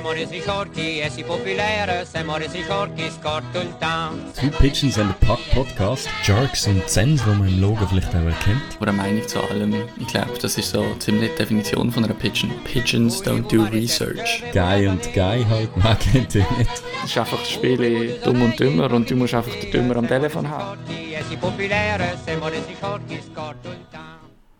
Forti 0.00 1.00
e 1.00 1.10
si 1.10 1.22
popolare, 1.22 2.06
siamo 2.10 2.36
resi 2.36 2.62
forti, 2.62 3.10
scorto 3.10 3.60
il 3.60 3.76
town. 3.78 4.32
Two 4.34 4.48
Pigeons 4.58 4.96
and 4.96 5.10
a 5.10 5.26
Puck 5.26 5.40
Podcast. 5.52 6.08
Jerks 6.24 6.66
und 6.66 6.88
Zens, 6.88 7.22
die 7.22 7.28
man 7.28 7.46
im 7.46 7.60
Logo 7.60 7.86
vielleicht 7.86 8.08
auch 8.08 8.24
erkennt. 8.24 8.62
Oder 8.80 8.92
eine 8.92 9.02
Meinung 9.02 9.28
zu 9.28 9.40
allem. 9.40 9.74
Ich 10.00 10.06
glaube, 10.06 10.32
das 10.40 10.56
ist 10.56 10.70
so 10.70 10.82
ziemlich 10.98 11.30
die 11.32 11.36
Definition 11.36 11.92
von 11.92 12.04
einer 12.04 12.14
Pigeon. 12.14 12.50
Pigeons 12.64 13.22
don't 13.22 13.46
do 13.54 13.64
research. 13.64 14.42
Guy 14.52 14.86
und 14.86 15.02
Guy 15.12 15.44
halt, 15.44 15.76
man 15.76 15.98
kennt 15.98 16.34
ihn 16.34 16.46
nicht. 16.56 16.70
Es 17.04 17.10
ist 17.10 17.18
einfach 17.18 17.38
das 17.38 17.50
Spiel 17.50 18.18
dumm 18.24 18.40
und 18.40 18.58
dümmer 18.58 18.90
und 18.92 19.10
du 19.10 19.14
musst 19.14 19.34
einfach 19.34 19.54
den 19.54 19.70
Dümmer 19.70 19.96
am 19.96 20.08
Telefon 20.08 20.48
haben. 20.48 20.78
Forti 20.78 21.14
e 21.14 21.22
si 21.28 21.36
popolare, 21.36 22.18
siamo 22.24 22.48
resi 22.48 22.74
forti, 22.74 23.20
scorto 23.22 23.68
il 23.68 23.84
town. 23.90 23.91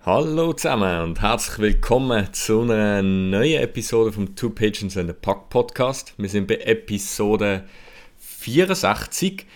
Hallo 0.05 0.53
zusammen 0.53 1.01
und 1.05 1.21
herzlich 1.23 1.61
willkommen 1.61 2.27
zu 2.33 2.63
einer 2.63 3.03
neuen 3.03 3.63
Episode 3.63 4.11
vom 4.11 4.35
Two 4.35 4.51
Pigeons 4.51 4.97
and 4.97 5.09
a 5.11 5.13
Puck 5.13 5.49
Podcast. 5.49 6.13
Wir 6.17 6.29
sind 6.29 6.49
bei 6.49 6.57
Episode 6.57 7.63
64 8.19 9.47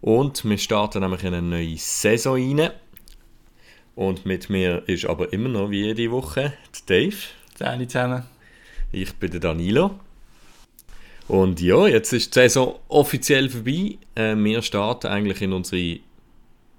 und 0.00 0.42
wir 0.46 0.56
starten 0.56 1.00
nämlich 1.00 1.22
in 1.22 1.34
eine 1.34 1.46
neue 1.46 1.76
Saison 1.76 2.36
rein. 2.36 2.70
Und 3.94 4.24
mit 4.24 4.48
mir 4.48 4.88
ist 4.88 5.04
aber 5.04 5.34
immer 5.34 5.50
noch 5.50 5.68
wie 5.68 5.84
jede 5.84 6.10
Woche 6.10 6.54
der 6.88 7.10
Dave. 7.10 7.16
Alle 7.58 7.86
zusammen. 7.86 8.22
Ich 8.92 9.12
bin 9.16 9.30
der 9.32 9.40
Danilo. 9.40 10.00
Und 11.28 11.60
ja, 11.60 11.86
jetzt 11.86 12.14
ist 12.14 12.34
die 12.34 12.38
Saison 12.38 12.78
offiziell 12.88 13.50
vorbei. 13.50 13.98
Äh, 14.14 14.34
wir 14.34 14.62
starten 14.62 15.08
eigentlich 15.08 15.42
in 15.42 15.52
unsere 15.52 16.00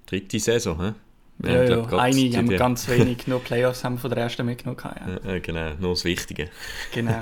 dritte 0.06 0.40
Saison. 0.40 0.84
He? 0.84 0.92
Ja, 1.44 1.52
haben, 1.76 1.90
ja. 1.90 1.98
Eine 1.98 2.14
die- 2.14 2.36
haben 2.36 2.48
ganz 2.48 2.88
wenig, 2.88 3.26
nur 3.26 3.40
Playoffs 3.40 3.84
haben 3.84 3.98
von 3.98 4.10
der 4.10 4.18
ersten 4.20 4.46
mitgenommen. 4.46 4.80
Ja. 5.24 5.34
Äh, 5.34 5.40
genau, 5.40 5.72
nur 5.80 5.90
das 5.94 6.04
Wichtige. 6.04 6.48
Genau. 6.92 7.18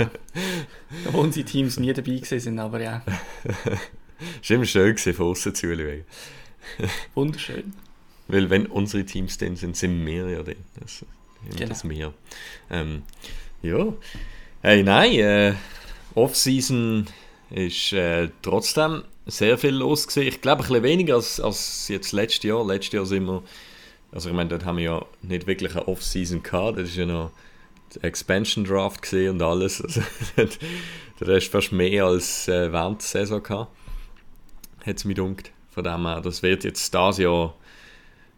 Wo 1.13 1.19
unsere 1.21 1.45
Teams 1.47 1.79
nie 1.79 1.93
dabei 1.93 2.13
gewesen 2.17 2.41
sind, 2.41 2.59
aber 2.59 2.81
ja, 2.83 3.03
Es 4.43 4.51
war 4.51 4.57
immer 4.57 4.67
schön, 4.67 4.97
von 4.99 5.27
außen 5.27 5.55
zu 5.55 5.67
schauen. 5.75 6.05
wunderschön. 7.15 7.73
Weil 8.29 8.51
wenn 8.51 8.67
unsere 8.67 9.05
Teams 9.05 9.39
dann 9.39 9.57
sind, 9.57 9.77
sind 9.77 10.05
wir 10.07 10.29
ja 10.31 10.43
dann. 10.43 10.57
Das, 10.79 11.05
Genau. 11.57 11.69
das 11.71 11.89
wir. 11.89 12.13
Ähm, 12.71 13.03
ja. 13.63 13.95
Hey, 14.61 14.83
nein, 14.83 15.13
äh, 15.15 15.55
Off-Season 16.15 17.07
ist 17.51 17.95
äh, 17.95 18.29
trotzdem 18.43 19.05
sehr 19.25 19.57
viel 19.57 19.71
los 19.75 20.07
gewesen. 20.07 20.29
Ich 20.29 20.41
glaube, 20.43 20.63
ein 20.63 20.69
bisschen 20.69 20.83
weniger 20.83 21.15
als, 21.15 21.41
als 21.41 21.89
jetzt 21.89 22.13
letztes 22.13 22.43
Jahr. 22.45 22.63
Letztes 22.67 22.93
Jahr 22.93 23.07
sind 23.07 23.25
wir, 23.25 23.43
also 24.13 24.29
ich 24.29 24.35
meine, 24.35 24.49
dort 24.49 24.65
haben 24.65 24.79
wir 24.79 24.85
ja 24.85 25.07
nicht 25.23 25.47
wirklich 25.47 25.73
eine 25.77 25.87
Off-Season 25.87 26.43
gehabt. 26.43 26.79
Das 26.79 26.89
ist 26.89 26.97
ja 26.97 27.07
noch 27.07 27.31
der 27.95 28.05
Expansion 28.05 28.65
Draft 28.65 29.13
und 29.13 29.43
alles. 29.43 29.83
Also, 29.83 30.03
hast 30.37 30.61
du 31.21 31.41
fast 31.41 31.73
mehr 31.73 32.05
als 32.07 32.49
äh, 32.49 32.73
während 32.73 33.01
der 33.01 33.07
Saison 33.07 33.43
gehabt. 33.43 33.71
Hat 34.85 34.97
es 34.97 35.05
mich 35.05 35.17
gedacht. 35.17 35.53
Von 35.71 35.85
dem 35.85 36.07
her, 36.07 36.21
das 36.21 36.43
wird 36.43 36.65
jetzt 36.65 36.93
dieses 36.93 37.19
Jahr 37.19 37.55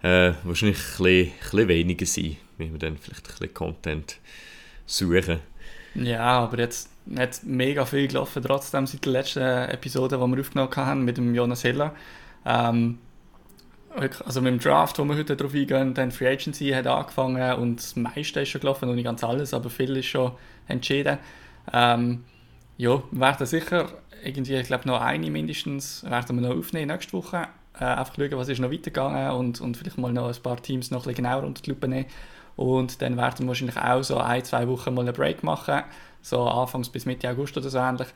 äh, 0.03 0.33
wahrscheinlich 0.45 0.79
ein 0.79 0.85
bisschen, 0.85 1.27
ein 1.27 1.33
bisschen 1.41 1.69
weniger 1.69 2.07
sein, 2.07 2.37
wenn 2.59 2.73
wir 2.73 2.79
dann 2.79 2.99
vielleicht 2.99 3.27
ein 3.27 3.33
bisschen 3.33 3.55
Content 3.55 4.19
suchen. 4.85 5.41
Ja, 5.95 6.41
aber 6.41 6.59
jetzt 6.59 6.91
hat 7.17 7.43
mega 7.45 7.85
viel 7.87 8.09
gelaufen, 8.09 8.43
trotzdem 8.43 8.87
seit 8.87 9.05
der 9.05 9.13
letzten 9.13 9.41
Episode, 9.41 10.17
die 10.17 10.27
wir 10.27 10.41
aufgenommen 10.41 10.77
haben 10.77 11.05
mit 11.05 11.17
dem 11.17 11.35
Jonas 11.35 11.65
Heller. 11.65 11.95
Ähm, 12.45 12.99
also 13.95 14.41
mit 14.41 14.53
dem 14.53 14.59
Draft, 14.59 14.99
wo 14.99 15.05
wir 15.05 15.17
heute 15.17 15.37
darauf 15.37 15.55
eingehen, 15.55 15.95
dann 15.95 16.11
Free 16.11 16.29
Agency 16.29 16.71
hat 16.71 16.87
angefangen 16.87 17.59
und 17.59 17.77
das 17.77 17.97
meiste 17.97 18.41
ist 18.41 18.49
schon 18.49 18.61
gelaufen, 18.61 18.89
noch 18.89 18.95
nicht 18.95 19.05
ganz 19.05 19.23
alles, 19.23 19.53
aber 19.55 19.71
viel 19.71 19.97
ist 19.97 20.07
schon 20.07 20.33
entschieden. 20.69 21.19
Ähm, 21.73 22.25
ja, 22.79 23.03
werden 23.11 23.47
sicher 23.47 23.89
irgendwie, 24.25 24.55
ich 24.55 24.67
glaube 24.67 24.89
noch 24.89 25.01
eine 25.01 25.31
mindestens, 25.31 26.05
werden 26.05 26.41
wir 26.41 26.49
noch 26.49 26.57
aufnehmen 26.57 26.89
nächste 26.89 27.13
Woche. 27.13 27.49
Äh, 27.79 27.85
einfach 27.85 28.15
schauen, 28.17 28.33
was 28.33 28.49
ist 28.49 28.61
noch 28.61 28.71
weitergegangen 28.71 29.31
und, 29.33 29.61
und 29.61 29.77
vielleicht 29.77 29.99
mal 29.99 30.13
noch 30.13 30.29
ein 30.29 30.43
paar 30.43 30.61
Teams 30.63 30.91
noch 30.91 31.07
ein 31.07 31.15
genauer 31.15 31.45
unter 31.45 31.63
die 31.63 31.71
Lupe 31.71 31.89
nehmen. 31.89 32.07
Und 32.57 33.01
dann 33.01 33.17
werden 33.17 33.47
wir 33.47 33.49
wahrscheinlich 33.49 33.79
auch 33.79 34.03
so 34.03 34.19
ein, 34.19 34.45
zwei 34.45 34.69
Wochen 34.69 34.95
mal 34.95 35.03
einen 35.03 35.15
Break 35.15 35.43
machen, 35.43 35.83
so 36.21 36.47
Anfangs 36.47 36.91
bis 36.91 37.07
Mitte 37.07 37.29
August 37.31 37.57
oder 37.57 37.71
so 37.71 37.79
ähnlich. 37.79 38.09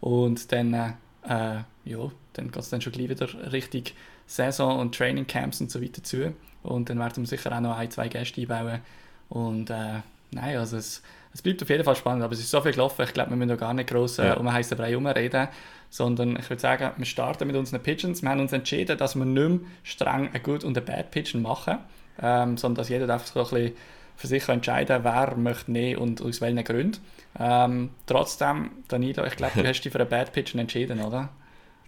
Und 0.00 0.50
dann, 0.52 0.74
äh, 0.74 0.92
äh, 1.28 1.62
ja, 1.84 2.10
dann 2.32 2.50
geht 2.50 2.62
es 2.62 2.70
dann 2.70 2.80
schon 2.80 2.92
gleich 2.92 3.08
wieder 3.08 3.52
richtig 3.52 3.94
Saison 4.26 4.78
und 4.78 4.94
Training 4.94 5.26
Camps 5.26 5.60
und 5.60 5.70
so 5.70 5.82
weiter 5.82 6.02
zu. 6.02 6.32
Und 6.62 6.88
dann 6.90 6.98
werden 6.98 7.22
wir 7.22 7.26
sicher 7.26 7.52
auch 7.54 7.60
noch 7.60 7.76
ein, 7.76 7.90
zwei 7.90 8.08
Gäste 8.08 8.40
einbauen. 8.40 8.80
Und 9.28 9.70
äh, 9.70 10.00
nein, 10.30 10.56
also 10.56 10.76
es, 10.76 11.02
es 11.32 11.42
bleibt 11.42 11.62
auf 11.62 11.68
jeden 11.68 11.84
Fall 11.84 11.96
spannend, 11.96 12.22
aber 12.22 12.32
es 12.32 12.40
ist 12.40 12.50
so 12.50 12.60
viel 12.60 12.72
gelaufen, 12.72 13.02
ich 13.02 13.12
glaube, 13.12 13.30
wir 13.30 13.36
müssen 13.36 13.50
noch 13.50 13.58
gar 13.58 13.74
nicht 13.74 13.88
gross 13.90 14.18
äh, 14.18 14.28
Ja. 14.28 14.34
um 14.34 14.50
heißen 14.52 14.76
Brei 14.76 14.90
herumreden, 14.90 15.48
sondern 15.90 16.36
ich 16.36 16.48
würde 16.48 16.60
sagen, 16.60 16.90
wir 16.96 17.06
starten 17.06 17.46
mit 17.46 17.56
unseren 17.56 17.82
Pigeons. 17.82 18.22
Wir 18.22 18.30
haben 18.30 18.40
uns 18.40 18.52
entschieden, 18.52 18.96
dass 18.98 19.14
wir 19.14 19.24
nicht 19.24 19.48
mehr 19.48 19.60
streng 19.82 20.30
ein 20.32 20.42
Good 20.42 20.64
und 20.64 20.76
ein 20.78 20.84
Bad 20.84 21.10
Pigeon 21.10 21.42
machen, 21.42 21.78
ähm, 22.22 22.56
sondern 22.56 22.76
dass 22.76 22.88
jeder 22.88 23.12
einfach 23.12 23.26
so 23.26 23.40
ein 23.40 23.44
bisschen 23.50 23.72
für 24.16 24.26
sich 24.28 24.48
entscheiden 24.48 25.02
wer 25.02 25.34
möchte 25.36 25.72
nehmen 25.72 26.00
und 26.00 26.22
aus 26.22 26.40
welchen 26.40 26.62
Gründen. 26.64 27.00
Ähm, 27.38 27.90
trotzdem, 28.06 28.70
Danilo, 28.88 29.24
ich 29.24 29.36
glaube, 29.36 29.60
du 29.60 29.68
hast 29.68 29.82
dich 29.82 29.92
für 29.92 29.98
einen 30.00 30.08
Bad 30.08 30.32
Pigeon 30.32 30.60
entschieden, 30.60 31.00
oder? 31.00 31.30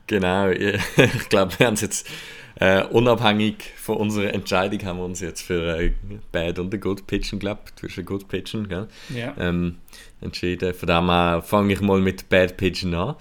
Genau, 0.07 0.51
ich 0.51 1.29
glaube, 1.29 1.59
wir 1.59 1.67
haben 1.67 1.75
es 1.75 1.81
jetzt 1.81 2.09
äh, 2.59 2.85
unabhängig 2.85 3.73
von 3.77 3.99
unserer 3.99 4.33
Entscheidung 4.33 4.83
haben 4.85 4.99
wir 4.99 5.05
uns 5.05 5.21
jetzt 5.21 5.43
für 5.43 5.79
äh, 5.79 5.93
Bad 6.33 6.59
und 6.59 6.73
ein 6.73 6.81
Good 6.81 7.07
Pitchen, 7.07 7.39
glaube 7.39 7.61
ich, 7.67 7.75
zwischen 7.75 8.05
Good 8.07 8.29
Pitchen, 8.29 8.69
gell? 8.69 8.89
Ja. 9.15 9.35
ähm, 9.39 9.77
entschieden. 10.23 10.73
Von 10.73 10.87
dem 10.89 11.11
her 11.11 11.43
fange 11.45 11.75
ich 11.75 11.81
mal 11.83 12.01
mit 12.01 12.29
Bad 12.31 12.57
Pigeon 12.57 12.95
an. 12.95 13.17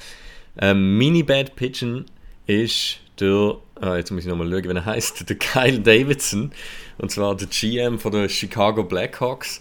Ähm, 0.58 0.98
meine 0.98 1.24
Bad 1.26 1.56
Pigeon 1.58 2.06
ist 2.48 3.00
der, 3.20 3.58
ah, 3.82 3.98
jetzt 3.98 4.12
muss 4.12 4.24
ich 4.24 4.30
nochmal 4.30 4.50
schauen, 4.50 4.64
wie 4.64 4.78
er 4.78 4.86
heißt, 4.86 5.30
der 5.30 5.36
Kyle 5.36 5.80
Davidson. 5.80 6.52
Und 6.98 7.12
zwar 7.12 7.36
der 7.36 7.48
GM 7.48 8.00
von 8.00 8.14
der 8.14 8.30
Chicago 8.30 8.84
Blackhawks. 8.84 9.60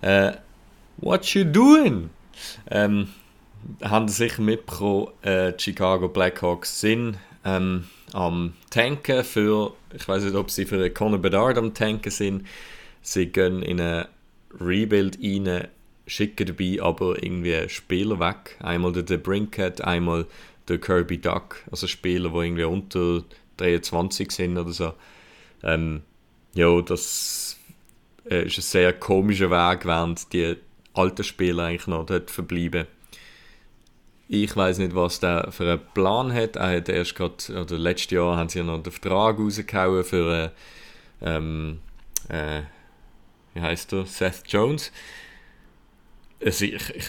Äh, 0.00 0.32
what 0.96 1.24
you 1.26 1.44
doing? 1.44 2.10
Ähm, 2.68 3.08
haben 3.82 4.08
sicher 4.08 4.42
mitbekommen, 4.42 5.08
äh, 5.22 5.52
Chicago 5.58 6.08
Blackhawks 6.08 6.80
sind 6.80 7.18
ähm, 7.44 7.84
am 8.12 8.54
Tanken 8.70 9.24
für, 9.24 9.74
ich 9.92 10.06
weiß 10.06 10.24
nicht, 10.24 10.34
ob 10.34 10.50
sie 10.50 10.66
für 10.66 10.88
Conor 10.90 11.18
Bedard 11.18 11.58
am 11.58 11.74
Tanken 11.74 12.10
sind. 12.10 12.46
Sie 13.02 13.26
gehen 13.26 13.62
in 13.62 13.80
eine 13.80 14.08
Rebuild 14.60 15.18
rein, 15.22 15.68
schicken 16.06 16.46
dabei 16.46 16.78
aber 16.80 17.22
irgendwie 17.22 17.68
Spieler 17.68 18.18
weg. 18.20 18.56
Einmal 18.60 18.92
der, 18.92 19.18
Brinkett, 19.18 19.82
einmal 19.82 20.26
der 20.68 20.78
Kirby 20.78 21.18
Duck, 21.18 21.62
also 21.70 21.86
Spieler, 21.86 22.30
die 22.30 22.36
irgendwie 22.36 22.64
unter 22.64 23.24
23 23.58 24.30
sind 24.30 24.58
oder 24.58 24.72
so. 24.72 24.94
Ähm, 25.62 26.02
ja, 26.54 26.80
das 26.80 27.58
äh, 28.28 28.46
ist 28.46 28.58
ein 28.58 28.62
sehr 28.62 28.92
komischer 28.92 29.50
Weg, 29.50 29.84
während 29.84 30.32
die 30.32 30.56
alten 30.94 31.24
Spieler 31.24 31.64
eigentlich 31.64 31.86
noch 31.86 32.06
dort 32.06 32.30
verbleiben. 32.30 32.86
Ich 34.42 34.56
weiß 34.56 34.78
nicht, 34.78 34.94
was 34.94 35.20
der 35.20 35.48
für 35.52 35.64
einen 35.72 35.80
Plan 35.94 36.32
hat. 36.32 36.56
Er 36.56 36.76
hat 36.76 36.88
erst 36.88 37.14
gerade, 37.14 37.34
oder 37.60 37.78
letztes 37.78 38.10
Jahr 38.10 38.36
haben 38.36 38.48
sie 38.48 38.58
ja 38.58 38.64
noch 38.64 38.82
den 38.82 38.92
Vertrag 38.92 39.38
rausgehauen 39.38 40.04
für, 40.04 40.52
äh, 41.22 41.28
ähm, 41.36 41.80
äh, 42.28 42.62
wie 43.54 43.60
heißt 43.60 43.92
der, 43.92 44.04
Seth 44.06 44.42
Jones. 44.48 44.90
Also 46.44 46.64
ich, 46.64 46.90
ich, 46.90 47.06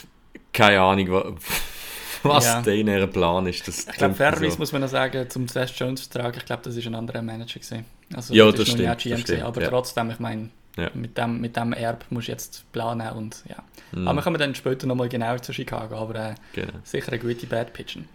keine 0.54 0.82
Ahnung, 0.82 1.12
wa- 1.12 1.34
was 2.24 2.46
Ja. 2.46 2.62
der 2.62 2.76
in 2.76 2.88
ihrem 2.88 3.10
Plan 3.12 3.46
ist. 3.48 3.68
Das 3.68 3.86
Ich 3.88 3.96
glaube, 3.98 4.16
fairerweise 4.16 4.52
so. 4.52 4.58
muss 4.60 4.72
man 4.72 4.82
noch 4.82 4.88
sagen, 4.90 5.30
zum 5.30 5.48
Seth 5.48 5.72
Jones 5.78 6.02
Vertrag, 6.08 6.38
ich 6.38 6.46
glaube, 6.46 6.64
das 6.64 6.76
ist 6.76 6.86
ein 6.88 6.96
anderer 6.96 7.22
Manager 7.22 7.60
gewesen. 7.60 7.86
Also, 8.16 8.34
Ja, 8.34 8.46
das 8.46 8.56
das 8.56 8.68
stimmt, 8.70 8.80
GM 8.82 8.94
das 8.94 9.04
gewesen, 9.04 9.22
stimmt, 9.22 9.42
aber 9.44 9.62
ja. 9.62 9.70
trotzdem, 9.70 10.10
ich 10.12 10.20
meine, 10.20 10.50
Ja. 10.78 10.90
mit, 10.94 11.18
dem, 11.18 11.40
mit 11.40 11.56
dem 11.56 11.72
Erb 11.74 12.04
musst 12.10 12.28
du 12.28 12.32
jetzt 12.34 12.70
planen 12.74 13.10
und 13.14 13.44
ja. 13.48 13.56
Mhm. 13.94 14.08
Aber 14.08 14.18
wir 14.18 14.24
kommen 14.24 14.38
dann 14.38 14.56
später 14.56 14.88
nochmal 14.88 15.08
genauer 15.10 15.42
zu 15.42 15.54
Chicago, 15.54 15.96
aber 15.98 16.16
äh, 16.16 16.36
Genau. 16.54 16.74
sicher 16.84 17.12
eine 17.14 17.20
gute 17.20 17.48
Bad 17.48 17.72
Pigeon. 17.74 18.08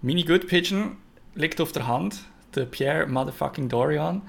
Meine 0.00 0.24
Good 0.24 0.46
Pigeon 0.46 0.96
liegt 1.34 1.60
auf 1.60 1.72
der 1.72 1.86
Hand, 1.86 2.20
der 2.54 2.64
Pierre 2.66 3.06
Motherfucking 3.06 3.68
Dorian 3.68 4.22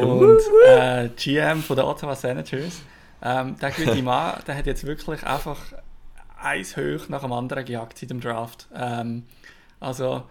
und 0.00 0.40
äh, 0.68 1.08
GM 1.16 1.62
von 1.62 1.76
der 1.76 1.86
Ottawa 1.86 2.14
Senators. 2.14 2.82
Ähm, 3.22 3.56
der 3.58 3.70
gute 3.70 4.02
Mann, 4.02 4.40
der 4.46 4.56
hat 4.56 4.66
jetzt 4.66 4.86
wirklich 4.86 5.24
einfach 5.24 5.58
eins 6.40 6.76
hoch 6.76 7.08
nach 7.08 7.22
dem 7.22 7.32
anderen 7.32 7.64
gejagt 7.64 7.98
seit 7.98 8.10
dem 8.10 8.20
Draft. 8.20 8.68
Ähm, 8.74 9.24
also 9.80 10.22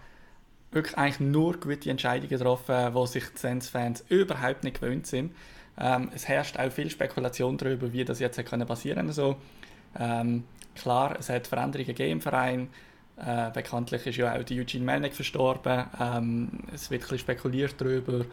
wirklich 0.70 0.96
eigentlich 0.96 1.20
nur 1.20 1.58
gute 1.58 1.90
Entscheidungen 1.90 2.28
getroffen, 2.30 2.94
wo 2.94 3.04
sich 3.06 3.24
die 3.34 3.38
Sens-Fans 3.38 4.04
überhaupt 4.08 4.64
nicht 4.64 4.80
gewöhnt 4.80 5.06
sind. 5.06 5.34
Ähm, 5.78 6.10
es 6.14 6.28
herrscht 6.28 6.58
auch 6.58 6.70
viel 6.70 6.90
Spekulation 6.90 7.56
darüber, 7.56 7.92
wie 7.92 8.04
das 8.04 8.20
jetzt 8.20 8.44
können 8.44 8.66
passieren 8.66 9.10
so. 9.12 9.36
Ähm, 9.98 10.44
klar, 10.74 11.16
es 11.18 11.28
hat 11.28 11.46
Veränderungen 11.46 11.86
gegeben 11.86 12.12
im 12.12 12.20
Verein. 12.20 12.68
Äh, 13.16 13.50
bekanntlich 13.52 14.06
ist 14.06 14.16
ja 14.16 14.36
auch 14.36 14.42
die 14.42 14.60
Eugene 14.60 14.84
Melnick 14.84 15.14
verstorben. 15.14 15.84
Ähm, 16.00 16.48
es 16.72 16.90
wird 16.90 17.02
ein 17.02 17.04
bisschen 17.04 17.18
spekuliert 17.18 17.74
darüber, 17.78 18.24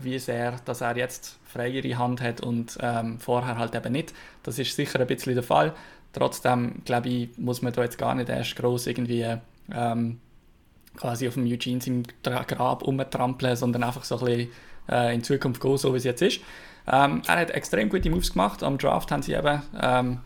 wie 0.00 0.18
sehr, 0.18 0.56
dass 0.64 0.80
er 0.80 0.96
jetzt 0.96 1.38
freiere 1.44 1.96
Hand 1.96 2.20
hat 2.20 2.40
und 2.40 2.78
ähm, 2.80 3.18
vorher 3.20 3.58
halt 3.58 3.74
eben 3.74 3.92
nicht. 3.92 4.12
Das 4.42 4.58
ist 4.58 4.74
sicher 4.74 5.00
ein 5.00 5.06
bisschen 5.06 5.34
der 5.34 5.42
Fall. 5.42 5.72
Trotzdem, 6.12 6.82
glaube 6.84 7.08
ich, 7.08 7.38
muss 7.38 7.62
man 7.62 7.72
da 7.72 7.82
jetzt 7.82 7.98
gar 7.98 8.14
nicht 8.14 8.28
erst 8.28 8.56
groß 8.56 8.88
irgendwie 8.88 9.36
ähm, 9.72 10.20
quasi 10.96 11.28
auf 11.28 11.34
dem 11.34 11.46
Eugene 11.46 11.80
seinem 11.80 12.02
Grab 12.22 12.82
umtrampeln, 12.82 13.56
sondern 13.56 13.84
einfach 13.84 14.04
so 14.04 14.18
ein 14.18 14.24
bisschen 14.24 14.50
äh, 14.88 15.14
in 15.14 15.22
Zukunft 15.22 15.60
gehen, 15.60 15.76
so 15.76 15.92
wie 15.92 15.98
es 15.98 16.04
jetzt 16.04 16.22
ist. 16.22 16.40
Ähm, 16.90 17.22
er 17.26 17.40
hat 17.40 17.50
extrem 17.50 17.88
gute 17.88 18.10
Moves 18.10 18.32
gemacht. 18.32 18.62
Am 18.62 18.78
Draft 18.78 19.10
haben 19.10 19.22
sie 19.22 19.34
eben 19.34 19.62
ähm, 19.80 20.20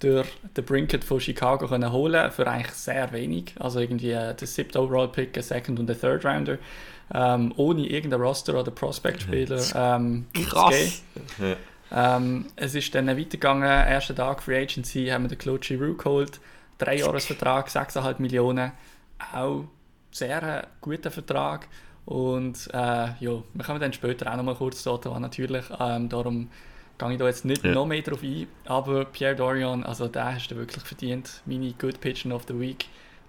durch 0.00 0.28
den 0.56 0.64
Brinket 0.64 1.04
von 1.04 1.20
Chicago 1.20 1.68
können 1.68 1.92
holen 1.92 2.30
für 2.32 2.46
eigentlich 2.46 2.72
sehr 2.72 3.12
wenig. 3.12 3.54
Also 3.60 3.78
irgendwie 3.78 4.10
äh, 4.10 4.34
der 4.34 4.48
siebte 4.48 4.80
Overall 4.80 5.08
Pick, 5.08 5.36
ein 5.36 5.42
Second 5.42 5.78
und 5.78 5.90
ein 5.90 5.98
Third 5.98 6.24
Rounder. 6.24 6.58
Ähm, 7.14 7.52
ohne 7.56 7.86
irgendeinen 7.86 8.22
Roster 8.22 8.58
oder 8.58 8.70
Prospect-Spieler. 8.70 9.62
Ähm, 9.74 10.26
Krass! 10.48 11.02
ähm, 11.92 12.46
es 12.56 12.74
ist 12.74 12.94
dann 12.94 13.06
weitergegangen. 13.06 13.62
Erster 13.62 14.14
Tag 14.14 14.42
Free 14.42 14.62
Agency 14.62 15.06
haben 15.06 15.24
wir 15.24 15.28
den 15.28 15.38
Claude 15.38 15.60
Giroux 15.60 15.96
geholt. 15.96 16.40
Drei 16.78 16.96
Jahresvertrag, 16.96 17.68
6,5 17.68 18.20
Millionen. 18.20 18.72
Auch 19.32 19.64
sehr 20.10 20.42
äh, 20.42 20.62
guter 20.80 21.10
Vertrag. 21.10 21.68
Und 22.12 22.68
äh, 22.74 22.76
ja, 23.20 23.42
wir 23.54 23.64
kommen 23.64 23.80
dann 23.80 23.94
später 23.94 24.30
auch 24.30 24.36
noch 24.36 24.42
mal 24.44 24.54
kurz 24.54 24.82
dort 24.82 25.06
an, 25.06 25.22
natürlich. 25.22 25.64
Ähm, 25.80 26.10
darum 26.10 26.50
gehe 26.98 27.12
ich 27.12 27.18
da 27.18 27.26
jetzt 27.26 27.46
nicht 27.46 27.64
Ja. 27.64 27.72
noch 27.72 27.86
mehr 27.86 28.02
drauf 28.02 28.22
ein. 28.22 28.46
Aber 28.66 29.06
Pierre 29.06 29.34
Dorian, 29.34 29.82
also 29.82 30.08
der 30.08 30.34
hast 30.34 30.48
du 30.48 30.56
wirklich 30.56 30.84
verdient. 30.84 31.40
Meine 31.46 31.72
Good 31.72 32.00
Pitcher 32.02 32.34
of 32.34 32.42
the 32.46 32.60
Week. 32.60 32.84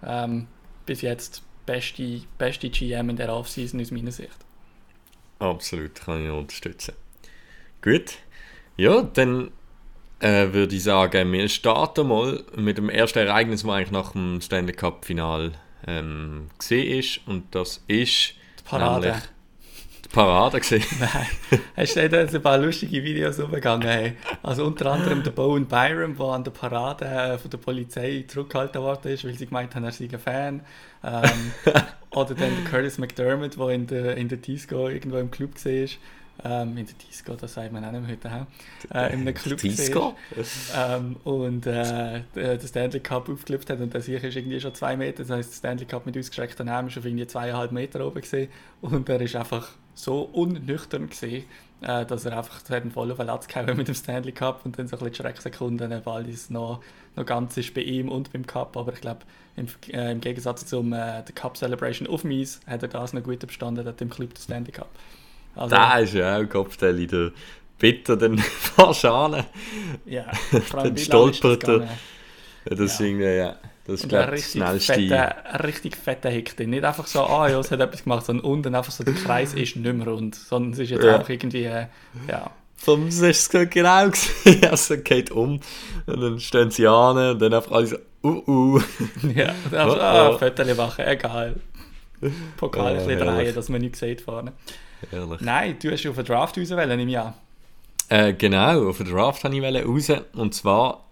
Ähm, 0.06 0.48
bis 0.86 1.02
jetzt 1.02 1.44
beste, 1.66 2.24
beste 2.38 2.70
GM 2.70 3.10
in 3.10 3.16
der 3.16 3.34
Offseason 3.34 3.80
aus 3.80 3.92
meiner 3.92 4.12
Sicht. 4.12 4.36
Absolut, 5.40 5.96
kann 5.96 6.26
ich 6.26 6.30
unterstützen. 6.32 6.94
Gut. 7.82 8.18
Ja, 8.76 9.02
dann 9.02 9.52
äh, 10.20 10.52
würde 10.52 10.76
ich 10.76 10.84
sagen, 10.84 11.32
wir 11.32 11.48
starten 11.48 12.08
mal 12.10 12.44
mit 12.58 12.78
dem 12.78 12.90
ersten 12.90 13.20
Ereignis, 13.20 13.62
das 13.64 13.72
eigentlich 13.72 13.92
nach 13.92 14.12
dem 14.12 14.42
Stanley 14.42 14.74
Cup 14.74 15.06
Final 15.06 15.54
ähm, 15.88 16.50
gesehen 16.58 17.00
ist. 17.00 17.22
Und 17.28 17.56
das 17.56 17.82
ist 17.88 18.34
Die 18.64 18.70
Parade. 18.70 19.08
nämlich 19.08 19.24
die 20.06 20.10
Parade 20.10 20.60
gesehen. 20.60 20.84
Nein. 21.00 21.62
Hast 21.76 21.96
du 21.96 22.10
da 22.10 22.20
ein 22.20 22.42
paar 22.42 22.58
lustige 22.58 23.04
Videos 23.04 23.40
umgegangen? 23.40 23.88
Hey? 23.88 24.14
Also 24.42 24.66
unter 24.66 24.92
anderem 24.92 25.24
der 25.24 25.32
Bowen 25.32 25.66
Byron, 25.66 26.16
der 26.18 26.26
an 26.26 26.44
der 26.44 26.52
Parade 26.52 27.06
äh, 27.06 27.38
von 27.38 27.50
der 27.50 27.58
Polizei 27.58 28.26
zurückgehalten 28.28 28.82
worden 28.82 29.12
ist, 29.12 29.24
weil 29.24 29.34
sie 29.34 29.46
gemeint 29.46 29.76
haben, 29.76 29.84
er 29.84 29.92
sei 29.92 30.10
ein 30.12 30.20
Fan. 30.20 30.62
Ähm, 31.04 31.52
oder 32.12 32.36
dann 32.36 32.52
der 32.64 32.70
Curtis 32.70 32.98
McDermott, 32.98 33.58
der 33.58 33.70
in 33.70 33.88
der, 33.88 34.18
in 34.18 34.28
der 34.28 34.38
Disco 34.38 34.88
irgendwo 34.88 35.18
im 35.18 35.32
Club 35.32 35.52
war. 35.64 35.88
Ähm, 36.44 36.78
in 36.78 36.86
der 36.86 36.96
Disco, 36.96 37.36
das 37.36 37.54
sagt 37.54 37.72
man 37.72 37.86
auch 37.86 37.92
nicht 37.92 38.02
mehr 38.02 38.12
heute. 38.12 38.48
Äh, 38.94 39.14
in 39.14 39.22
einem 39.22 39.34
Club 39.34 39.60
Disco? 39.60 40.16
Ähm, 40.76 41.16
und 41.24 41.66
äh, 41.68 42.22
der 42.36 42.58
der 42.58 42.68
Stanley 42.68 43.00
Cup 43.00 43.30
aufgelöst 43.30 43.70
hat 43.70 43.80
und 43.80 43.94
der 43.94 44.02
sicher 44.02 44.28
ist 44.28 44.36
irgendwie 44.36 44.60
schon 44.60 44.74
zwei 44.74 44.98
Meter, 44.98 45.24
das 45.24 45.30
heisst 45.30 45.52
der 45.52 45.58
Stanley 45.58 45.86
Cup 45.86 46.06
mit 46.06 46.18
ausgestreckten 46.18 46.68
Armen 46.70 46.90
ist 46.90 46.98
auf 46.98 47.06
irgendwie 47.06 47.28
zweieinhalb 47.28 47.72
Meter 47.72 48.06
oben 48.06 48.22
gesehen 48.22 48.50
und 48.82 49.08
er 49.10 49.22
ist 49.22 49.36
einfach 49.36 49.70
so 49.94 50.24
unnüchtern 50.24 51.08
gesehen, 51.08 51.46
äh, 51.82 52.06
dass 52.06 52.26
er 52.26 52.38
einfach 52.38 52.68
einen 52.72 52.92
voll 52.92 53.12
auf 53.12 53.18
den 53.18 53.28
Latz 53.28 53.48
gehauen 53.48 53.78
mit 53.78 53.88
dem 53.88 53.96
Stanley 53.96 54.32
Cup 54.32 54.66
und 54.66 54.78
dann 54.80 54.88
so 54.88 54.98
ein 54.98 55.00
bisschen 55.00 55.26
Schrecksekunden, 55.26 56.02
weil 56.04 56.30
es 56.30 56.50
noch, 56.50 56.82
noch 57.16 57.26
ganz 57.26 57.56
ist 57.58 57.74
bei 57.76 57.82
ihm 57.82 58.10
und 58.10 58.34
beim 58.34 58.48
Cup, 58.48 58.76
aber 58.76 58.94
ich 58.94 59.02
glaube 59.02 59.22
im, 59.56 59.68
äh, 59.92 60.12
im 60.12 60.20
Gegensatz 60.20 60.66
zum 60.66 60.94
äh, 60.94 61.24
der 61.24 61.36
Cup 61.36 61.58
Celebration 61.58 62.08
auf 62.08 62.24
dem 62.24 62.32
Eis 62.32 62.60
hat 62.66 62.82
er 62.82 62.90
das 62.90 63.14
noch 63.14 63.22
gut 63.22 63.40
bestanden, 63.40 63.86
hat 63.86 64.02
im 64.02 64.10
Club 64.10 64.34
den 64.34 64.42
Stanley 64.42 64.72
Cup. 64.72 64.90
Also, 65.56 65.76
Da 65.76 66.00
ist 66.00 66.14
ja 66.14 66.38
auch 66.38 66.50
Kopfteil 66.50 67.06
der 67.08 67.32
Bitter 67.80 68.16
dann 68.18 68.38
Verschane. 68.38 69.46
ja, 70.06 70.26
vor 70.70 70.84
dann 70.84 70.96
das 70.96 71.04
stolpert 71.06 71.68
er. 71.68 71.80
Ja, 71.80 71.88
das 72.66 72.80
Ja. 72.80 72.86
ist 72.86 73.00
irgendwie, 73.00 73.36
ja. 73.38 73.56
Das 73.86 74.00
ist, 74.00 74.08
glaube 74.08 74.28
ein 74.28 74.34
ich, 74.36 74.44
das 74.44 74.56
richtig 74.56 74.62
schnellste. 74.62 74.94
fetter, 74.94 75.46
ein 75.46 75.62
richtig 75.62 75.98
fetter 75.98 76.30
Hick 76.30 76.56
drin. 76.56 76.70
Nicht 76.70 76.86
einfach 76.86 77.06
so, 77.06 77.24
ah 77.26 77.50
ja, 77.50 77.60
es 77.60 77.70
hat 77.70 77.82
etwas 77.82 78.04
gemacht, 78.04 78.26
sondern 78.26 78.46
unten 78.46 78.76
einfach 78.76 78.92
so, 78.94 79.04
der 79.04 79.14
Kreis 79.14 79.54
ist 79.56 79.76
nicht 79.76 79.94
mehr 79.96 80.08
rund, 80.08 80.36
sondern 80.36 80.72
es 80.72 80.80
ist 80.80 80.92
jetzt 80.92 81.04
Ja. 81.04 81.16
einfach 81.16 81.30
irgendwie, 81.30 81.66
äh, 81.66 81.88
ja. 82.30 82.50
Vom 82.78 83.08
ist 83.08 83.22
es 83.22 83.50
genau 83.70 84.10
gesehen. 84.10 84.66
Also 84.70 84.98
geht 84.98 85.32
um 85.32 85.60
und 86.06 86.22
dann 86.22 86.40
stehen 86.40 86.70
sie 86.72 86.88
an 86.88 87.18
und 87.18 87.42
dann 87.42 87.54
einfach 87.54 87.72
alle 87.72 87.88
so, 87.88 87.98
uh, 88.24 88.44
uh. 88.48 88.82
ja. 89.36 89.54
Und 89.66 89.74
einfach, 89.74 89.98
Oh, 89.98 90.00
ah, 90.00 90.30
oh. 90.30 90.38
Fotos 90.38 90.78
machen, 90.78 91.06
egal. 91.06 91.56
Pokal 92.58 92.88
ein 92.88 92.94
Oh, 92.94 93.06
bisschen 93.08 93.18
herrlich. 93.22 93.46
drehen, 93.48 93.56
dass 93.56 93.68
man 93.70 93.82
nichts 93.82 94.00
sieht 94.00 94.22
vorne. 94.22 94.54
Ehrlich. 95.12 95.42
Nein, 95.42 95.78
du 95.82 95.92
hast 95.92 96.06
auf 96.06 96.16
den 96.16 96.26
Draft 96.26 96.58
rauswählen, 96.58 96.98
nehme 96.98 97.12
ich 97.12 97.20
an. 97.20 97.34
Äh, 98.10 98.34
genau, 98.34 98.90
auf 98.90 98.98
den 98.98 99.10
Draft 99.10 99.44
wollte 99.44 99.58
ich 99.58 99.86
raus. 99.86 100.22
Und 100.34 100.54
zwar, 100.54 101.06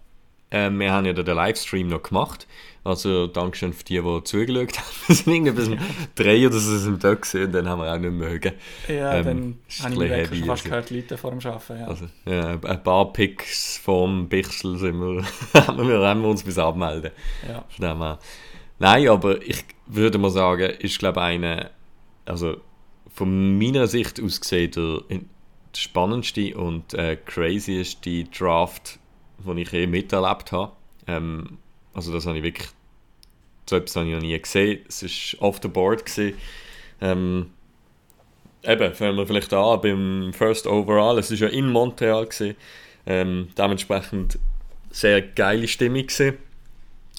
äh, 0.50 0.70
wir 0.70 0.92
haben 0.92 1.06
ja 1.06 1.12
den 1.12 1.26
Livestream 1.26 1.88
noch 1.88 2.02
gemacht. 2.02 2.46
Also 2.84 3.28
Dankeschön 3.28 3.72
für 3.72 3.84
die, 3.84 4.00
die 4.00 4.24
zugeschaut 4.24 4.76
haben. 4.76 4.86
Wir 5.06 5.14
sind 5.14 5.32
irgendwie 5.32 5.52
bis 5.52 5.68
um 5.68 5.78
drei 6.16 6.44
oder 6.44 6.58
so 6.58 6.76
sind 6.78 7.00
wir 7.00 7.10
da 7.10 7.14
gewesen 7.14 7.44
und 7.44 7.52
dann 7.52 7.68
haben 7.68 7.80
wir 7.80 7.94
auch 7.94 7.98
nicht 7.98 8.10
mögen. 8.12 8.52
Ja, 8.88 9.14
Ähm, 9.14 9.24
dann 9.24 9.92
habe 9.92 9.92
ich 9.94 9.98
mich 10.00 10.10
wirklich 10.10 10.40
heavy, 10.40 10.46
fast 10.46 10.50
also. 10.50 10.68
gehört, 10.68 10.90
Leute 10.90 11.16
vor 11.16 11.30
dem 11.30 11.38
Arbeiten. 11.46 11.78
Ja. 11.80 11.86
Also, 11.86 12.06
ja, 12.26 12.58
ein 12.60 12.82
paar 12.82 13.12
Picks 13.12 13.78
vom 13.78 14.28
Bichsel 14.28 14.78
sind 14.78 14.98
wir, 14.98 15.22
haben 15.66 15.88
wir, 15.88 16.00
haben 16.00 16.22
wir 16.22 16.28
uns 16.28 16.42
bis 16.42 16.58
abmelden. 16.58 17.12
ja. 17.48 18.18
Nein, 18.80 19.08
aber 19.08 19.40
ich 19.42 19.64
würde 19.86 20.18
mal 20.18 20.30
sagen, 20.30 20.70
ist 20.80 20.98
glaube 20.98 21.20
ich 21.20 21.24
eine, 21.26 21.70
also 22.26 22.56
von 23.14 23.58
meiner 23.58 23.86
Sicht 23.86 24.20
aus 24.22 24.40
gesehen 24.40 24.70
der, 24.70 25.20
spannendste 25.76 26.54
und 26.56 26.94
äh, 26.94 27.16
crazyste 27.16 28.24
Draft, 28.24 28.98
den 29.38 29.58
ich 29.58 29.72
je 29.72 29.86
miterlebt 29.86 30.52
habe. 30.52 30.72
Ähm, 31.06 31.58
also 31.94 32.12
das 32.12 32.26
habe 32.26 32.38
ich 32.38 32.44
wirklich, 32.44 32.68
so 33.68 33.76
etwas 33.76 33.96
habe 33.96 34.06
ich 34.06 34.14
noch 34.14 34.20
nie 34.20 34.38
gesehen. 34.38 34.80
Es 34.88 35.02
war 35.02 35.48
off 35.48 35.60
the 35.62 35.68
board. 35.68 36.04
Gewesen. 36.04 36.36
Ähm, 37.00 37.50
eben, 38.62 38.94
fangen 38.94 39.16
wir 39.16 39.26
vielleicht 39.26 39.52
an 39.52 39.80
beim 39.80 40.32
First 40.32 40.66
Overall. 40.66 41.18
Es 41.18 41.30
war 41.30 41.38
ja 41.38 41.48
in 41.48 41.70
Montreal. 41.70 42.26
Gewesen. 42.26 42.56
Ähm, 43.06 43.48
dementsprechend 43.56 44.38
sehr 44.90 45.22
geile 45.22 45.68
Stimmung. 45.68 46.06
Gewesen. 46.06 46.38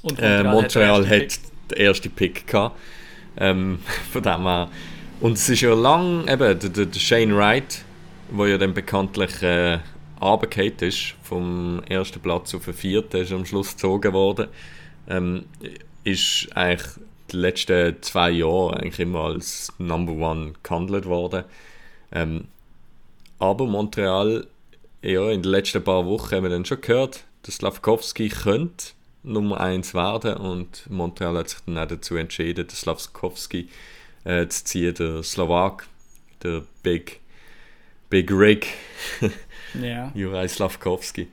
Und 0.03 0.19
Äh, 0.19 0.43
Montreal 0.43 1.03
den 1.03 1.09
hat 1.09 1.21
ersten 1.21 1.53
den 1.71 1.77
ersten 1.77 2.11
Pick 2.11 2.47
gehabt. 2.47 2.77
Ähm, 3.37 3.79
von 4.11 4.21
dem 4.21 4.41
her. 4.43 4.69
Und 5.23 5.37
es 5.37 5.47
ist 5.47 5.61
ja 5.61 5.73
lang, 5.73 6.27
eben, 6.27 6.59
der, 6.59 6.85
der, 6.85 6.99
Shane 6.99 7.33
Wright, 7.33 7.85
der 8.37 8.45
ja 8.45 8.57
dann 8.57 8.73
bekanntlich 8.73 9.41
äh, 9.41 9.79
ist, 10.81 11.15
vom 11.23 11.81
ersten 11.87 12.19
Platz 12.19 12.53
auf 12.53 12.65
den 12.65 12.73
vierten, 12.73 13.21
ist 13.21 13.31
am 13.31 13.45
Schluss 13.45 13.71
gezogen 13.71 14.11
worden, 14.11 14.49
ähm, 15.07 15.45
ist 16.03 16.49
eigentlich 16.55 16.89
die 17.31 17.37
letzten 17.37 18.01
zwei 18.01 18.31
Jahre 18.31 18.75
eigentlich 18.75 18.99
immer 18.99 19.21
als 19.21 19.71
Number 19.77 20.11
One 20.11 20.55
gehandelt 20.61 21.05
worden. 21.05 21.45
Ähm, 22.11 22.49
aber 23.39 23.65
Montreal, 23.65 24.45
ja, 25.01 25.29
in 25.29 25.41
den 25.41 25.51
letzten 25.51 25.85
paar 25.85 26.05
Wochen 26.05 26.35
haben 26.35 26.43
wir 26.43 26.49
dann 26.49 26.65
schon 26.65 26.81
gehört, 26.81 27.23
dass 27.43 27.55
Slavkovski 27.55 28.27
könnte 28.27 28.87
Nummer 29.23 29.61
1 29.61 29.93
werden 29.93 30.33
und 30.33 30.89
Montreal 30.89 31.37
hat 31.37 31.47
sich 31.47 31.59
dann 31.65 31.77
auch 31.77 31.87
dazu 31.87 32.17
entschieden, 32.17 32.67
den 32.67 32.75
Slavkovski 32.75 33.69
äh, 34.25 34.47
zu 34.47 34.63
ziehen, 34.63 34.93
der 34.95 35.23
Slowak, 35.23 35.87
der 36.43 36.63
Big, 36.81 37.19
Big 38.09 38.31
Rig, 38.31 38.67
Pick. 39.19 39.31
Ja. 39.81 40.11
Juraj 40.15 40.47
Slavkovski. 40.49 41.27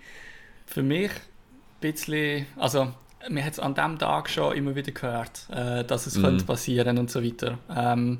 Für 0.67 0.83
mich 0.83 1.11
ein 1.11 1.21
bisschen, 1.81 2.47
also 2.57 2.93
man 3.29 3.45
hat 3.45 3.53
es 3.53 3.59
an 3.59 3.75
dem 3.75 3.99
Tag 3.99 4.31
schon 4.31 4.57
immer 4.57 4.75
wieder 4.75 4.93
gehört, 4.93 5.47
äh, 5.51 5.85
dass 5.85 6.07
es 6.07 6.17
Mhm. 6.17 6.23
könnte 6.23 6.45
passieren 6.45 6.97
und 6.99 7.11
so 7.11 7.23
weiter. 7.23 7.59
Ähm, 7.75 8.19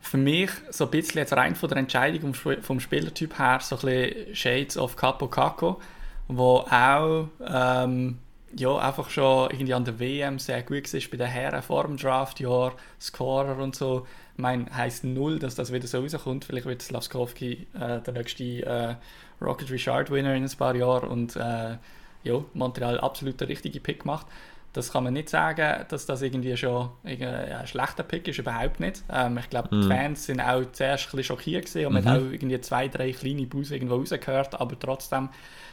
für 0.00 0.16
mich 0.16 0.50
so 0.70 0.84
ein 0.84 0.90
bisschen 0.90 1.18
jetzt 1.18 1.34
rein 1.34 1.54
von 1.54 1.68
der 1.68 1.76
Entscheidung 1.78 2.32
vom 2.34 2.80
Spielertyp 2.80 3.38
her 3.38 3.58
so 3.60 3.76
ein 3.76 3.80
bisschen 3.82 4.34
Shades 4.34 4.76
of 4.78 4.96
Capo 4.96 5.28
Caco, 5.28 5.78
wo 6.26 6.58
auch 6.70 7.28
ähm, 7.46 8.18
ja, 8.56 8.76
einfach 8.78 9.10
schon 9.10 9.50
irgendwie 9.50 9.74
an 9.74 9.84
der 9.84 9.98
WM 10.00 10.38
sehr 10.38 10.62
gut 10.62 10.92
war 10.92 11.00
bei 11.10 11.16
den 11.16 11.26
Herren 11.26 11.62
vor 11.62 11.84
dem 11.84 11.96
Draftjahr, 11.96 12.74
Scorer 13.00 13.58
und 13.58 13.76
so. 13.76 14.06
Ich 14.34 14.42
meine, 14.42 14.66
heisst 14.74 15.04
null, 15.04 15.38
dass 15.38 15.54
das 15.54 15.72
wieder 15.72 15.86
so 15.86 16.00
rauskommt. 16.00 16.44
Vielleicht 16.44 16.66
wird 16.66 16.82
Slavskovski 16.82 17.66
äh, 17.74 18.00
der 18.00 18.14
nächste 18.14 18.44
äh, 18.66 18.94
Rocket 19.40 19.70
Richard 19.70 20.10
Winner 20.10 20.34
in 20.34 20.44
ein 20.44 20.56
paar 20.56 20.74
Jahren 20.74 21.08
und 21.08 21.36
äh, 21.36 21.76
ja, 22.22 22.44
Montreal 22.54 23.00
absolut 23.00 23.40
der 23.40 23.48
richtige 23.48 23.80
Pick 23.80 24.00
gemacht. 24.00 24.26
Das 24.72 24.92
kann 24.92 25.02
man 25.02 25.14
nicht 25.14 25.28
sagen, 25.28 25.84
dass 25.88 26.06
das 26.06 26.22
irgendwie 26.22 26.56
schon 26.56 26.90
irgendwie 27.02 27.26
ein 27.26 27.66
schlechter 27.66 28.04
Pick 28.04 28.28
ist, 28.28 28.38
überhaupt 28.38 28.78
nicht. 28.78 29.02
Ähm, 29.12 29.38
ich 29.38 29.50
glaube, 29.50 29.68
die 29.72 29.88
Fans 29.88 30.26
sind 30.26 30.40
auch 30.40 30.62
zuerst 30.72 31.06
ein 31.06 31.16
bisschen 31.16 31.24
schockiert 31.24 31.66
gewesen 31.66 31.86
und 31.86 31.94
man 31.94 32.04
hat 32.04 32.20
auch 32.20 32.30
irgendwie 32.30 32.60
zwei, 32.60 32.86
drei 32.86 33.12
kleine 33.12 33.46
Busse 33.46 33.74
irgendwo 33.74 33.96
rausgehört, 33.96 34.60
aber 34.60 34.78
trotzdem, 34.78 35.28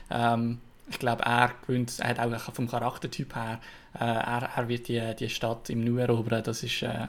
ähm, 0.10 0.60
ich 0.90 1.00
glaube, 1.00 1.24
er 1.24 1.52
gewinnt, 1.66 2.00
er 2.00 2.10
hat 2.10 2.20
auch 2.20 2.54
vom 2.54 2.70
Charaktertyp 2.70 3.36
her, 3.36 3.60
äh, 4.00 4.04
er, 4.04 4.50
er 4.56 4.68
wird 4.70 4.88
die, 4.88 5.02
die 5.20 5.30
Stadt 5.30 5.70
im 5.70 5.84
Nu 5.84 5.98
erobern, 5.98 6.44
das 6.44 6.64
ist, 6.64 6.82
äh, 6.84 7.08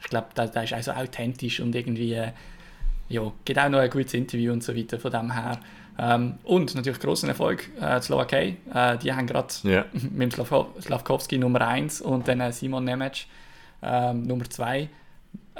ich 0.00 0.06
glaube, 0.08 0.28
der, 0.36 0.48
der 0.48 0.64
ist 0.64 0.74
auch 0.74 0.82
so 0.82 0.92
authentisch 0.92 1.60
und 1.60 1.74
irgendwie, 1.74 2.14
äh, 2.14 2.32
ja, 3.08 3.30
gibt 3.44 3.58
auch 3.58 3.68
noch 3.68 3.78
ein 3.80 3.90
gutes 3.90 4.14
Interview 4.14 4.52
und 4.52 4.62
so 4.64 4.74
weiter 4.76 4.98
von 4.98 5.10
dem 5.10 5.32
her. 5.32 5.60
Ähm, 5.96 6.34
und 6.42 6.74
natürlich 6.74 6.98
großen 6.98 7.28
Erfolg 7.28 7.70
äh, 7.80 8.00
Slowakei. 8.00 8.56
Äh, 8.74 8.98
die 8.98 9.12
haben 9.12 9.26
gerade 9.26 9.54
Ja. 9.62 9.84
mit 10.10 10.32
Slav 10.32 10.66
Slavkovski 10.80 11.38
Nummer 11.38 11.60
1 11.68 12.00
und 12.00 12.26
dann 12.26 12.40
äh, 12.40 12.50
Simon 12.52 12.84
Nemec 12.84 13.26
ähm, 13.82 14.22
Nummer 14.22 14.48
2 14.48 14.80
äh, 14.80 14.88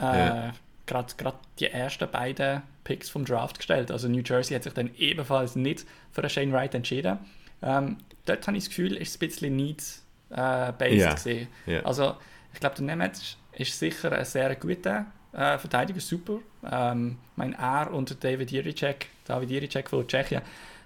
Ja. 0.01 0.53
gerade 0.87 1.15
die 1.61 1.67
ersten 1.67 2.11
beiden 2.11 2.63
Picks 2.83 3.09
vom 3.11 3.25
Draft 3.25 3.59
gestellt. 3.59 3.93
Also 3.93 4.09
New 4.09 4.23
Jersey 4.25 4.55
hat 4.57 4.65
sich 4.65 4.73
dann 4.73 4.91
ebenfalls 4.99 5.55
nicht 5.55 5.87
für 6.11 6.23
einen 6.23 6.31
Shane 6.31 6.53
Wright 6.53 6.75
entschieden. 6.75 7.19
Ähm, 7.65 7.97
dort 8.27 8.47
habe 8.47 8.57
ich 8.57 8.65
das 8.65 8.69
Gefühl, 8.69 8.97
ist 8.97 9.09
es 9.09 9.17
ein 9.17 9.19
bisschen 9.27 9.57
needs-based 9.57 11.01
Ja. 11.01 11.15
gesehen. 11.15 11.49
Ja. 11.67 11.81
Also 11.83 12.17
ich 12.53 12.61
glaube, 12.61 12.77
der 12.77 12.85
Nemec 12.85 13.13
ist 13.53 13.79
sicher 13.79 14.13
ein 14.13 14.25
sehr 14.25 14.55
guter 14.57 15.07
äh, 15.33 15.59
Verteidiger, 15.59 16.01
super. 16.01 16.39
Ähm, 16.71 17.19
mein 17.37 17.55
er 17.55 17.93
und 17.93 18.23
David 18.23 18.51
Jiricek, 18.53 19.07
David 19.25 19.51
Jiricek 19.51 19.89
von 19.91 20.07
Tschechien, 20.07 20.43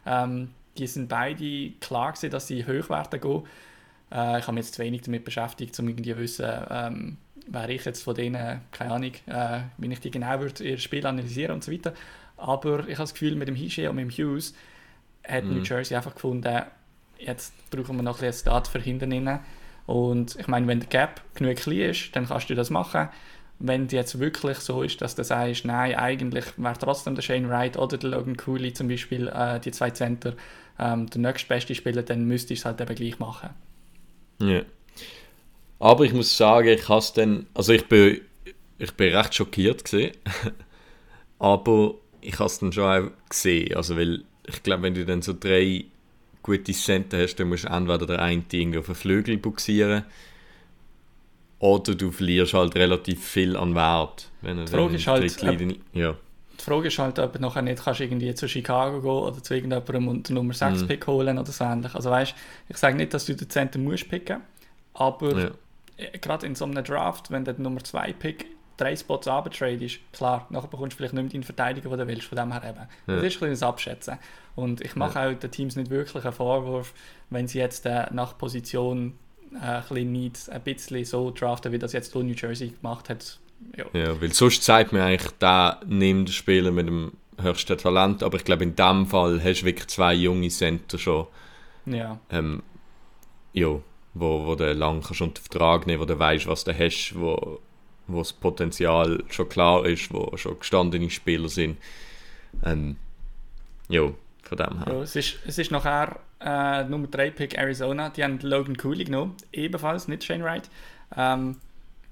ähm, 0.06 0.50
die 0.78 0.86
sind 0.86 1.08
beide 1.08 1.70
klar 1.80 2.12
gewesen, 2.12 2.30
dass 2.30 2.46
sie 2.46 2.64
Hochwerte 2.64 3.18
gehen. 3.18 3.42
Äh, 4.10 4.38
ich 4.38 4.44
habe 4.46 4.52
mich 4.52 4.64
jetzt 4.66 4.74
zu 4.76 4.82
wenig 4.82 5.02
damit 5.02 5.24
beschäftigt, 5.24 5.78
um 5.80 5.88
irgendwie 5.88 6.12
zu 6.12 6.18
wissen, 6.18 6.50
ähm, 6.70 7.16
wer 7.46 7.68
ich 7.68 7.84
jetzt 7.84 8.02
von 8.02 8.14
denen, 8.14 8.60
keine 8.70 8.92
Ahnung, 8.92 9.12
äh, 9.26 9.60
wie 9.76 9.92
ich 9.92 10.00
die 10.00 10.10
genau 10.10 10.40
würde, 10.40 10.64
ihr 10.64 10.78
Spiel 10.78 11.06
analysieren 11.06 11.52
und 11.52 11.64
so 11.64 11.72
weiter. 11.72 11.92
Aber 12.36 12.80
ich 12.80 12.94
habe 12.94 13.02
das 13.02 13.12
Gefühl, 13.12 13.34
mit 13.36 13.48
dem 13.48 13.56
Hische 13.56 13.90
und 13.90 13.96
mit 13.96 14.04
dem 14.04 14.10
Hughes 14.10 14.54
hat 15.26 15.44
New 15.44 15.62
Jersey 15.62 15.96
einfach 15.96 16.14
gefunden, 16.14 16.62
jetzt 17.18 17.52
brauchen 17.70 17.96
wir 17.96 18.02
noch 18.02 18.20
ein 18.20 18.26
bisschen 18.26 18.42
Start 18.42 18.68
für 18.68 18.80
hinten. 18.80 19.40
Und 19.86 20.36
ich 20.36 20.46
meine, 20.48 20.66
wenn 20.66 20.80
der 20.80 20.88
Gap 20.88 21.22
genug 21.34 21.56
klein 21.56 21.90
ist, 21.90 22.14
dann 22.14 22.26
kannst 22.26 22.50
du 22.50 22.54
das 22.54 22.70
machen. 22.70 23.08
Wenn 23.58 23.86
es 23.86 23.92
jetzt 23.92 24.20
wirklich 24.20 24.58
so 24.58 24.82
ist, 24.82 25.00
dass 25.00 25.14
du 25.14 25.24
sagst, 25.24 25.64
nein, 25.64 25.96
eigentlich 25.96 26.44
wäre 26.56 26.78
trotzdem 26.78 27.14
der 27.14 27.22
Shane 27.22 27.48
Wright 27.48 27.76
oder 27.76 27.96
der 27.96 28.10
Logan 28.10 28.36
Cooley 28.36 28.72
zum 28.72 28.88
Beispiel, 28.88 29.28
äh, 29.28 29.58
die 29.58 29.72
zwei 29.72 29.90
Center, 29.90 30.34
ähm, 30.78 31.08
der 31.10 31.20
nächstbeste 31.20 31.74
Spieler, 31.74 32.02
dann 32.02 32.26
müsstest 32.26 32.50
du 32.50 32.54
es 32.54 32.64
halt 32.64 32.80
eben 32.80 32.94
gleich 32.94 33.18
machen. 33.18 33.50
Ja. 34.40 34.62
Aber 35.80 36.04
ich 36.04 36.12
muss 36.12 36.36
sagen, 36.36 36.68
ich 36.68 36.88
has 36.88 37.12
dann, 37.12 37.46
also 37.54 37.72
ich 37.72 37.88
bin, 37.88 38.20
ich 38.78 38.92
bin 38.94 39.14
recht 39.14 39.34
schockiert 39.34 39.84
gesehen, 39.84 40.12
aber 41.38 41.94
ich 42.20 42.34
habe 42.34 42.46
es 42.46 42.58
dann 42.58 42.72
schon 42.72 42.84
auch 42.84 43.10
gesehen, 43.28 43.74
also 43.74 43.96
weil 43.96 44.22
ich 44.48 44.62
glaube, 44.62 44.82
wenn 44.84 44.94
du 44.94 45.04
dann 45.04 45.22
so 45.22 45.34
drei 45.38 45.84
gute 46.42 46.72
Center 46.72 47.18
hast, 47.22 47.36
dann 47.36 47.48
musst 47.48 47.64
du 47.64 47.68
entweder 47.68 48.06
der 48.06 48.22
eine 48.22 48.42
irgendwie 48.50 48.78
auf 48.78 48.86
den 48.86 48.94
Flügel 48.94 49.36
buxieren 49.36 50.04
oder 51.58 51.94
du 51.94 52.10
verlierst 52.10 52.54
halt 52.54 52.74
relativ 52.76 53.24
viel 53.26 53.56
an 53.56 53.74
Wert. 53.74 54.30
Wenn 54.42 54.58
er 54.58 54.64
Die 54.64 54.70
Frage 54.72 54.94
ist 54.94 55.06
halt, 55.08 55.24
Drittlinie- 55.24 55.78
ja. 55.92 56.14
Die 56.58 56.64
Frage 56.64 56.88
ist 56.88 56.98
halt, 56.98 57.18
ob 57.18 57.32
du 57.32 57.40
nachher 57.40 57.62
nicht 57.62 57.84
kannst 57.84 58.00
irgendwie 58.00 58.34
zu 58.34 58.48
Chicago 58.48 59.00
gehen 59.00 59.10
oder 59.10 59.42
zu 59.42 59.54
irgendjemandem 59.54 60.08
und 60.08 60.28
den 60.28 60.34
Nummer 60.34 60.54
6 60.54 60.86
Pick 60.86 61.06
holen 61.06 61.38
oder 61.38 61.50
so 61.50 61.64
ähnlich. 61.64 61.94
Also 61.94 62.10
weißt, 62.10 62.34
ich 62.68 62.76
sage 62.76 62.96
nicht, 62.96 63.14
dass 63.14 63.26
du 63.26 63.34
den 63.34 63.48
Center 63.50 63.78
musst 63.78 64.08
picken, 64.08 64.40
aber 64.94 65.38
Ja. 65.40 65.50
äh, 65.96 66.18
gerade 66.18 66.46
in 66.46 66.54
so 66.54 66.64
einem 66.64 66.82
Draft, 66.84 67.30
wenn 67.30 67.44
du 67.44 67.54
den 67.54 67.62
Nummer 67.62 67.82
2 67.82 68.12
Pick 68.12 68.46
drei 68.78 68.96
Spots 68.96 69.28
abtradest, 69.28 69.98
klar, 70.12 70.46
nachher 70.48 70.68
bekommst 70.68 70.94
du 70.94 70.96
vielleicht 70.96 71.12
nicht 71.12 71.24
mehr 71.24 71.32
deinen 71.32 71.42
Verteidiger, 71.42 71.90
den 71.90 71.98
du 71.98 72.06
willst, 72.06 72.26
von 72.26 72.38
dem 72.38 72.52
her 72.52 72.62
eben. 72.66 72.88
Das 73.06 73.22
ist 73.22 73.42
ein 73.42 73.50
bisschen 73.50 73.68
Abschätzen. 73.68 74.18
Und 74.54 74.80
ich 74.80 74.96
mache 74.96 75.20
auch 75.20 75.34
den 75.34 75.50
Teams 75.50 75.76
nicht 75.76 75.90
wirklich 75.90 76.24
einen 76.24 76.32
Vorwurf, 76.32 76.94
wenn 77.28 77.46
sie 77.46 77.58
jetzt 77.58 77.84
äh, 77.84 78.06
nach 78.12 78.38
Position 78.38 79.18
äh, 79.52 79.66
ein 79.66 79.82
bisschen 79.82 80.12
nicht 80.12 80.50
ein 80.50 80.62
bisschen 80.62 81.04
so 81.04 81.30
draften, 81.30 81.72
wie 81.72 81.78
das 81.78 81.92
jetzt 81.92 82.14
New 82.14 82.34
Jersey 82.34 82.68
gemacht 82.68 83.08
hat. 83.08 83.38
Ja. 83.76 83.84
Ja, 83.92 84.20
weil 84.20 84.32
sonst 84.32 84.62
zeigt 84.62 84.92
mir 84.92 85.04
eigentlich, 85.04 85.32
der 85.40 85.80
nimmt 85.86 86.28
den 86.28 86.32
Spieler 86.32 86.70
mit 86.70 86.86
dem 86.86 87.12
höchsten 87.40 87.76
Talent, 87.76 88.22
aber 88.22 88.36
ich 88.36 88.44
glaube, 88.44 88.64
in 88.64 88.74
dem 88.74 89.06
Fall 89.06 89.42
hast 89.42 89.62
du 89.62 89.66
wirklich 89.66 89.88
zwei 89.88 90.14
junge 90.14 90.48
Center 90.48 90.98
schon, 90.98 91.26
ja. 91.86 92.18
ähm, 92.30 92.62
ja, 93.52 93.78
wo, 94.14 94.46
wo 94.46 94.54
du 94.54 94.72
lang 94.72 95.02
kannst 95.02 95.20
unter 95.20 95.42
Vertrag 95.42 95.86
nehmen, 95.86 96.00
wo 96.00 96.04
du 96.04 96.18
weißt, 96.18 96.46
was 96.46 96.64
du 96.64 96.76
hast, 96.76 97.14
wo, 97.16 97.60
wo 98.08 98.18
das 98.18 98.32
Potenzial 98.32 99.22
schon 99.28 99.48
klar 99.48 99.86
ist, 99.86 100.12
wo 100.12 100.36
schon 100.36 100.58
gestandene 100.58 101.10
Spieler 101.10 101.48
sind. 101.48 101.78
Ähm, 102.64 102.96
ja, 103.88 104.10
von 104.42 104.58
dem 104.58 104.84
her. 104.84 104.94
Ja, 104.94 105.02
es, 105.02 105.14
ist, 105.14 105.38
es 105.46 105.58
ist 105.58 105.70
nachher 105.70 106.18
äh, 106.40 106.84
Nummer 106.84 107.06
3 107.06 107.30
Pick 107.30 107.58
Arizona. 107.58 108.10
Die 108.10 108.24
haben 108.24 108.38
Logan 108.40 108.76
Cooley 108.76 109.04
genommen. 109.04 109.36
Ebenfalls 109.52 110.08
nicht 110.08 110.24
Shane 110.24 110.42
Wright. 110.42 110.68
Ähm, 111.16 111.56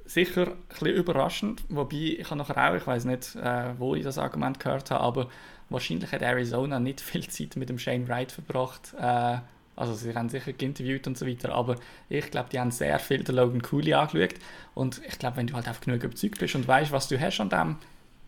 sicher 0.05 0.49
ein 0.49 0.57
bisschen 0.69 0.89
überraschend. 0.89 1.65
Wobei 1.69 2.17
ich 2.19 2.27
habe 2.27 2.37
nachher 2.37 2.71
auch, 2.71 2.77
ich 2.77 2.87
weiß 2.87 3.05
nicht, 3.07 3.35
äh, 3.37 3.79
wo 3.79 3.95
ich 3.95 4.05
das 4.05 4.19
Argument 4.19 4.61
gehört 4.61 4.91
habe, 4.91 5.03
aber 5.03 5.29
wahrscheinlich 5.69 6.13
hat 6.13 6.23
Arizona 6.23 6.79
nicht 6.79 7.01
viel 7.01 7.27
Zeit 7.29 7.57
mit 7.57 7.69
dem 7.69 7.79
Shane 7.79 8.09
Wright 8.09 8.33
verbracht. 8.33 8.95
Äh, 8.99 9.39
also 9.77 9.95
sie 9.95 10.15
haben 10.15 10.29
sicher 10.29 10.53
geinterviewt 10.53 11.07
und 11.07 11.17
so 11.19 11.27
weiter, 11.27 11.55
aber 11.55 11.77
ich 12.09 12.31
glaube, 12.31 12.49
die 12.51 12.59
haben 12.59 12.71
sehr 12.71 12.99
viel 12.99 13.23
den 13.23 13.37
Logan 13.37 13.63
Cooley 13.63 13.93
angeschaut. 13.95 14.35
Und 14.75 15.01
ich 15.07 15.19
glaube, 15.19 15.37
wenn 15.37 15.47
du 15.47 15.55
halt 15.55 15.69
einfach 15.69 15.83
genug 15.83 16.03
überzeugt 16.03 16.39
bist 16.39 16.55
und 16.55 16.67
weißt, 16.67 16.91
was 16.93 17.09
du 17.09 17.21
hast 17.21 17.41
an 17.41 17.51
dem, 17.51 17.77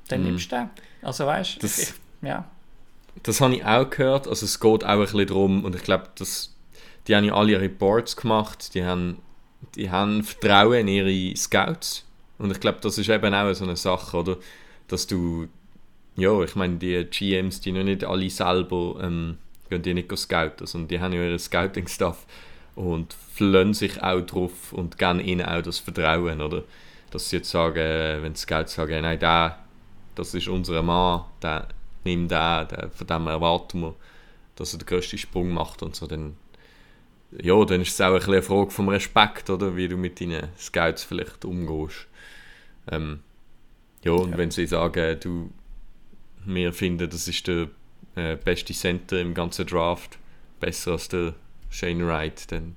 dann 0.09 0.23
nimmst 0.23 0.53
du 0.53 0.57
den. 0.57 0.71
Also 1.03 1.27
weißt 1.27 1.57
du, 1.57 1.61
Das- 1.61 1.95
ja. 2.23 2.45
Das 3.25 3.41
habe 3.41 3.57
ich 3.57 3.65
auch 3.65 3.89
gehört. 3.91 4.29
Also 4.29 4.45
es 4.47 4.61
geht 4.61 4.85
auch 4.85 4.89
ein 4.89 5.01
bisschen 5.01 5.27
darum, 5.27 5.65
und 5.65 5.75
ich 5.75 5.83
glaube, 5.83 6.09
dass 6.17 6.55
die 7.07 7.17
haben 7.17 7.25
ja 7.25 7.35
alle 7.35 7.61
Reports 7.61 8.17
gemacht, 8.17 8.75
die 8.75 8.85
haben, 8.85 9.19
die 9.75 9.91
haben 9.91 10.23
Vertrauen 10.23 10.87
in 10.87 10.89
ihre 10.89 11.37
Scouts. 11.37 12.05
Und 12.39 12.53
ich 12.53 12.61
glaube, 12.61 12.79
das 12.83 12.99
ist 12.99 13.09
eben 13.09 13.35
auch 13.35 13.53
so 13.55 13.65
eine 13.65 13.77
Sache, 13.77 14.17
oder? 14.19 14.37
Dass 14.87 15.07
du, 15.07 15.49
ja, 16.17 16.41
ich 16.43 16.55
meine, 16.55 16.77
die 16.77 17.05
GMs, 17.11 17.61
die 17.61 17.73
noch 17.73 17.83
nicht 17.83 18.05
alle 18.05 18.31
selber, 18.31 19.01
ähm, 19.03 19.39
gehen 19.69 19.83
die 19.83 19.95
nicht 19.95 20.17
scouten, 20.17 20.67
sondern 20.67 20.89
die 20.89 21.01
haben 21.01 21.13
ja 21.13 21.23
ihren 21.23 21.39
Scouting-Stuff 21.39 22.27
und 22.75 23.13
verlassen 23.13 23.75
sich 23.75 24.03
auch 24.03 24.21
drauf 24.21 24.73
und 24.73 24.99
geben 24.99 25.21
ihnen 25.21 25.45
auch 25.45 25.63
das 25.63 25.79
Vertrauen, 25.79 26.41
oder? 26.41 26.63
Dass 27.11 27.31
sie 27.31 27.37
jetzt 27.37 27.51
sagen, 27.51 27.79
äh, 27.79 28.23
wenn 28.23 28.35
die 28.35 28.39
Scouts 28.39 28.75
sagen, 28.75 29.03
nein, 29.03 29.19
der, 29.19 29.59
das 30.15 30.35
ist 30.35 30.49
unser 30.49 30.83
Mann, 30.83 31.25
der 31.43 31.69
nimm 32.05 32.29
den, 32.29 32.69
den, 32.69 32.91
von 32.91 33.07
dem 33.07 33.27
erwarten 33.27 33.81
wir, 33.81 33.95
dass 34.57 34.75
er 34.75 34.79
den 34.79 34.87
grössten 34.87 35.19
Sprung 35.19 35.51
macht 35.51 35.83
und 35.83 35.97
so, 35.97 36.07
dann, 36.07 36.37
ja, 37.43 37.65
dann 37.65 37.81
ist 37.81 37.93
es 37.93 38.01
auch 38.01 38.15
ein 38.15 38.23
eine 38.23 38.43
Frage 38.43 38.71
vom 38.71 38.89
Respekt, 38.89 39.51
oder, 39.51 39.75
wie 39.77 39.89
du 39.89 39.97
mit 39.97 40.21
deinen 40.21 40.49
Scouts 40.59 41.05
vielleicht 41.05 41.45
umgehst. 41.45 42.07
Ähm, 42.91 43.21
ja, 44.05 44.13
und 44.13 44.37
wenn 44.37 44.51
sie 44.51 44.67
sagen, 44.67 45.19
du, 45.21 45.51
wir 46.45 46.73
finden, 46.73 47.11
das 47.11 47.27
ist 47.27 47.47
der 47.47 47.69
äh, 48.19 48.37
beste 48.37 48.73
Center 48.75 49.21
im 49.21 49.35
ganzen 49.35 49.67
Draft, 49.67 50.19
besser 50.61 50.93
als 50.93 51.09
der 51.09 51.35
Shane 51.71 52.07
Wright, 52.07 52.51
dann, 52.53 52.75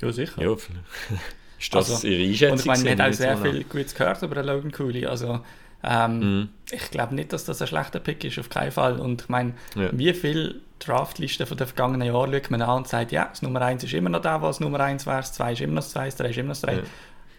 Ja, 0.00 0.12
sicher. 0.12 0.42
ja, 0.42 0.52
ist 1.58 1.74
das 1.74 1.90
Also, 1.90 2.06
ihre 2.06 2.22
Einschätzung. 2.28 2.52
Und 2.52 2.60
ich 2.60 2.66
meine, 2.66 2.84
man 2.96 2.98
hat 3.06 3.12
auch 3.12 3.16
sehr 3.16 3.36
viel 3.38 3.64
Gutes 3.64 3.94
gehört 3.94 4.22
über 4.22 4.34
den 4.36 4.46
Logan 4.46 4.72
Cooley. 4.72 5.06
Also, 5.06 5.40
ähm, 5.84 6.18
Mhm. 6.40 6.48
ich 6.70 6.90
glaube 6.90 7.14
nicht, 7.14 7.32
dass 7.32 7.44
das 7.44 7.60
ein 7.60 7.68
schlechter 7.68 8.00
Pick 8.00 8.24
ist, 8.24 8.38
auf 8.38 8.48
keinen 8.48 8.72
Fall. 8.72 8.98
Und 9.00 9.22
ich 9.22 9.28
meine, 9.28 9.54
Ja. 9.74 9.90
wie 9.92 10.12
viele 10.14 10.56
Draftlisten 10.80 11.46
von 11.46 11.56
den 11.56 11.66
vergangenen 11.68 12.06
Jahren 12.08 12.32
schaut 12.32 12.50
man 12.50 12.62
an 12.62 12.78
und 12.78 12.88
sagt, 12.88 13.12
ja, 13.12 13.26
das 13.26 13.42
Nummer 13.42 13.62
1 13.62 13.84
ist 13.84 13.92
immer 13.94 14.08
noch 14.10 14.22
da, 14.22 14.42
was 14.42 14.58
Nummer 14.60 14.80
1 14.80 15.06
wäre, 15.06 15.18
das 15.18 15.32
2 15.32 15.52
ist 15.52 15.60
immer 15.60 15.74
noch 15.74 15.82
das 15.82 15.90
2, 15.92 16.06
das 16.06 16.16
3 16.16 16.30
ist 16.30 16.36
immer 16.38 16.48
noch 16.48 16.54
das 16.54 16.62
3. 16.62 16.74
Ja. 16.74 16.82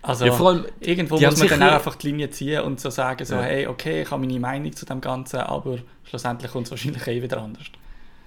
Also, 0.03 0.25
Ja, 0.25 0.33
vor 0.33 0.49
allem, 0.49 0.65
irgendwo 0.81 1.17
muss 1.17 1.39
man 1.39 1.47
dann 1.47 1.63
auch 1.63 1.73
einfach 1.73 1.95
die 1.95 2.07
Linie 2.07 2.29
ziehen 2.29 2.61
und 2.61 2.79
so 2.79 2.89
sagen, 2.89 3.25
so, 3.25 3.35
Ja. 3.35 3.41
hey, 3.41 3.67
okay, 3.67 4.01
ich 4.01 4.11
habe 4.11 4.25
meine 4.25 4.39
Meinung 4.39 4.75
zu 4.75 4.85
dem 4.85 4.99
Ganzen, 4.99 5.39
aber 5.39 5.79
schlussendlich 6.03 6.51
kommt 6.51 6.65
es 6.65 6.71
wahrscheinlich 6.71 7.07
eh 7.07 7.21
wieder 7.21 7.41
anders. 7.41 7.63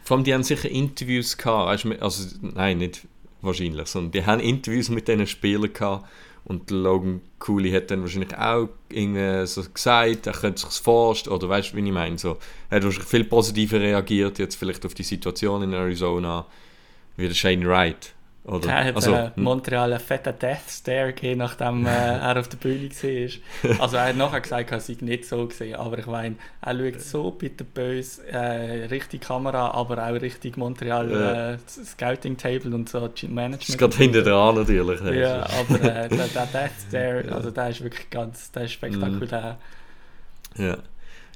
Vor 0.03 0.17
allem, 0.17 0.25
die 0.25 0.33
haben 0.33 0.43
sicher 0.43 0.71
Interviews 0.71 1.37
gehabt, 1.37 1.85
also 2.01 2.27
nein, 2.41 2.79
nicht 2.79 3.03
wahrscheinlich, 3.43 3.87
sondern 3.89 4.13
die 4.13 4.25
haben 4.25 4.41
Interviews 4.41 4.89
mit 4.89 5.07
diesen 5.07 5.27
Spielern 5.27 5.73
gehabt 5.73 6.07
und 6.45 6.71
Logan 6.71 7.21
Cooley 7.41 7.73
hat 7.73 7.91
dann 7.91 8.01
wahrscheinlich 8.01 8.37
auch 8.39 8.69
irgendwie 8.89 9.47
so 9.47 9.63
gesagt, 9.63 10.27
er 10.27 10.33
könnte 10.33 10.63
sich 10.63 10.81
vorstellen, 10.81 11.37
oder 11.37 11.49
weißt 11.49 11.73
du, 11.73 11.77
wie 11.77 11.85
ich 11.87 11.93
meine, 11.93 12.17
so, 12.19 12.39
er 12.71 12.77
hat 12.77 12.85
wahrscheinlich 12.85 13.09
viel 13.09 13.25
positiver 13.25 13.81
reagiert 13.81 14.39
jetzt 14.39 14.55
vielleicht 14.55 14.87
auf 14.87 14.95
die 14.95 15.03
Situation 15.03 15.63
in 15.63 15.73
Arizona 15.75 16.47
wie 17.17 17.27
der 17.27 17.35
Shane 17.35 17.67
Wright, 17.67 18.15
oder? 18.47 18.69
Er 18.69 18.85
hat 18.85 18.97
also, 18.97 19.13
äh, 19.13 19.31
Montreal 19.35 19.93
einen 19.93 20.01
fetten 20.01 20.39
Death 20.39 20.71
Stare 20.71 21.13
gegeben, 21.13 21.39
nachdem 21.39 21.85
äh, 21.85 21.91
er 21.91 22.39
auf 22.39 22.49
der 22.49 22.57
Bühne 22.59 22.89
war. 22.91 23.81
Also 23.81 23.97
er 23.97 24.05
hat 24.07 24.17
nachher 24.17 24.41
gesagt, 24.41 24.71
er 24.71 24.79
sei 24.81 24.97
nicht 25.01 25.25
so 25.25 25.47
gesehen, 25.47 25.75
aber 25.75 25.99
ich 25.99 26.07
meine, 26.07 26.37
er 26.61 26.79
schaut 26.79 27.01
so 27.01 27.31
bitterbös 27.33 28.19
äh, 28.19 28.87
Richtung 28.87 29.19
Kamera, 29.19 29.73
aber 29.73 30.07
auch 30.07 30.21
Richtung 30.21 30.53
Montreal 30.57 31.11
Ja. 31.11 31.53
äh, 31.55 31.59
Scouting 31.67 32.37
Table 32.37 32.73
und 32.73 32.89
so 32.89 33.01
Management. 33.01 33.63
das 33.63 33.69
ist 33.69 33.79
gerade 33.79 33.97
hinten 33.97 34.23
dran 34.23 34.55
natürlich. 34.55 35.01
Ja, 35.01 35.43
aber 35.59 35.81
äh, 35.83 36.09
der, 36.09 36.29
der 36.29 36.47
Death 36.47 36.71
Stare, 36.89 37.25
also 37.33 37.51
der 37.51 37.71
ist 37.71 37.83
wirklich 37.83 38.09
ganz, 38.11 38.53
der 38.53 38.65
ist 38.65 38.73
spektakulär. 38.73 39.59
Ja, 40.57 40.79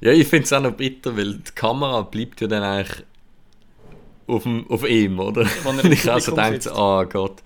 ja 0.00 0.12
ich 0.12 0.28
finde 0.28 0.44
es 0.44 0.52
auch 0.52 0.60
noch 0.60 0.72
bitter, 0.74 1.16
weil 1.16 1.34
die 1.34 1.52
Kamera 1.56 2.02
bleibt 2.02 2.40
ja 2.40 2.46
dann 2.46 2.62
eigentlich 2.62 3.04
auf, 4.30 4.44
dem, 4.44 4.68
auf 4.70 4.88
ihm, 4.88 5.18
oder? 5.18 5.42
Er 5.42 5.70
Und 5.70 5.84
ich 5.84 6.10
also 6.10 6.34
sitzt. 6.34 6.70
oh 6.74 7.04
Gott. 7.04 7.42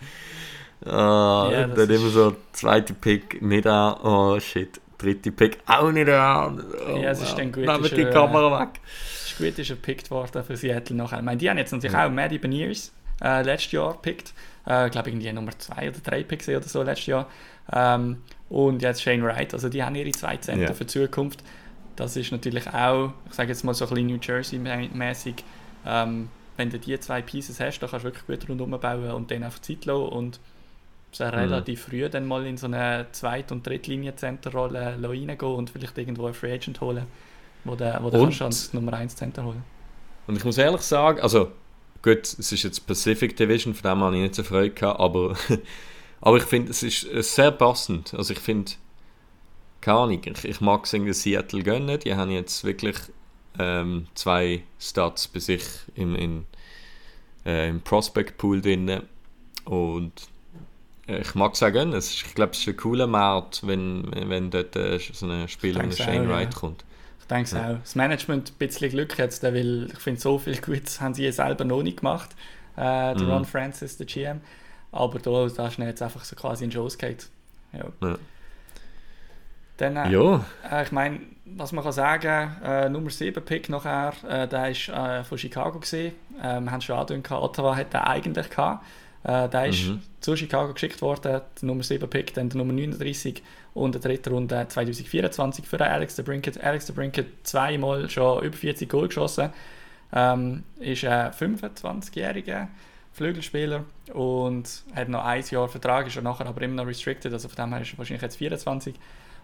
Ah, 0.85 1.49
Ja, 1.51 1.67
dann 1.67 1.91
immer 1.91 2.09
so, 2.11 2.37
zweiter 2.53 2.95
Pick 2.95 3.41
nicht 3.41 3.67
an, 3.67 3.95
oh 4.03 4.39
shit, 4.39 4.81
dritte 4.99 5.33
Pick 5.33 5.59
auch 5.67 5.91
nicht 5.91 6.09
an. 6.09 6.63
Oh, 6.87 6.97
ja, 6.97 7.11
es 7.11 7.23
ist 7.23 7.37
dann 7.37 7.53
gut. 7.53 7.65
Nehmt 7.65 7.97
die 7.97 8.03
äh, 8.03 8.11
Kamera 8.13 8.61
weg. 8.61 8.81
Es 8.85 9.33
ist 9.33 9.39
gut, 9.39 9.59
ist 9.59 9.71
er 9.71 9.77
gepickt 9.77 10.11
worden 10.11 10.45
für 10.45 10.57
Seattle 10.57 10.97
nachher. 10.97 11.19
Ich 11.19 11.25
meine, 11.25 11.39
die 11.39 11.49
haben 11.49 11.59
jetzt 11.59 11.73
natürlich 11.73 11.95
ja. 11.95 12.07
auch 12.07 12.11
Maddie 12.11 12.39
Beniers 12.39 12.93
äh, 13.23 13.43
letztes 13.43 13.73
Jahr 13.73 13.93
gepickt. 13.93 14.35
Äh, 14.67 14.87
ich 14.87 14.93
glaube, 14.93 15.11
irgendwie 15.11 15.33
Nummer 15.33 15.59
2 15.59 15.89
oder 15.89 15.99
3 15.99 16.23
Picks 16.25 16.49
oder 16.49 16.63
so 16.63 16.83
letztes 16.83 17.07
Jahr. 17.07 17.29
Ähm, 17.73 18.19
und 18.49 18.83
jetzt 18.83 19.03
Shane 19.03 19.23
Wright. 19.23 19.53
Also 19.55 19.69
die 19.69 19.83
haben 19.83 19.95
ihre 19.95 20.11
zwei 20.13 20.37
Center 20.37 20.69
ja. 20.69 20.75
für 20.75 20.85
die 20.85 20.93
Zukunft. 20.93 21.43
Das 21.97 22.17
ist 22.17 22.33
natürlich 22.33 22.67
auch, 22.69 23.13
ich 23.29 23.35
sage 23.35 23.51
jetzt 23.51 23.65
mal 23.65 23.75
so 23.75 23.87
ein 23.87 23.91
bisschen 23.91 24.07
New 24.07 24.19
Jersey-mäßig, 24.21 25.37
ähm, 25.87 26.29
wenn 26.57 26.71
du 26.71 26.79
die 26.79 26.99
zwei 27.01 27.23
Pieces 27.23 27.61
hast, 27.61 27.81
dann 27.81 27.91
kannst 27.91 28.05
du 28.05 28.09
wirklich 28.09 28.27
gut 28.27 28.49
rundherum 28.49 28.79
bauen 28.81 29.11
und 29.11 29.31
dann 29.31 29.43
einfach 29.43 29.61
Zeit 29.61 29.85
lassen 29.85 30.09
und 30.09 30.41
mhm. 31.19 31.25
relativ 31.25 31.83
früh 31.85 32.09
dann 32.09 32.27
mal 32.27 32.47
in 32.47 32.57
so 32.57 32.67
eine 32.67 33.07
Zweit- 33.13 33.53
und 33.53 33.67
Drittlinie-Center-Rolle 33.67 34.99
reingehen 35.03 35.55
und 35.55 35.71
vielleicht 35.71 35.99
irgendwo 35.99 36.27
einen 36.27 36.35
Free 36.35 36.53
Agent 36.53 36.81
holen, 36.81 37.07
wo 37.65 37.75
du, 37.75 37.99
wo 38.03 38.11
du 38.11 38.19
kannst 38.19 38.43
als 38.43 38.73
Nummer 38.73 38.95
1 38.95 39.17
Center 39.17 39.45
holen 39.45 39.65
Und 40.27 40.37
ich 40.37 40.45
muss 40.45 40.59
ehrlich 40.59 40.83
sagen, 40.83 41.21
also 41.21 41.53
gut, 42.03 42.25
es 42.25 42.53
ist 42.53 42.63
jetzt 42.63 42.87
Pacific 42.87 43.37
Division, 43.37 43.75
von 43.75 43.91
dem 43.91 44.01
habe 44.01 44.17
ich 44.17 44.23
nicht 44.23 44.35
so 44.35 44.43
Freude 44.43 44.71
gehabt, 44.71 45.01
aber, 45.01 45.37
aber 46.21 46.37
ich 46.37 46.45
finde, 46.45 46.71
es 46.71 46.83
ist 46.83 47.35
sehr 47.35 47.51
passend. 47.51 48.15
Also 48.15 48.33
ich 48.33 48.41
finde, 48.41 48.73
keine 49.81 49.99
Ahnung, 49.99 50.21
ich, 50.25 50.45
ich 50.45 50.61
mag 50.61 50.85
es 50.85 50.93
in 50.93 51.13
Seattle 51.13 51.63
gönnen, 51.63 51.99
die 51.99 52.15
haben 52.15 52.31
jetzt 52.31 52.65
wirklich 52.65 52.97
ähm, 53.59 54.07
zwei 54.15 54.63
Stats 54.79 55.29
bei 55.29 55.41
sich 55.41 55.65
im, 55.95 56.17
in, 56.17 56.47
äh, 57.47 57.69
im 57.69 57.81
Prospect 57.81 58.37
Pool 58.39 58.61
drin 58.61 59.03
und 59.65 60.13
äh, 61.07 61.21
ich 61.21 61.35
mag 61.35 61.55
es 61.55 61.63
auch 61.63 61.73
gerne. 61.73 61.97
ich 61.99 62.35
glaube, 62.35 62.53
es 62.53 62.59
ist 62.59 62.69
ein 62.69 62.77
cooler 62.77 63.07
Markt, 63.07 63.67
wenn, 63.67 64.11
wenn 64.13 64.51
dort 64.51 64.77
äh, 64.77 64.99
so 64.99 65.27
ein 65.27 65.49
Spieler 65.49 65.85
wie 65.85 65.93
Shane 65.93 66.29
Wright 66.29 66.53
ja. 66.53 66.61
kommt. 66.61 66.85
Ich 67.21 67.27
denke 67.27 67.45
es 67.45 67.53
ja. 67.53 67.71
auch. 67.71 67.79
Das 67.79 67.95
Management 67.95 68.51
ein 68.51 68.59
bisschen 68.59 68.91
Glück 68.91 69.17
jetzt, 69.19 69.43
weil 69.43 69.89
ich 69.91 69.99
finde, 69.99 70.21
so 70.21 70.39
viel 70.39 70.61
Gutes 70.61 71.01
haben 71.01 71.15
sie 71.15 71.31
selber 71.33 71.65
noch 71.65 71.83
nicht 71.83 71.99
gemacht. 71.99 72.31
Äh, 72.77 73.15
der 73.15 73.23
mhm. 73.23 73.31
Ron 73.31 73.45
Francis, 73.45 73.97
der 73.97 74.07
GM. 74.07 74.41
Aber 74.93 75.19
da, 75.19 75.49
da 75.49 75.67
ist 75.67 75.79
jetzt 75.79 76.03
einfach 76.03 76.25
so 76.25 76.37
quasi 76.37 76.65
in 76.65 76.73
Shows 76.73 76.99
geht. 76.99 77.29
Ja. 77.73 77.87
ja. 78.01 78.19
Dann, 79.77 79.97
äh, 79.97 80.11
ja. 80.11 80.45
Äh, 80.71 80.83
ich 80.85 80.93
meine, 80.93 81.21
was 81.47 81.73
man 81.73 81.85
kann 81.85 81.93
sagen, 81.93 82.57
äh, 82.65 82.89
Nummer 82.89 83.11
7 83.11 83.45
Pick 83.45 83.69
nachher, 83.69 84.15
äh, 84.29 84.49
der 84.49 84.71
ist 84.71 84.89
äh, 84.89 85.25
von 85.25 85.37
Chicago 85.39 85.79
gesehen. 85.79 86.15
Äh, 86.41 86.61
wir 86.61 86.71
haben 86.71 86.81
schon 86.81 86.97
angedeutet, 86.97 87.33
Ottawa 87.33 87.77
hat 87.77 87.93
er 87.93 88.07
eigentlich 88.07 88.49
gehabt. 88.49 88.85
Äh, 89.25 89.49
der 89.49 89.67
ist 89.67 89.87
mhm. 89.87 90.03
zu 90.21 90.37
Chicago 90.37 90.73
geschickt 90.73 91.01
worden, 91.03 91.23
der 91.23 91.45
Nummer 91.63 91.83
7 91.83 92.09
Pick, 92.09 92.35
dann 92.35 92.49
der 92.49 92.59
Nummer 92.59 92.73
39 92.73 93.43
und 93.75 93.95
der 93.95 94.01
dritte 94.01 94.31
Runde 94.31 94.67
2024 94.69 95.67
für 95.67 95.81
Alex 95.81 96.17
de 96.17 96.25
Brinket. 96.25 96.63
Alex 96.63 96.87
de 96.87 96.95
Brinket 96.95 97.27
zweimal 97.43 98.09
schon 98.09 98.43
über 98.43 98.57
40 98.57 98.89
Goal 98.89 99.09
geschossen. 99.09 99.51
Ähm, 100.13 100.63
ist 100.79 101.05
ein 101.05 101.33
25-jähriger 101.33 102.69
Flügelspieler 103.13 103.85
und 104.13 104.85
hat 104.95 105.09
noch 105.09 105.25
ein 105.25 105.45
Jahr 105.51 105.69
Vertrag, 105.69 106.07
ist 106.07 106.17
er 106.17 106.23
nachher 106.23 106.47
aber 106.47 106.63
immer 106.63 106.83
noch 106.83 106.87
restricted, 106.87 107.33
also 107.33 107.49
von 107.49 107.57
dem 107.57 107.73
her 107.73 107.83
ist 107.83 107.93
er 107.93 107.99
wahrscheinlich 107.99 108.23
jetzt 108.23 108.37
24. 108.37 108.95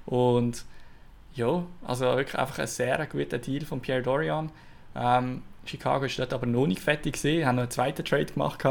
Und 0.07 0.64
ja, 1.35 1.63
also 1.87 2.05
wirklich 2.05 2.39
einfach 2.39 2.59
ein 2.59 2.67
sehr 2.67 3.07
guter 3.07 3.39
Deal 3.39 3.65
von 3.65 3.81
Pierre 3.81 4.03
Dorian. 4.03 4.51
Ähm, 4.95 5.43
Chicago 5.65 6.05
ist 6.07 6.19
dort 6.19 6.33
aber 6.33 6.47
noch 6.47 6.67
nicht 6.67 6.81
fertig 6.81 7.15
gesehen, 7.15 7.47
haben 7.47 7.57
noch 7.57 7.63
einen 7.63 7.71
zweiten 7.71 8.05
Trade 8.05 8.27
gemacht 8.27 8.65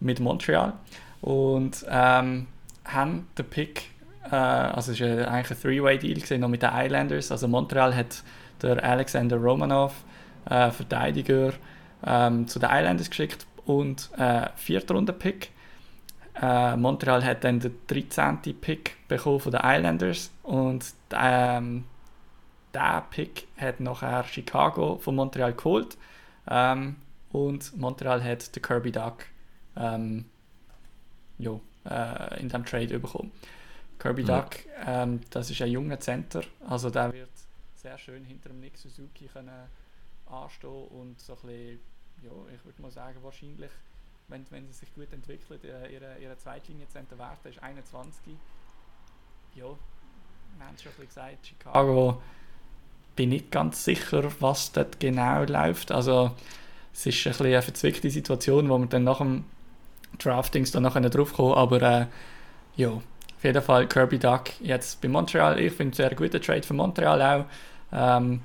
mit 0.00 0.20
Montreal 0.20 0.72
und 1.20 1.84
ähm, 1.88 2.46
haben 2.84 3.28
den 3.36 3.44
Pick, 3.46 3.90
äh, 4.30 4.34
also 4.34 4.92
es 4.92 5.00
war 5.00 5.28
eigentlich 5.28 5.50
ein 5.50 5.62
Three-Way-Deal 5.62 6.38
noch 6.38 6.48
mit 6.48 6.62
den 6.62 6.70
Islanders. 6.72 7.30
Also 7.30 7.46
Montreal 7.46 7.94
hat 7.94 8.22
der 8.62 8.82
Alexander 8.82 9.36
Romanov, 9.36 10.04
äh, 10.48 10.70
Verteidiger, 10.70 11.52
ähm, 12.04 12.48
zu 12.48 12.58
den 12.58 12.70
Islanders 12.70 13.10
geschickt 13.10 13.46
und 13.66 14.10
äh, 14.16 14.48
vierter 14.56 14.94
Runde-Pick. 14.94 15.50
Äh, 16.40 16.76
Montreal 16.76 17.24
hat 17.24 17.44
dann 17.44 17.60
den 17.60 17.74
13. 17.86 18.38
Pick 18.60 18.96
bekommen 19.08 19.40
von 19.40 19.52
den 19.52 19.60
Islanders 19.62 20.30
und 20.42 20.84
ähm, 21.14 21.84
der 22.74 23.06
Pick 23.10 23.48
hat 23.56 23.80
nachher 23.80 24.24
Chicago 24.24 24.98
von 24.98 25.16
Montreal 25.16 25.54
geholt 25.54 25.96
ähm, 26.48 26.96
und 27.32 27.76
Montreal 27.76 28.22
hat 28.22 28.54
den 28.54 28.62
Kirby 28.62 28.92
Duck 28.92 29.26
ähm, 29.76 30.26
jo, 31.38 31.60
äh, 31.84 32.40
in 32.40 32.48
dem 32.48 32.64
Trade 32.64 32.98
bekommen. 32.98 33.32
Kirby 33.98 34.22
ja. 34.22 34.40
Duck, 34.40 34.56
ähm, 34.86 35.20
das 35.30 35.50
ist 35.50 35.60
ein 35.62 35.70
junger 35.70 36.00
Center, 36.00 36.42
also 36.68 36.90
der 36.90 37.12
wird 37.12 37.30
sehr 37.74 37.98
schön 37.98 38.24
hinter 38.24 38.50
dem 38.50 38.60
Nick 38.60 38.76
Suzuki 38.76 39.26
können 39.26 39.68
anstehen 40.26 40.86
und 40.88 41.18
so 41.20 41.32
ein 41.32 41.38
bisschen, 41.40 41.80
ja, 42.22 42.30
ich 42.54 42.64
würde 42.64 42.82
mal 42.82 42.90
sagen, 42.90 43.18
wahrscheinlich 43.22 43.70
wenn, 44.30 44.46
wenn 44.50 44.66
sie 44.66 44.72
sich 44.72 44.94
gut 44.94 45.12
entwickelt, 45.12 45.64
äh, 45.64 45.92
ihre, 45.92 46.18
ihre 46.18 46.36
Zweitlinie-Center 46.38 47.18
Werte 47.18 47.48
ist 47.48 47.62
21. 47.62 48.36
Ja, 49.54 49.64
wir 49.64 50.66
haben 50.66 50.74
es 50.74 50.82
schon 50.82 50.92
ein 50.92 50.96
bisschen 51.00 51.08
gesagt, 51.08 51.46
Chicago 51.46 52.22
bin 53.16 53.30
nicht 53.30 53.50
ganz 53.50 53.84
sicher, 53.84 54.24
was 54.40 54.72
dort 54.72 55.00
genau 55.00 55.44
läuft. 55.44 55.92
Also 55.92 56.32
es 56.92 57.06
ist 57.06 57.26
ein 57.26 57.30
bisschen 57.30 57.46
eine 57.46 57.62
verzwickte 57.62 58.10
Situation, 58.10 58.68
wo 58.68 58.78
wir 58.78 58.86
dann 58.86 59.04
nach 59.04 59.18
dem 59.18 59.44
Draftings 60.18 60.70
dann 60.70 60.82
nachher 60.82 61.08
drauf 61.08 61.32
kommen, 61.32 61.54
aber 61.54 61.82
äh, 61.82 62.06
ja, 62.76 62.88
auf 62.88 63.44
jeden 63.44 63.62
Fall 63.62 63.86
Kirby 63.86 64.18
Duck 64.18 64.60
jetzt 64.60 65.00
bei 65.00 65.08
Montreal. 65.08 65.58
Ich 65.58 65.72
finde 65.72 65.96
sehr 65.96 66.14
guter 66.14 66.40
Trade 66.40 66.62
für 66.62 66.74
Montreal 66.74 67.22
auch. 67.22 67.44
Ähm, 67.92 68.42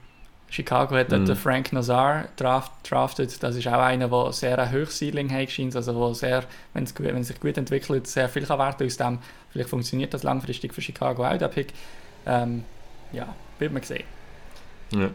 Chicago 0.49 0.95
hat 0.95 1.12
dort 1.12 1.28
mhm. 1.28 1.36
Frank 1.36 1.73
Nazar 1.73 2.30
draft, 2.38 2.71
drafted. 2.89 3.43
Das 3.43 3.56
ist 3.56 3.67
auch 3.67 3.73
einer, 3.73 4.08
der 4.08 4.32
sehr 4.32 4.58
ein 4.58 4.71
hohes 4.71 4.97
Ceiling 4.97 5.30
hat, 5.32 5.51
scheint. 5.51 5.75
Also 5.75 5.95
wo 5.95 6.13
sehr, 6.13 6.43
wenn 6.73 6.86
es 6.86 6.93
wenn 6.97 7.23
sich 7.23 7.39
gut 7.39 7.58
entwickelt, 7.58 8.08
sehr 8.08 8.30
viel 8.30 8.45
kann 8.45 8.60
werden 8.60 8.88
aus 8.88 8.97
dem. 8.97 9.19
Vielleicht 9.49 9.69
funktioniert 9.69 10.13
das 10.13 10.23
langfristig 10.23 10.73
für 10.73 10.82
Chicago 10.82 11.25
auch, 11.25 11.38
der 11.38 11.47
Pick. 11.49 11.73
Ähm, 12.25 12.63
ja, 13.12 13.36
wird 13.60 13.73
man 13.73 13.84
sehen. 13.84 14.14
Ja. 14.91 15.12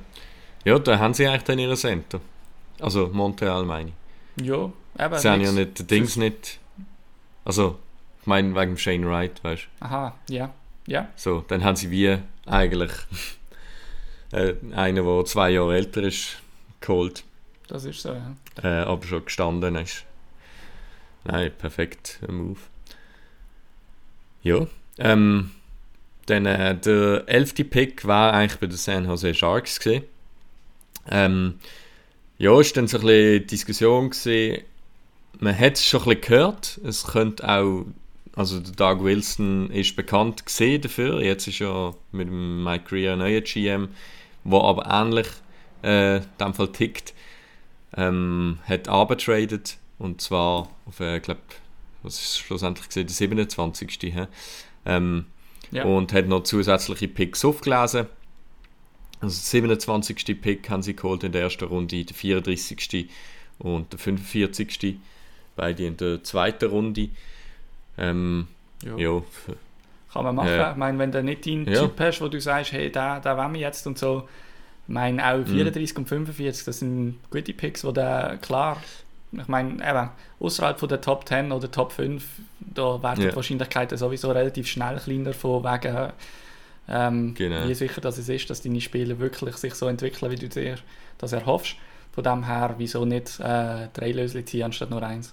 ja, 0.65 0.79
da 0.79 0.99
haben 0.99 1.15
sie 1.15 1.27
eigentlich 1.27 1.45
dann 1.45 1.59
ihre 1.59 1.77
Center. 1.77 2.21
Also 2.81 3.09
Montreal 3.13 3.65
meine 3.65 3.93
ich. 4.37 4.47
Ja, 4.47 4.73
eben. 4.99 5.19
Sie 5.19 5.29
haben 5.29 5.41
ja 5.41 5.53
nicht, 5.53 5.79
die 5.79 5.87
Dings 5.87 6.17
nicht... 6.17 6.59
Also, 7.45 7.79
ich 8.21 8.27
meine 8.27 8.55
wegen 8.55 8.77
Shane 8.77 9.07
Wright, 9.09 9.43
weißt 9.43 9.63
du. 9.63 9.85
Aha, 9.85 10.15
ja. 10.29 10.53
ja. 10.87 11.09
So, 11.17 11.45
dann 11.49 11.65
haben 11.65 11.77
sie 11.77 11.91
wie 11.91 12.19
eigentlich 12.47 12.93
äh, 14.33 14.55
einer, 14.75 15.03
der 15.03 15.25
zwei 15.25 15.51
Jahre 15.51 15.75
älter 15.75 16.03
ist, 16.03 16.37
geholt. 16.81 17.25
Das 17.69 17.85
ist 17.85 18.03
so, 18.03 18.13
ja. 18.13 18.35
Äh, 18.63 18.85
aber 18.85 19.07
schon 19.07 19.25
gestanden 19.25 19.77
ist. 19.77 20.05
Nein, 21.25 21.53
perfekt 21.57 22.21
Move. 22.29 22.59
Ja. 24.43 24.67
Ähm, 24.99 25.51
dann, 26.31 26.47
äh, 26.47 26.77
der 26.77 27.25
elfte 27.27 27.65
Pick 27.65 28.07
war 28.07 28.33
eigentlich 28.33 28.61
bei 28.61 28.67
den 28.67 28.77
San 28.77 29.07
Jose 29.07 29.35
Sharks. 29.35 29.81
Ähm, 31.11 31.55
ja, 32.39 32.59
es 32.59 32.71
war 32.71 32.75
dann 32.75 32.89
so 32.89 32.99
ein 32.99 33.07
bisschen 33.07 33.47
Diskussion. 33.47 34.11
Gewesen. 34.11 34.63
Man 35.39 35.59
hat 35.59 35.75
es 35.75 35.87
schon 35.87 36.01
ein 36.01 36.05
bisschen 36.07 36.21
gehört. 36.23 36.81
Es 36.85 37.05
könnte 37.07 37.49
auch 37.49 37.87
also 38.37 38.61
der 38.61 38.73
Doug 38.73 39.05
Wilson 39.05 39.71
ist 39.71 39.97
bekannt 39.97 40.45
dafür. 40.47 41.21
Jetzt 41.21 41.49
ist 41.49 41.59
ja 41.59 41.93
mit 42.13 42.29
dem 42.29 42.63
Mike 42.63 42.93
Rea 42.93 43.17
neuer 43.17 43.41
GM 43.41 43.89
wo 44.45 44.63
aber 44.63 44.87
ähnlich 44.87 45.29
äh, 45.83 46.19
in 46.19 46.25
dem 46.41 46.55
Fall 46.55 46.73
tickt, 46.73 47.15
ähm, 47.97 48.59
hat 48.65 48.89
abgetradet 48.89 49.79
und 49.99 50.21
zwar 50.21 50.71
auf, 50.87 51.01
äh, 51.01 51.21
glaube 51.21 51.41
was 52.03 52.15
ist 52.15 52.39
schlussendlich 52.39 52.89
gesehen, 52.89 53.07
der 53.07 53.15
27. 53.15 53.99
He? 54.01 54.25
Ähm, 54.87 55.27
ja. 55.71 55.85
Und 55.85 56.13
hat 56.13 56.27
noch 56.27 56.43
zusätzliche 56.43 57.09
Picks 57.09 57.45
aufgelesen. 57.45 58.07
Also 59.21 59.29
der 59.29 59.31
27. 59.31 60.41
Pick 60.41 60.71
haben 60.71 60.83
sie 60.83 60.97
geholt 60.97 61.25
in 61.25 61.33
der 61.33 61.43
ersten 61.43 61.65
Runde, 61.65 62.05
der 62.05 62.15
34. 62.15 63.09
und 63.59 63.93
der 63.93 63.99
45. 63.99 64.97
Beide 65.57 65.87
in 65.87 65.97
der 65.97 66.25
zweiten 66.25 66.71
Runde. 66.71 67.11
Ähm, 67.99 68.49
ja. 68.83 68.97
ja 68.97 69.23
kann 70.13 70.25
man 70.25 70.35
machen. 70.35 70.51
Ja. 70.51 70.73
Ich 70.73 70.77
meine, 70.77 70.99
wenn 70.99 71.13
du 71.13 71.23
nicht 71.23 71.47
deinen 71.47 71.71
ja. 71.71 71.83
Typ 71.83 71.99
hast, 72.01 72.21
wo 72.21 72.29
du 72.29 72.41
sagst, 72.41 72.73
hey, 72.73 72.91
da, 72.91 73.21
da 73.21 73.37
wollen 73.37 73.55
wir 73.55 73.61
jetzt 73.61 73.87
und 73.87 73.99
so. 73.99 74.29
Ich 74.87 74.93
meine, 74.93 75.25
auch 75.25 75.47
34 75.47 75.95
mhm. 75.95 76.01
und 76.01 76.09
45, 76.09 76.65
das 76.65 76.79
sind 76.81 77.19
gute 77.31 77.53
Picks, 77.53 77.85
wo 77.85 77.93
der 77.93 78.39
klar, 78.43 78.83
ich 79.33 79.49
meine, 79.49 79.75
eben, 79.75 80.11
außerhalb 80.41 80.79
von 80.79 80.89
der 80.89 81.01
Top 81.01 81.27
10 81.29 81.53
oder 81.53 81.71
Top 81.71 81.93
5, 81.93 82.25
da 82.61 83.03
werden 83.03 83.25
ja. 83.25 83.31
die 83.31 83.37
Wahrscheinlichkeiten 83.37 83.97
sowieso 83.97 84.33
relativ 84.33 84.67
schnell 84.67 84.99
kleiner 84.99 85.33
von 85.33 85.63
wegen, 85.63 86.13
ähm, 86.89 87.35
genau. 87.35 87.69
wie 87.69 87.75
sicher 87.75 88.01
dass 88.01 88.19
es 88.19 88.29
ist, 88.29 88.51
dass 88.51 88.63
deine 88.63 88.81
Spiele 88.81 89.19
wirklich 89.21 89.57
sich 89.57 89.75
so 89.75 89.87
entwickeln, 89.87 90.31
wie 90.33 90.37
du 90.37 90.49
dir 90.49 90.77
das 91.19 91.33
erhoffst. 91.33 91.77
Von 92.13 92.25
dem 92.25 92.45
her, 92.45 92.75
wieso 92.79 93.05
nicht 93.05 93.39
äh, 93.39 93.89
drei 93.93 94.11
Lösungen 94.13 94.47
ziehen 94.47 94.65
anstatt 94.65 94.91
nur 94.91 95.03
eins? 95.03 95.33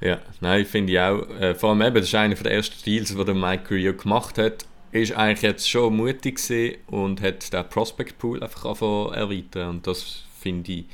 Ja, 0.00 0.20
nein, 0.40 0.64
finde 0.64 0.92
ich 0.92 1.00
auch. 1.00 1.28
Äh, 1.40 1.54
vor 1.54 1.70
allem 1.70 1.82
eben, 1.82 1.96
das 1.96 2.04
ist 2.04 2.14
einer 2.14 2.34
der 2.34 2.52
ersten 2.52 2.84
Deals, 2.84 3.14
die 3.14 3.24
der 3.24 3.34
Mike 3.34 3.74
Rio 3.74 3.94
gemacht 3.94 4.38
hat. 4.38 4.66
ist 4.92 5.12
eigentlich 5.12 5.42
jetzt 5.42 5.68
schon 5.68 5.96
mutig 5.96 6.36
gewesen 6.36 6.76
und 6.86 7.20
hat 7.20 7.52
den 7.52 7.68
Prospect 7.68 8.18
Pool 8.18 8.42
einfach 8.42 8.64
erweitern 8.80 9.70
und 9.70 9.86
das 9.86 10.22
finde 10.38 10.72
ich, 10.72 10.84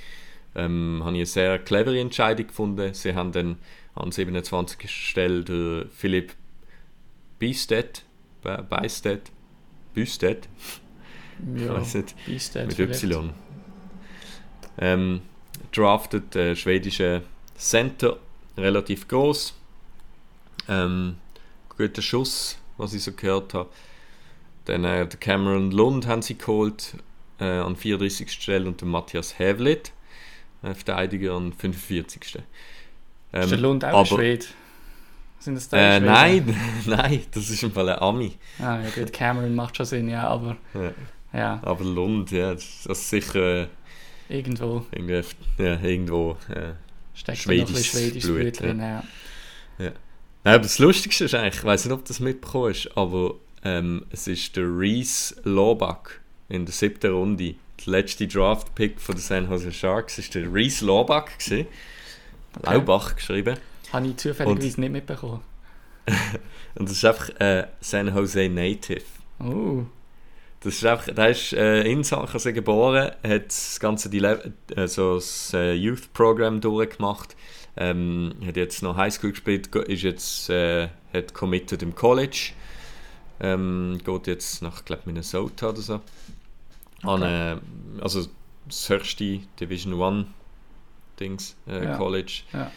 ähm, 0.55 1.01
habe 1.01 1.13
ich 1.13 1.21
eine 1.21 1.27
sehr 1.27 1.59
clevere 1.59 1.99
Entscheidung 2.01 2.47
gefunden. 2.47 2.95
Sie 2.95 3.15
haben 3.15 3.33
dann 3.33 3.59
an 3.95 4.11
27. 4.11 4.91
Stelle 4.91 5.45
den 5.45 5.91
Philipp 5.91 6.35
Beistedt, 7.39 8.05
Beistedt, 8.43 9.31
Büstedt, 9.95 10.49
Ja, 11.57 11.75
weiß 11.75 11.95
nicht, 11.95 12.15
Beasted 12.27 12.67
mit 12.67 12.77
vielleicht. 12.77 13.03
Y. 13.03 13.31
Ähm, 14.79 15.21
draftet 15.73 16.35
äh, 16.37 16.57
schwedische 16.57 17.23
Center, 17.57 18.19
relativ 18.57 19.09
groß. 19.09 19.55
Ähm, 20.69 21.17
guter 21.77 22.03
Schuss, 22.03 22.59
was 22.77 22.95
ich 22.95 23.03
so 23.03 23.13
gehört 23.13 23.55
habe. 23.55 23.69
Dann 24.67 24.85
äh, 24.85 25.09
Cameron 25.19 25.73
Lund 25.73 26.07
haben 26.07 26.23
sie 26.23 26.39
geholt 26.39 26.95
äh, 27.41 27.45
an 27.45 27.77
34. 27.77 28.31
Stelle 28.31 28.69
und 28.69 28.81
den 28.81 28.89
Matthias 28.89 29.39
Hävlit, 29.39 29.89
äh, 29.89 29.93
Verteidiger 30.63 31.35
an 31.35 31.53
45. 31.53 32.39
Ähm, 33.33 33.43
Ist 33.43 33.51
der 33.51 33.59
Lund 33.59 33.85
auch 33.85 33.89
aber- 33.99 34.07
Schwede? 34.07 34.47
Sind 35.39 35.57
das 35.57 35.69
Äh, 35.73 35.99
nein, 35.99 36.57
nein, 36.87 37.23
das 37.33 37.51
ist 37.51 37.63
im 37.65 37.73
Fall 37.73 37.89
ein 37.89 37.99
Ami. 37.99 38.37
Ah, 38.61 38.79
ja 38.81 38.91
gut, 38.95 39.13
Cameron 39.13 39.55
macht 39.57 39.77
schon 39.77 39.87
Sinn, 39.87 40.09
ja, 40.09 40.29
aber 40.29 40.57
Ja. 40.73 40.93
ja, 41.33 41.61
Aber 41.65 41.83
Lund, 41.85 42.31
ja, 42.31 42.55
das 42.55 42.87
ist 42.87 43.11
sicher 43.11 43.63
äh, 43.63 43.67
irgendwo 44.29 44.87
irgendwie, 44.93 45.21
ja, 45.59 45.81
irgendwo. 45.81 46.37
Äh, 46.49 46.75
steckt 47.15 47.39
Schwedisches 47.39 47.87
schwedisches 47.87 48.31
Blut, 48.31 48.39
Blut 48.41 48.61
drin. 48.61 48.79
Ja. 48.81 49.03
Nein, 49.79 49.93
aber 50.45 50.63
das 50.63 50.79
Lustigste 50.79 51.25
ist 51.25 51.35
eigentlich, 51.35 51.57
ich 51.57 51.65
weiß 51.65 51.85
nicht, 51.87 51.93
ob 51.95 52.01
du 52.05 52.09
das 52.09 52.21
mitbekommen 52.21 52.71
hast, 52.73 52.91
aber 52.97 53.35
ähm, 53.65 54.05
es 54.11 54.27
ist 54.29 54.57
der 54.57 54.65
Reese 54.65 55.41
Lobach 55.45 56.11
in 56.49 56.67
der 56.67 56.73
siebten 56.73 57.13
Runde. 57.13 57.55
Der 57.87 57.93
letzte 57.93 58.27
Draft-Pick 58.27 59.01
von 59.01 59.15
den 59.15 59.21
San 59.21 59.51
Jose 59.51 59.73
Sharks 59.73 60.19
ist 60.19 60.35
der 60.35 60.53
Reese 60.53 60.85
Lobach. 60.85 61.29
Okay. 61.35 61.67
Laubach 62.63 63.17
geschrieben. 63.17 63.57
Habe 63.93 64.07
ich 64.09 64.17
zufälligerweise 64.17 64.81
nicht 64.81 64.93
mitbekommen. 64.93 65.41
Und 66.75 66.89
das 66.89 66.97
ist 66.97 67.05
einfach 67.05 67.29
äh, 67.41 67.67
San 67.81 68.15
Jose 68.15 68.49
Native. 68.49 69.03
Oh, 69.41 69.85
Das 70.61 70.75
ist 70.75 70.85
einfach, 70.85 71.13
der 71.13 71.31
ist 71.31 71.53
äh, 71.53 71.83
in 71.83 72.05
San 72.05 72.27
Jose 72.27 72.53
geboren, 72.53 73.13
hat 73.23 73.47
das 73.47 73.81
ganze 73.81 74.09
Dile 74.09 74.53
also 74.77 75.17
das 75.17 75.53
äh, 75.55 75.73
Youth 75.75 76.13
Program 76.13 76.61
durchgemacht, 76.61 77.37
ähm, 77.77 78.35
hat 78.47 78.57
jetzt 78.57 78.83
noch 78.83 78.97
Highschool 78.97 79.31
gespielt, 79.31 79.75
ist 79.75 80.03
jetzt 80.03 80.51
äh, 80.51 80.89
hat 81.13 81.35
committed 81.35 81.83
im 81.83 81.95
College, 81.95 82.53
ähm, 83.41 83.99
geht 84.05 84.27
jetzt 84.27 84.63
nach 84.63 84.85
glaub, 84.85 85.07
Minnesota 85.07 85.71
oder 85.71 85.81
so. 85.81 86.01
An, 87.03 87.23
äh, 87.23 87.57
also 88.01 88.27
das 88.67 88.89
höchste 88.89 89.41
Division 89.61 89.95
One 89.95 90.27
Dings 91.19 91.57
äh, 91.67 91.85
Ja. 91.85 91.97
College. 91.97 92.43
Ja. 92.53 92.71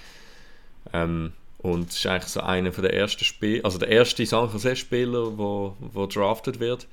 Ähm, 0.93 1.33
und 1.59 1.89
ist 1.89 2.05
eigentlich 2.05 2.31
so 2.31 2.41
einer 2.41 2.71
von 2.71 2.83
der 2.83 2.93
ersten 2.93 3.23
Spieler, 3.23 3.65
also 3.65 3.79
der 3.79 3.89
erste 3.89 4.25
San 4.25 4.51
Jose 4.51 4.75
Spieler, 4.75 5.37
wo, 5.37 5.75
wo 5.79 6.05
drafted 6.05 6.59
wird. 6.59 6.87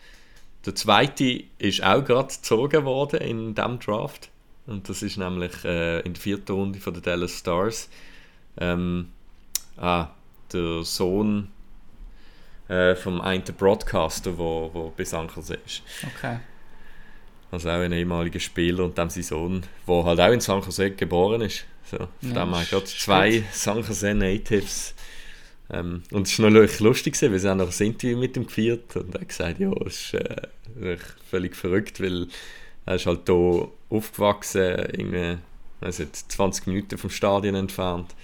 Der 0.65 0.75
zweite 0.75 1.45
ist 1.59 1.83
auch 1.83 2.05
gerade 2.05 2.29
gezogen 2.29 2.85
worden 2.85 3.21
in 3.21 3.55
diesem 3.55 3.79
Draft. 3.81 4.31
Und 4.67 4.89
das 4.89 5.03
ist 5.03 5.17
nämlich 5.17 5.65
äh, 5.65 6.01
in 6.01 6.15
der 6.15 6.23
vierten 6.23 6.53
Runde 6.53 6.79
von 6.79 6.95
der 6.95 7.03
Dallas 7.03 7.39
Stars. 7.39 7.89
Ähm, 8.59 9.09
ah, 9.77 10.09
der 10.53 10.85
Sohn 10.85 11.49
äh, 12.69 12.95
vom 12.95 13.21
einen 13.21 13.43
Broadcaster, 13.43 14.39
wo, 14.39 14.71
wo 14.73 14.93
bei 14.97 15.05
San 15.05 15.29
Jose 15.35 15.59
ist. 15.67 15.83
okay. 16.07 16.39
Also 17.53 17.69
auch 17.71 17.75
ein 17.75 17.93
ehemaliger 17.93 18.41
Spieler 18.41 18.85
und 18.85 18.99
dann 18.99 19.11
sein 19.11 19.23
Sohn, 19.25 19.63
der 19.89 20.05
halt 20.05 20.21
auch 20.21 20.33
in 20.33 20.41
San 20.41 20.63
Jose 20.63 20.93
geboren 20.93 21.43
ist. 21.43 21.65
So, 21.91 21.99
von 21.99 22.09
Ja, 22.35 22.45
dem 22.47 22.55
her 22.55 22.67
gerade 22.71 22.85
zwei 22.87 23.45
San 23.53 23.79
Jose 23.85 24.15
Natives. 24.15 24.95
Ähm, 25.71 26.03
und 26.13 26.29
es 26.29 26.39
war 26.41 26.51
noch 26.51 26.81
lustig, 26.81 27.15
gewesen, 27.15 27.33
weil 27.33 27.39
sie 27.41 27.49
haben 27.51 27.59
noch 27.59 27.73
ein 27.81 27.87
Interview 27.87 28.19
mit 28.19 28.37
ihm 28.37 28.47
geführt 28.47 28.97
und 28.97 29.15
er 29.15 29.23
hat 29.23 29.29
gesagt, 29.29 29.61
ja, 29.61 29.73
es 29.87 30.13
ist 30.13 30.15
äh, 30.15 30.97
völlig 31.31 31.57
verrückt, 31.57 32.01
weil 32.01 32.29
er 32.87 32.97
ist 32.97 33.07
halt 33.07 33.23
hier 33.27 33.69
aufgewachsen, 33.91 34.63
irgendwie, 34.93 35.39
nicht, 35.81 36.17
20 36.33 36.67
Minuten 36.67 36.99
vom 36.99 37.11
Stadion 37.11 37.55
entfernt. 37.55 38.15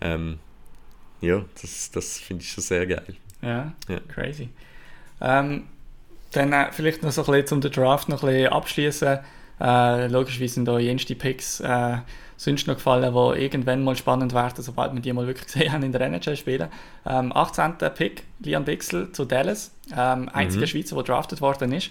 Ähm, 0.00 0.38
ja, 1.20 1.44
das, 1.62 1.90
das 1.90 2.18
finde 2.18 2.42
ich 2.44 2.50
schon 2.52 2.64
sehr 2.64 2.86
geil. 2.86 3.16
Ja, 3.42 3.74
Ja. 3.88 4.00
crazy. 4.08 4.50
Ähm, 5.20 5.64
dann 6.36 6.52
äh, 6.52 6.72
vielleicht 6.72 7.02
noch 7.02 7.12
so 7.12 7.24
ein 7.24 7.32
bisschen, 7.32 7.56
um 7.56 7.60
den 7.60 7.72
Draft 7.72 8.08
noch 8.08 8.22
ein 8.22 8.28
bisschen 8.28 8.52
abschließen. 8.52 9.18
Äh, 9.60 10.06
logischerweise 10.08 10.54
sind 10.54 10.64
da 10.66 10.78
jenste 10.78 11.14
Picks 11.14 11.60
äh, 11.60 11.98
sonst 12.36 12.66
noch 12.66 12.74
gefallen, 12.74 13.14
die 13.14 13.42
irgendwann 13.42 13.84
mal 13.84 13.96
spannend 13.96 14.34
werden, 14.34 14.62
sobald 14.62 14.92
wir 14.92 15.00
die 15.00 15.12
mal 15.12 15.26
wirklich 15.26 15.46
gesehen 15.52 15.72
haben 15.72 15.82
in 15.82 15.92
der 15.92 16.00
NHL 16.02 16.36
spielen. 16.36 16.68
Ähm, 17.06 17.32
18. 17.34 17.74
Pick, 17.94 18.24
Lian 18.40 18.64
Bixel 18.64 19.12
zu 19.12 19.24
Dallas. 19.24 19.72
Ähm, 19.96 20.28
einziger 20.30 20.62
Mhm. 20.62 20.68
Schweizer, 20.68 20.96
der 20.96 21.04
drafted 21.04 21.40
worden 21.40 21.72
ist. 21.72 21.90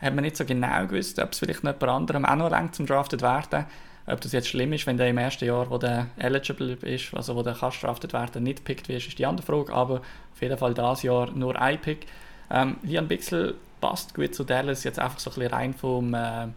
Hat 0.00 0.14
man 0.14 0.22
nicht 0.22 0.36
so 0.36 0.44
genau 0.44 0.86
gewusst, 0.86 1.18
ob 1.18 1.32
es 1.32 1.38
vielleicht 1.38 1.64
noch 1.64 1.72
jemand 1.72 1.90
anderem 1.90 2.24
auch 2.24 2.36
noch 2.36 2.50
langt 2.50 2.74
zum 2.74 2.86
drafted 2.86 3.22
werden. 3.22 3.64
Ob 4.06 4.20
das 4.20 4.32
jetzt 4.32 4.48
schlimm 4.48 4.72
ist, 4.72 4.86
wenn 4.86 4.96
der 4.96 5.08
im 5.08 5.18
ersten 5.18 5.44
Jahr, 5.44 5.68
wo 5.70 5.76
der 5.76 6.06
eligible 6.16 6.78
ist, 6.82 7.12
also 7.14 7.36
wo 7.36 7.42
der 7.42 7.54
kann 7.54 7.72
drafted 7.80 8.12
werden, 8.12 8.42
nicht 8.42 8.58
gepickt 8.58 8.88
wird, 8.88 9.06
ist 9.06 9.18
die 9.18 9.26
andere 9.26 9.44
Frage. 9.44 9.72
Aber 9.72 9.96
auf 9.96 10.40
jeden 10.40 10.56
Fall 10.56 10.72
das 10.72 11.02
Jahr 11.02 11.30
nur 11.30 11.60
ein 11.60 11.78
Pick. 11.80 12.06
Ähm, 12.50 12.76
Lian 12.82 13.08
Bixel 13.08 13.56
passt 13.80 14.14
gut 14.14 14.34
zu 14.34 14.44
Dallas, 14.44 14.84
jetzt 14.84 14.98
einfach 14.98 15.18
so 15.18 15.30
ein 15.30 15.34
bisschen 15.34 15.52
rein 15.52 15.74
vom 15.74 16.14
äh, 16.14 16.48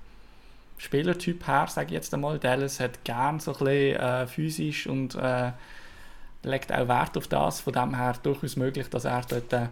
Spielertyp 0.78 1.48
her, 1.48 1.68
sage 1.68 1.88
ich 1.88 1.94
jetzt 1.94 2.14
einmal. 2.14 2.40
Dallas 2.40 2.80
hat 2.80 3.04
gern 3.04 3.40
so 3.40 3.52
ein 3.54 3.60
bisschen 3.60 4.00
äh, 4.00 4.28
physisch 4.28 4.88
und 4.88 5.16
äh, 5.16 5.52
legt 6.44 6.72
auch 6.72 6.88
Wert 6.88 7.18
auf 7.18 7.28
das. 7.28 7.62
Von 7.62 7.74
dem 7.74 7.96
her 7.96 8.16
durchaus 8.24 8.56
möglich, 8.56 8.88
dass 8.90 9.06
er 9.06 9.22
dort 9.28 9.54
äh, 9.54 9.68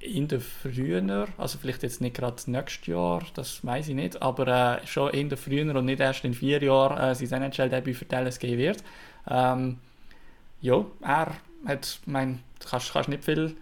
in 0.00 0.28
der 0.28 0.40
früher, 0.40 1.26
also 1.36 1.58
vielleicht 1.58 1.82
jetzt 1.82 2.00
nicht 2.00 2.16
gerade 2.16 2.40
nächstes 2.46 2.86
Jahr, 2.86 3.22
das 3.34 3.64
weiß 3.64 3.88
ich 3.88 3.94
nicht, 3.94 4.22
aber 4.22 4.80
äh, 4.80 4.86
schon 4.86 5.10
in 5.10 5.28
der 5.28 5.38
früher 5.38 5.74
und 5.74 5.86
nicht 5.86 6.00
erst 6.00 6.24
in 6.24 6.34
vier 6.34 6.62
Jahren 6.62 6.98
äh, 6.98 7.14
sein 7.14 7.42
NHL-Debüt 7.42 7.96
für 7.96 8.04
Dallas 8.04 8.38
geben 8.38 8.58
wird. 8.58 8.84
Ähm, 9.28 9.78
ja, 10.60 10.84
er 11.00 11.32
hat, 11.66 12.00
mein, 12.06 12.42
kannst, 12.64 12.92
kannst 12.92 13.08
nicht 13.08 13.24
viel 13.24 13.56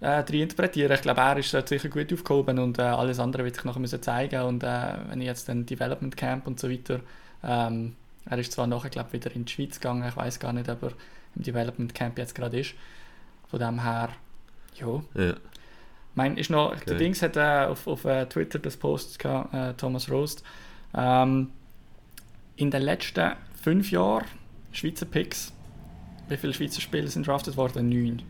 äh, 0.00 0.06
rein 0.08 0.34
interpretieren. 0.34 0.92
Ich 0.92 1.02
glaube, 1.02 1.20
er 1.20 1.36
ist 1.38 1.52
dort 1.52 1.68
sicher 1.68 1.88
gut 1.88 2.12
aufgehoben 2.12 2.58
und 2.58 2.78
äh, 2.78 2.82
alles 2.82 3.18
andere 3.18 3.44
wird 3.44 3.56
sich 3.56 3.64
noch 3.64 3.78
müssen 3.78 4.02
zeigen 4.02 4.42
und 4.42 4.62
äh, 4.62 4.94
wenn 5.08 5.20
ich 5.20 5.26
jetzt 5.26 5.48
den 5.48 5.66
Development 5.66 6.16
Camp 6.16 6.46
und 6.46 6.58
so 6.58 6.70
weiter, 6.70 7.00
ähm, 7.44 7.96
er 8.26 8.38
ist 8.38 8.52
zwar 8.52 8.66
nachher, 8.66 8.90
glaube 8.90 9.12
wieder 9.12 9.34
in 9.34 9.44
die 9.44 9.52
Schweiz 9.52 9.80
gegangen, 9.80 10.06
ich 10.08 10.16
weiß 10.16 10.38
gar 10.40 10.52
nicht, 10.52 10.68
ob 10.68 10.82
er 10.82 10.92
im 11.36 11.42
Development 11.42 11.94
Camp 11.94 12.18
jetzt 12.18 12.34
gerade 12.34 12.60
ist. 12.60 12.74
Von 13.48 13.58
dem 13.60 13.82
her, 13.82 14.10
ja, 14.74 15.02
Ja. 15.14 15.34
mein, 16.14 16.36
ist 16.36 16.50
noch, 16.50 16.70
der 16.74 16.94
Okay. 16.94 16.96
Dings 16.96 17.22
hat 17.22 17.36
äh, 17.36 17.66
auf, 17.68 17.86
auf 17.86 18.04
äh, 18.04 18.26
Twitter 18.26 18.58
das 18.58 18.76
Post 18.76 19.18
gehabt, 19.18 19.52
äh, 19.54 19.74
Thomas 19.74 20.10
Roast. 20.10 20.42
Ähm, 20.94 21.50
in 22.56 22.70
den 22.70 22.82
letzten 22.82 23.32
fünf 23.62 23.90
Jahren 23.90 24.24
Schweizer 24.72 25.06
Picks, 25.06 25.52
wie 26.28 26.36
viele 26.36 26.52
Schweizer 26.54 26.80
Spieler 26.80 27.08
sind 27.08 27.26
drafted 27.26 27.56
worden? 27.56 27.88
Neun. 27.88 28.22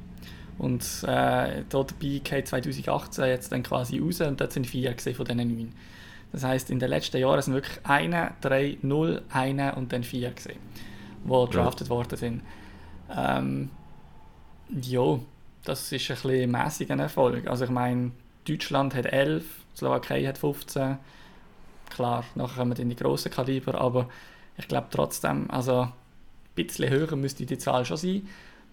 Und 0.60 0.82
äh, 1.04 1.06
da 1.06 1.62
dabei 1.70 2.20
geht 2.22 2.48
2018 2.48 3.24
jetzt 3.24 3.50
dann 3.50 3.62
quasi 3.62 3.98
raus 3.98 4.20
und 4.20 4.42
dort 4.42 4.52
sind 4.52 4.66
vier 4.66 4.92
gewesen 4.92 5.14
von 5.14 5.24
diesen 5.24 5.56
neun. 5.56 5.72
Das 6.32 6.44
heisst, 6.44 6.68
in 6.68 6.78
den 6.78 6.90
letzten 6.90 7.16
Jahren 7.16 7.40
sind 7.40 7.54
wirklich 7.54 7.80
eine, 7.82 8.32
drei, 8.42 8.76
null, 8.82 9.22
eine 9.30 9.74
und 9.76 9.90
dann 9.90 10.04
vier 10.04 10.30
gesehen, 10.32 10.60
die 11.24 11.50
drafted 11.50 11.88
worden 11.88 12.18
sind. 12.18 12.42
Ähm, 13.10 13.70
ja, 14.82 15.18
das 15.64 15.90
ist 15.92 16.10
ein 16.10 16.16
bisschen 16.16 16.50
mäßiger 16.50 16.98
Erfolg. 16.98 17.46
Also 17.46 17.64
ich 17.64 17.70
meine, 17.70 18.10
Deutschland 18.46 18.94
hat 18.94 19.06
11, 19.06 19.46
Slowakei 19.74 20.26
hat 20.26 20.36
15. 20.36 20.98
Klar, 21.88 22.24
nachher 22.34 22.58
kommen 22.58 22.76
in 22.76 22.90
die 22.90 22.96
grossen 22.96 23.32
Kaliber, 23.32 23.80
aber 23.80 24.10
ich 24.58 24.68
glaube 24.68 24.88
trotzdem, 24.90 25.50
also 25.50 25.84
ein 25.84 25.92
bisschen 26.54 26.90
höher 26.90 27.16
müsste 27.16 27.46
die 27.46 27.56
Zahl 27.56 27.86
schon 27.86 27.96
sein. 27.96 28.28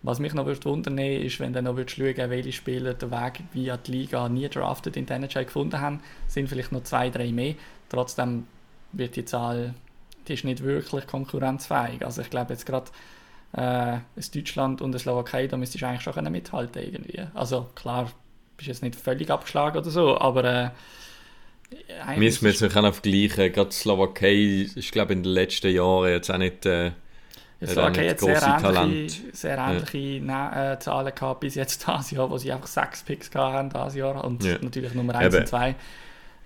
Was 0.07 0.19
mich 0.19 0.33
noch 0.33 0.45
würde 0.45 0.63
wundern 0.63 0.97
ist, 0.99 1.41
wenn 1.41 1.51
du 1.51 1.61
noch 1.61 1.75
würdest 1.75 1.97
schauen 1.97 2.29
welche 2.29 2.53
Spieler 2.53 2.93
den 2.93 3.11
Weg 3.11 3.43
via 3.51 3.75
die 3.75 3.91
Liga 3.91 4.29
nie 4.29 4.47
drafted 4.47 4.95
in 4.95 5.05
der 5.05 5.17
NHL 5.17 5.43
gefunden 5.43 5.81
haben, 5.81 5.99
sind 6.27 6.47
vielleicht 6.47 6.71
noch 6.71 6.83
zwei, 6.83 7.09
drei 7.09 7.33
mehr. 7.33 7.55
Trotzdem 7.89 8.47
wird 8.93 9.17
die 9.17 9.25
Zahl, 9.25 9.73
die 10.25 10.35
ist 10.35 10.45
nicht 10.45 10.63
wirklich 10.63 11.07
konkurrenzfähig. 11.07 12.05
Also 12.05 12.21
ich 12.21 12.29
glaube 12.29 12.53
jetzt 12.53 12.65
gerade 12.65 12.89
äh, 13.51 13.97
Deutschland 14.33 14.81
und 14.81 14.97
Slowakei, 14.97 15.47
da 15.47 15.57
müsstest 15.57 15.81
du 15.81 15.87
eigentlich 15.87 16.03
schon 16.03 16.31
mithalten 16.31 16.81
irgendwie. 16.81 17.23
Also 17.33 17.67
klar, 17.75 18.09
bist 18.55 18.69
jetzt 18.69 18.83
nicht 18.83 18.95
völlig 18.95 19.29
abgeschlagen 19.29 19.77
oder 19.77 19.89
so, 19.89 20.17
aber 20.17 20.45
äh, 20.45 20.69
Müssen 22.15 22.45
wir 22.45 22.51
jetzt 22.51 22.61
noch 22.61 22.71
vergleichen. 22.93 23.51
Gerade 23.51 23.71
die 23.71 23.75
Slowakei 23.75 24.69
ist, 24.73 24.89
glaube 24.93 25.11
ich, 25.11 25.17
in 25.17 25.23
den 25.23 25.33
letzten 25.33 25.69
Jahren 25.69 26.07
jetzt 26.07 26.31
auch 26.31 26.37
nicht 26.37 26.65
äh, 26.65 26.91
Ja, 27.59 27.67
Slowakei 27.67 28.09
hat 28.09 28.19
sehr 28.19 28.41
ähnliche, 28.43 29.21
sehr 29.33 29.57
ähnliche 29.57 29.97
ja. 29.97 30.73
äh, 30.73 30.79
Zahlen 30.79 31.13
gehabt 31.13 31.39
bis 31.39 31.55
jetzt 31.55 31.87
dieses 31.87 32.11
Jahr, 32.11 32.29
wo 32.29 32.37
sie 32.37 32.51
einfach 32.51 32.67
sechs 32.67 33.03
Picks 33.03 33.33
hatten 33.33 33.69
dieses 33.69 33.95
Jahr 33.95 34.23
und 34.23 34.43
ja. 34.43 34.57
natürlich 34.61 34.93
Nummer 34.93 35.15
1 35.15 35.35
und 35.35 35.47
2 35.47 35.75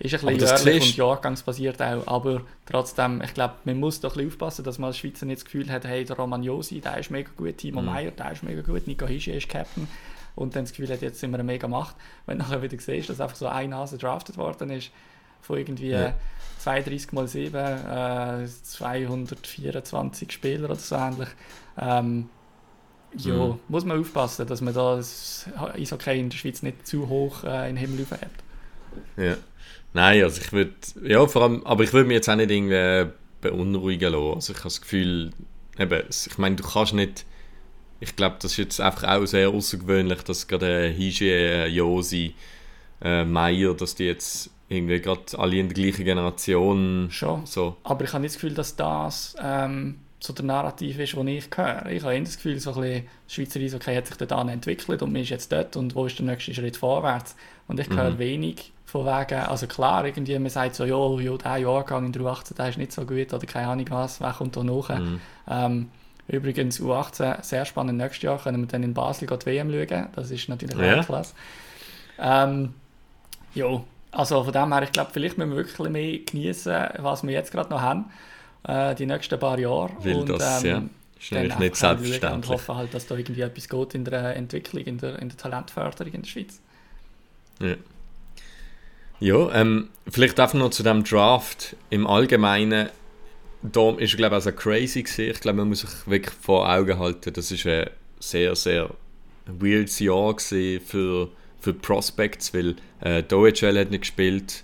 ist 0.03 0.15
ein 0.15 0.37
bisschen 0.37 0.65
jährlich 0.65 0.83
und 0.83 0.97
jahrgangsbasiert 0.97 1.81
auch, 1.81 2.07
aber 2.07 2.41
trotzdem, 2.65 3.21
ich 3.21 3.33
glaube, 3.35 3.55
man 3.65 3.79
muss 3.79 3.99
doch 3.99 4.11
ein 4.11 4.17
bisschen 4.17 4.29
aufpassen, 4.29 4.65
dass 4.65 4.79
man 4.79 4.87
als 4.87 4.97
Schweizer 4.97 5.27
nicht 5.27 5.39
das 5.39 5.45
Gefühl 5.45 5.71
hat, 5.71 5.85
hey, 5.85 6.03
der 6.03 6.15
Romagnosi, 6.15 6.81
der 6.81 6.97
ist 6.97 7.11
mega 7.11 7.29
gut, 7.37 7.57
Timo 7.57 7.81
mhm. 7.81 7.87
Meyer, 7.87 8.11
der 8.11 8.31
ist 8.31 8.41
mega 8.41 8.61
gut, 8.61 8.87
Nico 8.87 9.05
Hischi 9.05 9.31
ist 9.31 9.47
Captain 9.47 9.87
und 10.35 10.55
dann 10.55 10.63
das 10.63 10.71
Gefühl 10.71 10.89
hat, 10.91 11.01
jetzt 11.01 11.19
sind 11.19 11.31
wir 11.31 11.35
eine 11.35 11.43
mega 11.43 11.67
Macht. 11.67 11.95
Wenn 12.25 12.39
du 12.39 12.43
nachher 12.43 12.61
wieder 12.61 12.79
siehst, 12.79 13.09
dass 13.09 13.21
einfach 13.21 13.35
so 13.35 13.47
ein 13.47 13.69
Nase 13.69 13.97
drafted 13.97 14.37
worden 14.37 14.71
ist, 14.71 14.91
von 15.41 15.57
irgendwie 15.57 15.89
ja. 15.89 16.13
32 16.61 17.11
mal 17.13 17.27
7, 17.27 17.55
äh, 17.55 18.47
224 18.47 20.31
Spieler 20.31 20.65
oder 20.65 20.75
so 20.75 20.95
ähnlich, 20.95 21.29
ähm, 21.77 22.29
ja, 23.17 23.33
mhm. 23.33 23.59
muss 23.67 23.83
man 23.83 23.99
aufpassen, 23.99 24.47
dass 24.47 24.61
man 24.61 24.73
da 24.73 24.95
das 24.95 25.45
Eishockey 25.73 26.19
in 26.19 26.29
der 26.29 26.37
Schweiz 26.37 26.61
nicht 26.61 26.87
zu 26.87 27.09
hoch 27.09 27.43
äh, 27.43 27.69
in 27.69 27.75
den 27.75 27.77
Himmel 27.77 28.05
hebt. 28.09 28.43
Ja. 29.17 29.35
Nein, 29.93 30.23
also 30.23 30.39
ich 30.41 30.53
würde, 30.53 30.73
ja, 31.03 31.27
vor 31.27 31.41
allem, 31.43 31.65
aber 31.65 31.83
ich 31.83 31.91
würde 31.91 32.07
mich 32.07 32.15
jetzt 32.15 32.29
auch 32.29 32.35
nicht 32.35 32.51
irgendwie 32.51 33.11
beunruhigen 33.41 34.13
lassen. 34.13 34.35
Also 34.35 34.53
ich 34.53 34.59
habe 34.59 34.67
das 34.67 34.81
Gefühl, 34.81 35.31
eben, 35.77 36.03
ich 36.09 36.37
meine, 36.37 36.55
du 36.55 36.63
kannst 36.63 36.93
nicht, 36.93 37.25
ich 37.99 38.15
glaube, 38.15 38.37
das 38.39 38.53
ist 38.53 38.57
jetzt 38.57 38.81
einfach 38.81 39.09
auch 39.09 39.25
sehr 39.25 39.49
außergewöhnlich, 39.49 40.21
dass 40.23 40.47
gerade 40.47 40.87
Higi, 40.87 41.29
äh, 41.29 41.67
Josi, 41.67 42.35
äh, 43.01 43.25
Meier, 43.25 43.73
dass 43.73 43.95
die 43.95 44.05
jetzt 44.05 44.49
irgendwie 44.71 45.01
gerade 45.01 45.21
alle 45.37 45.57
in 45.57 45.67
der 45.67 45.75
gleichen 45.75 46.05
Generation 46.05 47.07
schon. 47.11 47.45
So. 47.45 47.75
Aber 47.83 48.05
ich 48.05 48.13
habe 48.13 48.21
nicht 48.21 48.35
das 48.35 48.41
Gefühl, 48.41 48.55
dass 48.55 48.75
das 48.75 49.35
ähm, 49.41 49.97
so 50.19 50.33
der 50.33 50.45
Narrativ 50.45 50.97
ist, 50.99 51.13
den 51.13 51.27
ich 51.27 51.49
höre. 51.53 51.85
Ich 51.87 52.03
habe 52.03 52.19
das 52.21 52.37
Gefühl, 52.37 52.59
so 52.59 52.73
ein 52.73 52.81
bisschen, 52.81 53.07
Schweizer 53.27 53.59
Eishockey 53.59 53.95
hat 53.95 54.07
sich 54.07 54.17
dort 54.17 54.49
entwickelt 54.49 55.01
und 55.01 55.11
man 55.11 55.21
ist 55.21 55.29
jetzt 55.29 55.51
dort 55.51 55.75
und 55.75 55.93
wo 55.93 56.05
ist 56.05 56.17
der 56.19 56.25
nächste 56.25 56.53
Schritt 56.53 56.77
vorwärts? 56.77 57.35
Und 57.67 57.79
ich 57.79 57.89
höre 57.89 58.11
mhm. 58.11 58.19
wenig 58.19 58.71
von 58.85 59.05
wegen, 59.05 59.39
also 59.41 59.67
klar, 59.67 60.05
irgendwie 60.05 60.37
man 60.39 60.49
sagt 60.49 60.75
so, 60.75 60.85
jo, 60.85 61.19
jo, 61.19 61.37
der 61.37 61.57
Jahrgang 61.57 62.05
in 62.05 62.11
der 62.11 62.21
U18, 62.21 62.55
der 62.55 62.69
ist 62.69 62.77
nicht 62.77 62.91
so 62.91 63.05
gut 63.05 63.33
oder 63.33 63.45
keine 63.45 63.67
Ahnung 63.67 63.85
was, 63.89 64.21
wer 64.21 64.33
kommt 64.33 64.55
da 64.55 64.63
nach? 64.63 64.89
Mhm. 64.89 65.21
Ähm, 65.49 65.89
übrigens 66.27 66.79
U18, 66.79 67.43
sehr 67.43 67.65
spannend, 67.65 67.97
nächstes 67.97 68.23
Jahr 68.23 68.37
können 68.37 68.61
wir 68.61 68.67
dann 68.67 68.83
in 68.83 68.93
Basel 68.93 69.27
die 69.27 69.45
WM 69.45 69.71
schauen, 69.71 70.07
das 70.15 70.31
ist 70.31 70.47
natürlich 70.49 70.77
ja. 70.77 71.03
klasse. 71.03 71.33
Ähm, 72.19 72.73
jo, 73.53 73.85
also 74.11 74.43
von 74.43 74.53
dem 74.53 74.73
her, 74.73 74.83
ich 74.83 74.91
glaube, 74.91 75.11
vielleicht 75.13 75.37
müssen 75.37 75.51
wir 75.51 75.57
wirklich 75.57 75.89
mehr 75.89 76.19
genießen, 76.19 76.89
was 76.99 77.23
wir 77.23 77.31
jetzt 77.31 77.51
gerade 77.51 77.69
noch 77.69 77.81
haben, 77.81 78.11
äh, 78.63 78.93
die 78.95 79.05
nächsten 79.05 79.39
paar 79.39 79.57
Jahre. 79.57 79.91
Will 80.01 80.17
und, 80.17 80.29
das, 80.29 80.63
ähm, 80.63 80.69
ja. 80.69 80.83
Ist 81.19 81.31
natürlich 81.31 81.59
nicht 81.59 81.75
selbstverständlich. 81.75 82.49
Und 82.49 82.49
hoffen 82.49 82.75
halt, 82.75 82.93
dass 82.93 83.05
da 83.05 83.15
irgendwie 83.15 83.41
etwas 83.41 83.69
geht 83.69 83.93
in 83.93 84.05
der 84.05 84.35
Entwicklung, 84.35 84.83
in 84.83 84.97
der, 84.97 85.19
in 85.19 85.29
der 85.29 85.37
Talentförderung 85.37 86.13
in 86.13 86.21
der 86.23 86.29
Schweiz. 86.29 86.59
Ja. 87.59 87.75
Ja, 89.19 89.51
ähm, 89.53 89.89
vielleicht 90.09 90.39
einfach 90.39 90.57
noch 90.57 90.71
zu 90.71 90.81
dem 90.81 91.03
Draft 91.03 91.75
im 91.91 92.07
Allgemeinen. 92.07 92.89
Da 93.61 93.91
ist, 93.91 94.17
glaube 94.17 94.35
ich, 94.35 94.45
also 94.45 94.51
crazy 94.51 95.03
gewesen. 95.03 95.29
Ich 95.29 95.39
glaube, 95.41 95.59
man 95.59 95.69
muss 95.69 95.81
sich 95.81 95.91
wirklich 96.07 96.33
vor 96.33 96.67
Augen 96.67 96.97
halten, 96.97 97.31
das 97.31 97.51
ist 97.51 97.67
ein 97.67 97.91
sehr, 98.19 98.55
sehr 98.55 98.89
weirdes 99.45 99.99
Jahr 99.99 100.35
für, 100.39 101.29
für 101.61 101.73
Prospects, 101.73 102.53
weil 102.53 102.75
äh, 102.99 103.23
die 103.23 103.35
OHL 103.35 103.79
hat 103.79 103.91
nicht 103.91 104.01
gespielt, 104.01 104.63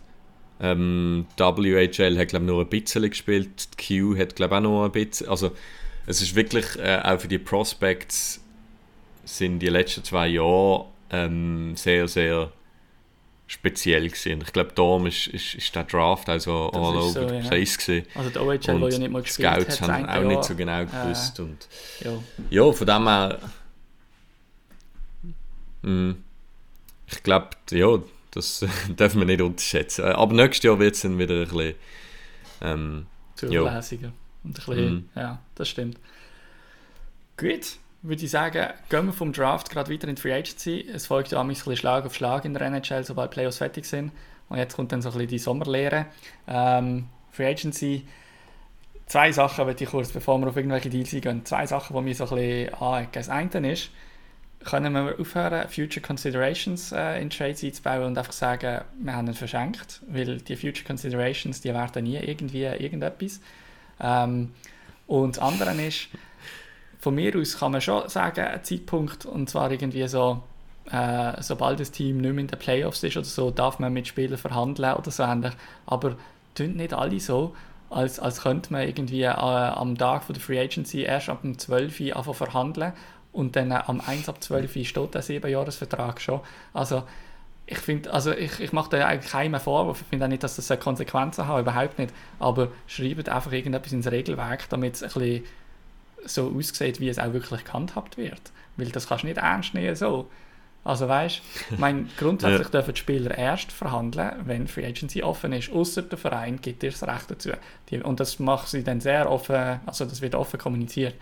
ähm, 0.60 1.28
WHL 1.38 2.18
hat, 2.18 2.28
glaube 2.28 2.46
nur 2.46 2.64
ein 2.64 2.70
bisschen 2.70 3.10
gespielt, 3.10 3.70
die 3.80 4.00
Q 4.00 4.18
hat, 4.18 4.36
glaube 4.36 4.56
ich, 4.56 4.58
auch 4.58 4.64
noch 4.64 4.86
ein 4.86 4.92
bisschen. 4.92 5.30
Also, 5.30 5.52
es 6.08 6.22
ist 6.22 6.36
wirklich, 6.36 6.66
äh, 6.80 7.02
auch 7.04 7.20
für 7.20 7.28
die 7.28 7.38
Prospects 7.38 8.42
sind 9.24 9.60
die 9.60 9.70
letzten 9.70 10.04
zwei 10.04 10.28
Jahre 10.28 10.86
ähm, 11.12 11.76
sehr, 11.76 12.08
sehr 12.08 12.52
speziell 13.46 14.08
gewesen. 14.08 14.42
Ich 14.42 14.52
glaube, 14.52 14.72
darum 14.74 15.06
ist, 15.06 15.28
ist, 15.28 15.56
ist 15.56 15.76
der 15.76 15.84
Draft 15.84 16.28
also 16.28 16.70
das 16.72 16.82
all 16.82 16.98
over 16.98 17.02
so, 17.02 17.28
the 17.28 17.36
ja. 17.36 17.42
place 17.42 17.78
gewesen. 17.78 18.08
Also 18.16 18.30
der 18.30 18.42
OHL, 18.44 18.58
der 18.58 18.90
ja 18.90 19.00
nicht 19.00 19.12
mal 19.12 19.22
gespielt 19.22 19.50
Scouts 19.50 19.82
haben 19.82 20.06
auch 20.06 20.16
Jahr. 20.16 20.24
nicht 20.24 20.44
so 20.44 20.56
genau 20.56 20.86
gewusst. 20.86 21.40
Äh, 21.40 21.42
und, 21.44 21.68
ja. 22.00 22.12
ja, 22.50 22.72
von 22.72 22.88
dem 22.88 23.08
her... 23.08 23.40
Mh, 25.82 25.90
hm, 25.90 26.24
ich 27.08 27.24
glaube, 27.24 27.50
ja, 27.72 28.00
das 28.32 28.66
dürfen 28.90 29.20
wir 29.20 29.26
nicht 29.26 29.42
unterschätzen. 29.42 30.06
Aber 30.06 30.34
nächstes 30.34 30.64
Jahr 30.64 30.80
wird 30.80 30.96
es 30.96 31.02
dann 31.02 31.18
wieder 31.18 31.36
ein 31.36 31.48
bisschen... 31.48 31.76
Ähm, 32.62 33.06
Zuverlässiger. 33.36 34.12
Und 34.44 34.50
ein 34.50 34.54
bisschen, 34.54 34.96
mm. 34.96 35.10
ja, 35.16 35.40
das 35.56 35.70
stimmt. 35.70 36.00
Gut 37.38 37.78
würde 38.02 38.24
ich 38.24 38.32
sagen, 38.32 38.68
gehen 38.90 39.06
wir 39.06 39.14
vom 39.14 39.34
Draft 39.34 39.70
gerade 39.70 39.92
weiter 39.92 40.08
in 40.08 40.16
die 40.16 40.22
Free 40.22 40.34
Agency. 40.34 40.88
Es 40.92 41.08
folgt 41.08 41.32
ja 41.32 41.42
ein 41.42 41.48
bisschen 41.48 41.76
Schlag 41.76 42.06
auf 42.06 42.16
Schlag 42.16 42.46
in 42.46 42.54
der 42.54 42.62
NHL, 42.64 43.04
sobald 43.04 43.32
Playoffs 43.32 43.58
fertig 43.58 43.86
sind. 43.86 44.12
Und 44.50 44.58
jetzt 44.58 44.76
kommt 44.76 44.92
dann 44.92 45.02
so 45.02 45.10
ein 45.10 45.14
bisschen 45.14 45.28
die 45.28 45.40
Sommerlehre. 45.40 46.06
Ähm, 46.48 47.08
Free 47.32 47.48
Agency, 47.48 48.08
zwei 49.08 49.32
Sachen 49.32 49.66
möchte 49.66 49.84
ich 49.84 49.90
kurz, 49.90 50.12
bevor 50.12 50.40
wir 50.40 50.48
auf 50.48 50.56
irgendwelche 50.56 50.90
Deals 50.90 51.12
gehen, 51.12 51.46
zwei 51.46 51.66
Sachen, 51.66 51.96
die 51.96 52.02
mich 52.02 52.18
so 52.18 52.26
ein 52.26 52.36
bisschen 52.36 52.74
anecken. 52.76 53.12
Das 53.14 53.30
eine 53.30 53.72
ist, 53.72 53.90
können 54.64 54.94
wir 54.94 55.20
aufhören, 55.20 55.70
Future 55.70 56.06
Considerations 56.06 56.92
äh, 56.92 57.22
in 57.22 57.30
Trades 57.30 57.64
einzubauen 57.64 58.04
und 58.04 58.18
einfach 58.18 58.34
sagen, 58.34 58.82
wir 59.00 59.14
haben 59.16 59.28
ihn 59.28 59.34
verschenkt, 59.34 60.02
weil 60.08 60.38
die 60.38 60.56
Future 60.56 60.86
Considerations, 60.86 61.62
die 61.62 61.74
werden 61.74 62.04
nie 62.04 62.18
irgendwie 62.18 62.64
irgendetwas. 62.64 63.40
Ähm, 64.00 64.52
und 65.08 65.38
das 65.38 65.44
andere 65.44 65.74
ist, 65.82 66.10
von 67.00 67.16
mir 67.16 67.36
aus 67.38 67.58
kann 67.60 67.72
man 67.72 67.82
schon 67.82 68.10
sagen, 68.10 68.46
ein 68.46 68.64
Zeitpunkt, 68.64 69.26
und 69.26 69.50
zwar 69.50 69.72
irgendwie 69.72 70.08
so, 70.08 70.44
äh, 70.92 71.42
sobald 71.42 71.80
das 71.80 71.92
Team 71.92 72.18
nicht 72.18 72.34
mehr 72.34 72.42
in 72.42 72.48
den 72.48 72.60
Playoffs 72.60 73.04
ist 73.04 73.18
oder 73.18 73.26
so, 73.26 73.52
darf 73.52 73.80
man 73.80 73.94
mit 73.94 74.08
Spielern 74.08 74.38
verhandeln 74.38 74.94
oder 74.94 75.12
so 75.12 75.24
ähnlich. 75.24 75.54
Aber 75.86 76.16
tun 76.56 76.74
nicht 76.74 76.94
alle 76.94 77.20
so, 77.20 77.56
als, 77.90 78.20
als 78.20 78.42
könnte 78.42 78.74
man 78.74 78.88
irgendwie 78.88 79.24
äh, 79.24 79.28
am 79.28 79.98
Tag 79.98 80.24
von 80.24 80.34
der 80.34 80.42
Free 80.42 80.60
Agency 80.60 81.02
erst 81.04 81.30
ab 81.30 81.42
dem 81.44 81.58
12. 81.58 82.00
Uhr 82.02 82.16
anfangen 82.18 82.36
verhandeln 82.36 82.94
und 83.38 83.56
dann 83.56 83.72
am 83.72 84.02
1 84.02 84.30
ab 84.30 84.44
12 84.44 84.76
Uhr 84.76 84.84
steht 84.84 85.14
der 85.14 85.22
7-Jahres-Vertrag 85.22 86.20
schon. 86.20 86.42
Also 86.74 87.04
ich 87.68 87.78
finde, 87.78 88.12
also 88.12 88.32
ich, 88.32 88.60
ich 88.60 88.74
mache 88.74 88.90
da 88.90 89.06
eigentlich 89.06 89.32
keinen 89.32 89.60
Vorwurf, 89.60 90.02
ich 90.02 90.08
finde 90.08 90.26
auch 90.26 90.30
nicht, 90.30 90.42
dass 90.42 90.56
das 90.56 90.80
Konsequenzen 90.80 91.48
hat, 91.48 91.62
überhaupt 91.62 92.00
nicht, 92.00 92.14
aber 92.40 92.70
schreibt 92.88 93.30
einfach 93.30 93.52
irgendetwas 93.52 93.94
ins 93.94 94.10
Regelwerk, 94.10 94.68
damit 94.70 94.96
es 94.96 95.04
ein 95.04 95.10
bisschen 95.10 95.44
so 96.26 96.52
aussieht, 96.58 97.00
wie 97.00 97.10
es 97.10 97.20
auch 97.20 97.32
wirklich 97.32 97.64
gehandhabt 97.64 98.18
wird. 98.18 98.42
Weil 98.76 98.88
das 98.88 99.08
kannst 99.08 99.24
du 99.24 99.28
nicht 99.28 99.38
ernst 99.38 99.76
nehmen 99.76 99.96
so. 99.96 100.30
Also 100.84 101.08
weißt 101.08 101.42
du, 101.78 102.06
grundsätzlich 102.18 102.68
ja. 102.68 102.72
dürfen 102.72 102.94
die 102.94 103.00
Spieler 103.00 103.38
erst 103.38 103.72
verhandeln, 103.72 104.32
wenn 104.46 104.68
Free 104.68 104.86
Agency 104.86 105.22
offen 105.22 105.54
ist, 105.54 105.72
außer 105.72 106.02
der 106.02 106.18
Verein 106.18 106.60
gibt 106.62 106.82
dir 106.82 106.90
das 106.90 107.04
Recht 107.04 107.30
dazu. 107.30 107.52
Die, 107.90 108.00
und 108.00 108.20
das 108.20 108.40
macht 108.40 108.70
sie 108.70 108.84
dann 108.84 109.00
sehr 109.00 109.30
offen, 109.30 109.82
also 109.86 110.06
das 110.06 110.22
wird 110.22 110.34
offen 110.34 110.58
kommuniziert. 110.58 111.16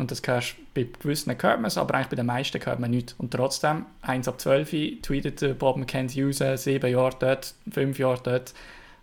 Und 0.00 0.10
das 0.10 0.22
hörst 0.24 0.56
bei 0.72 0.84
gewissen 0.84 1.30
hört 1.30 1.60
man 1.60 1.66
es, 1.66 1.76
aber 1.76 1.94
eigentlich 1.94 2.08
bei 2.08 2.16
den 2.16 2.24
meisten 2.24 2.64
hört 2.64 2.80
man 2.80 2.90
nicht. 2.90 3.14
Und 3.18 3.32
trotzdem, 3.32 3.84
1 4.00 4.28
ab 4.28 4.40
12 4.40 5.02
tweetet 5.02 5.58
Bob 5.58 5.76
McKenzie 5.76 6.22
raus, 6.24 6.38
7 6.38 6.90
Jahre 6.90 7.14
dort, 7.18 7.52
5 7.70 7.98
Jahre 7.98 8.18
dort. 8.22 8.54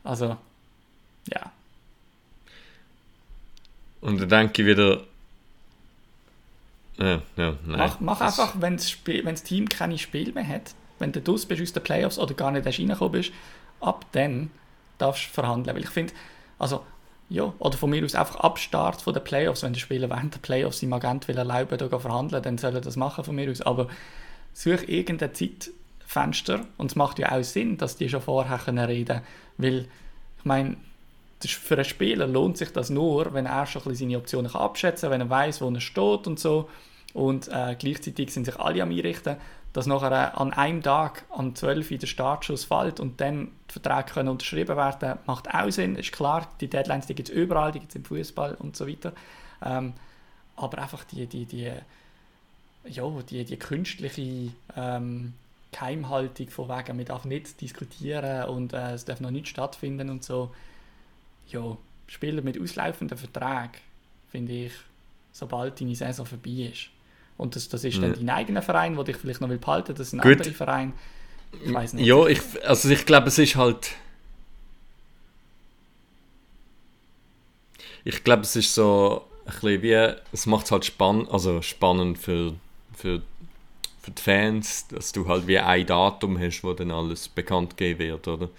Also, 0.03 0.37
ja. 1.31 1.51
Und 4.01 4.19
dann 4.21 4.27
denke 4.27 4.63
ich 4.63 4.67
wieder, 4.67 5.03
ja, 6.97 7.21
ja, 7.35 7.55
mach, 7.63 7.99
mach 7.99 8.19
einfach, 8.19 8.55
wenn 8.59 8.77
das 8.77 9.43
Team 9.43 9.69
keine 9.69 9.99
Spiel 9.99 10.31
mehr 10.33 10.47
hat, 10.47 10.73
wenn 10.97 11.11
du 11.11 11.21
aus 11.31 11.45
bist 11.45 11.61
aus 11.61 11.73
den 11.73 11.83
Playoffs 11.83 12.17
oder 12.17 12.33
gar 12.33 12.49
nicht 12.49 12.65
erst 12.65 12.79
reingekommen 12.79 13.11
bist, 13.11 13.31
ab 13.81 14.03
dann 14.13 14.49
darfst 14.97 15.27
du 15.27 15.33
verhandeln. 15.33 15.75
Weil 15.75 15.83
ich 15.83 15.91
finde, 15.91 16.13
also, 16.57 16.83
ja, 17.29 17.53
oder 17.59 17.77
von 17.77 17.89
mir 17.89 18.03
aus 18.05 18.15
einfach 18.15 18.37
ab 18.37 18.57
Start 18.57 19.05
den 19.05 19.23
Playoffs, 19.23 19.63
wenn 19.63 19.73
der 19.73 19.79
Spieler 19.79 20.09
während 20.09 20.33
der 20.33 20.39
Playoffs 20.39 20.81
im 20.81 20.93
Agent 20.93 21.27
will 21.27 21.37
erlauben, 21.37 21.77
da 21.77 21.99
verhandeln, 21.99 22.41
dann 22.41 22.57
soll 22.57 22.75
er 22.75 22.81
das 22.81 22.95
machen 22.95 23.23
von 23.23 23.35
mir 23.35 23.51
aus. 23.51 23.61
Aber 23.61 23.87
such 24.53 24.87
irgendein 24.87 25.33
Zeitfenster 25.33 26.65
und 26.77 26.91
es 26.91 26.95
macht 26.95 27.19
ja 27.19 27.31
auch 27.31 27.43
Sinn, 27.43 27.77
dass 27.77 27.97
die 27.97 28.09
schon 28.09 28.21
vorher 28.21 28.59
reden 28.87 29.05
können, 29.05 29.25
weil 29.57 29.87
ich 30.37 30.45
meine, 30.45 30.77
für 31.45 31.75
einen 31.75 31.85
Spieler 31.85 32.27
lohnt 32.27 32.57
sich 32.57 32.71
das 32.71 32.89
nur, 32.89 33.33
wenn 33.33 33.45
er 33.45 33.65
schon 33.65 33.81
ein 33.83 33.89
bisschen 33.89 34.09
seine 34.09 34.17
Optionen 34.17 34.51
abschätzen 34.55 35.09
kann, 35.09 35.19
wenn 35.19 35.27
er 35.27 35.29
weiß, 35.29 35.61
wo 35.61 35.69
er 35.69 35.81
steht 35.81 36.27
und 36.27 36.39
so. 36.39 36.69
Und 37.13 37.47
äh, 37.49 37.75
gleichzeitig 37.77 38.31
sind 38.31 38.45
sich 38.45 38.59
alle 38.59 38.81
am 38.81 38.89
einrichten, 38.89 39.37
dass 39.77 39.85
nachher 39.85 40.11
äh, 40.11 40.35
an 40.35 40.53
einem 40.53 40.81
Tag, 40.81 41.25
am 41.29 41.53
12 41.53 41.91
Uhr 41.91 41.97
der 41.99 42.07
Startschuss 42.07 42.63
fällt 42.63 42.99
und 42.99 43.21
dann 43.21 43.51
die 43.69 43.73
Verträge 43.73 44.11
können 44.11 44.29
unterschrieben 44.29 44.75
werden, 44.75 45.19
macht 45.27 45.53
auch 45.53 45.69
Sinn, 45.69 45.95
ist 45.95 46.11
klar, 46.11 46.49
die 46.59 46.67
Deadlines, 46.67 47.05
gibt 47.05 47.29
es 47.29 47.29
überall, 47.29 47.71
die 47.71 47.81
gibt 47.81 47.91
es 47.91 47.95
im 47.95 48.03
Fußball 48.03 48.55
und 48.55 48.75
so 48.75 48.87
weiter. 48.87 49.13
Ähm, 49.63 49.93
aber 50.55 50.79
einfach 50.79 51.03
die, 51.03 51.27
die, 51.27 51.45
die, 51.45 51.71
ja, 52.85 53.07
die, 53.29 53.45
die 53.45 53.57
künstliche 53.57 54.51
ähm, 54.75 55.35
Keimhaltung 55.71 56.49
von 56.49 56.69
wegen, 56.69 56.97
man 56.97 57.05
darf 57.05 57.25
nicht 57.25 57.61
diskutieren 57.61 58.49
und 58.49 58.73
äh, 58.73 58.93
es 58.93 59.05
darf 59.05 59.19
noch 59.19 59.29
nicht 59.29 59.47
stattfinden 59.47 60.09
und 60.09 60.23
so, 60.23 60.55
ja, 61.49 61.77
Spieler 62.07 62.41
mit 62.41 62.59
auslaufenden 62.59 63.15
Verträgen, 63.15 63.79
finde 64.31 64.53
ich, 64.53 64.73
sobald 65.33 65.79
deine 65.79 65.93
Saison 65.93 66.25
vorbei 66.25 66.71
ist. 66.73 66.89
Und 67.37 67.55
das, 67.55 67.69
das 67.69 67.83
ist 67.83 68.01
dann 68.01 68.13
dein 68.13 68.29
eigener 68.29 68.61
Verein, 68.61 68.95
der 68.95 69.03
dich 69.03 69.17
vielleicht 69.17 69.41
noch 69.41 69.49
will 69.49 69.59
behalten, 69.59 69.93
das 69.95 70.07
ist 70.07 70.13
ein 70.13 70.21
Gut. 70.21 70.33
anderer 70.33 70.51
Verein. 70.51 70.93
Ich 71.63 71.73
weiß 71.73 71.93
nicht. 71.93 72.05
Ja, 72.05 72.25
ich, 72.27 72.41
also 72.65 72.89
ich 72.89 73.05
glaube, 73.05 73.27
es 73.27 73.37
ist 73.37 73.55
halt. 73.55 73.91
Ich 78.03 78.23
glaube, 78.23 78.43
es 78.43 78.55
ist 78.55 78.73
so 78.73 79.25
ein 79.45 79.51
bisschen 79.51 79.81
wie. 79.83 80.15
Es 80.31 80.45
macht 80.45 80.65
es 80.65 80.71
halt 80.71 80.85
spann 80.85 81.27
also 81.29 81.61
spannend 81.61 82.17
für, 82.17 82.53
für, 82.95 83.21
für 84.01 84.11
die 84.11 84.21
Fans, 84.21 84.87
dass 84.87 85.11
du 85.11 85.27
halt 85.27 85.47
wie 85.47 85.59
ein 85.59 85.85
Datum 85.85 86.39
hast, 86.39 86.63
wo 86.63 86.73
dann 86.73 86.91
alles 86.91 87.27
bekannt 87.27 87.77
gegeben 87.77 87.99
wird, 87.99 88.27
oder? 88.27 88.49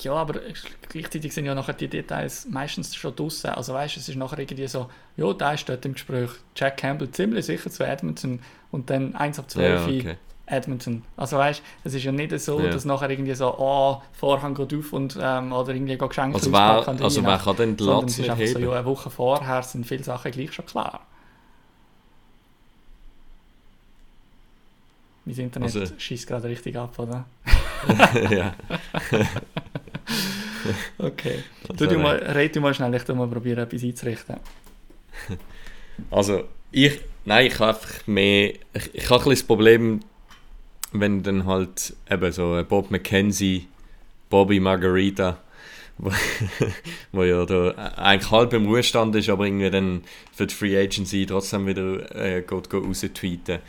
Ja, 0.00 0.14
aber 0.14 0.40
gleichzeitig 0.88 1.32
sind 1.32 1.46
ja 1.46 1.54
nachher 1.54 1.72
die 1.74 1.86
Details 1.88 2.46
meistens 2.50 2.94
schon 2.94 3.14
draussen. 3.14 3.50
Also 3.50 3.72
weißt 3.72 3.96
du, 3.96 4.00
es 4.00 4.08
ist 4.08 4.16
nachher 4.16 4.38
irgendwie 4.40 4.66
so, 4.66 4.90
ja, 5.16 5.32
da 5.32 5.52
ist 5.52 5.68
dort 5.68 5.84
im 5.86 5.92
Gespräch 5.92 6.30
Jack 6.56 6.78
Campbell 6.78 7.10
ziemlich 7.12 7.46
sicher 7.46 7.70
zu 7.70 7.86
Edmonton 7.86 8.40
und 8.72 8.90
dann 8.90 9.14
1 9.14 9.38
ab 9.38 9.48
12 9.50 9.86
Ja, 9.88 9.98
okay. 10.00 10.16
Edmonton. 10.46 11.02
Also 11.16 11.38
weißt 11.38 11.60
du, 11.60 11.64
es 11.88 11.94
ist 11.94 12.02
ja 12.04 12.12
nicht 12.12 12.38
so, 12.40 12.60
Ja. 12.60 12.70
dass 12.70 12.84
nachher 12.84 13.10
irgendwie 13.10 13.34
so, 13.34 13.54
oh, 13.58 14.02
Vorhang 14.12 14.54
geht 14.54 14.74
auf 14.74 14.92
und 14.92 15.16
ähm, 15.20 15.52
oder 15.52 15.72
irgendwie 15.74 15.96
geht 15.96 16.08
Geschenke 16.08 16.34
Also 16.36 16.52
wer, 16.52 16.86
also 16.88 17.24
wer 17.24 17.38
kann 17.38 17.56
denn 17.56 17.76
die 17.76 17.84
Latz 17.84 18.04
es 18.04 18.10
ist 18.12 18.18
nicht 18.18 18.30
einfach 18.30 18.46
so, 18.46 18.58
heben? 18.58 18.70
ja, 18.70 18.76
eine 18.76 18.84
Woche 18.84 19.10
vorher 19.10 19.62
sind 19.62 19.86
viele 19.86 20.02
Sachen 20.04 20.30
gleich 20.32 20.52
schon 20.52 20.66
klar. 20.66 21.00
Mein 25.24 25.36
Internet 25.36 25.74
Also- 25.76 25.94
schießt 25.98 26.26
gerade 26.26 26.48
richtig 26.48 26.76
ab, 26.76 26.98
oder? 26.98 27.24
ja. 28.30 28.54
Okay. 30.98 31.42
Du, 31.76 31.86
du 31.86 31.98
mal, 31.98 32.16
red 32.16 32.54
du 32.54 32.60
mal 32.60 32.74
schnell, 32.74 32.94
ich 32.94 33.08
mal 33.08 33.28
probieren, 33.28 33.60
etwas 33.60 33.82
einzurichten. 33.82 34.36
Also, 36.10 36.44
ich, 36.72 37.00
nein, 37.24 37.46
ich 37.46 37.58
habe 37.58 37.70
einfach 37.70 38.06
mehr, 38.06 38.52
ich, 38.74 38.94
ich 38.94 39.04
habe 39.08 39.14
ein 39.14 39.18
bisschen 39.18 39.30
das 39.30 39.42
Problem, 39.44 40.00
wenn 40.92 41.22
dann 41.22 41.46
halt 41.46 41.94
eben 42.10 42.32
so 42.32 42.62
Bob 42.68 42.90
McKenzie, 42.90 43.66
Bobby 44.28 44.60
Margarita, 44.60 45.38
wo, 45.98 46.10
wo 47.12 47.24
ja 47.24 47.46
da 47.46 47.70
eigentlich 47.96 48.30
halb 48.30 48.52
im 48.52 48.66
Ruhestand 48.66 49.16
ist, 49.16 49.30
aber 49.30 49.46
irgendwie 49.46 49.70
dann 49.70 50.02
für 50.34 50.46
die 50.46 50.54
Free 50.54 50.76
Agency 50.76 51.24
trotzdem 51.24 51.66
wieder 51.66 52.14
äh, 52.14 52.42
geht, 52.42 52.68
geht 52.68 52.84
raustweeten. 52.84 53.60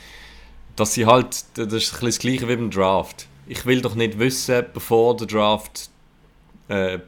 Dass 0.75 0.93
sie 0.93 1.05
halt, 1.05 1.45
das 1.55 1.65
ist 1.65 1.65
ein 1.65 1.71
bisschen 1.71 2.05
das 2.07 2.19
gleiche 2.19 2.49
wie 2.49 2.55
beim 2.57 2.71
Draft. 2.71 3.27
Ich 3.47 3.65
will 3.65 3.81
doch 3.81 3.95
nicht 3.95 4.19
wissen, 4.19 4.65
bevor 4.73 5.15
der 5.17 5.27
Draft 5.27 5.89
äh, 6.67 6.99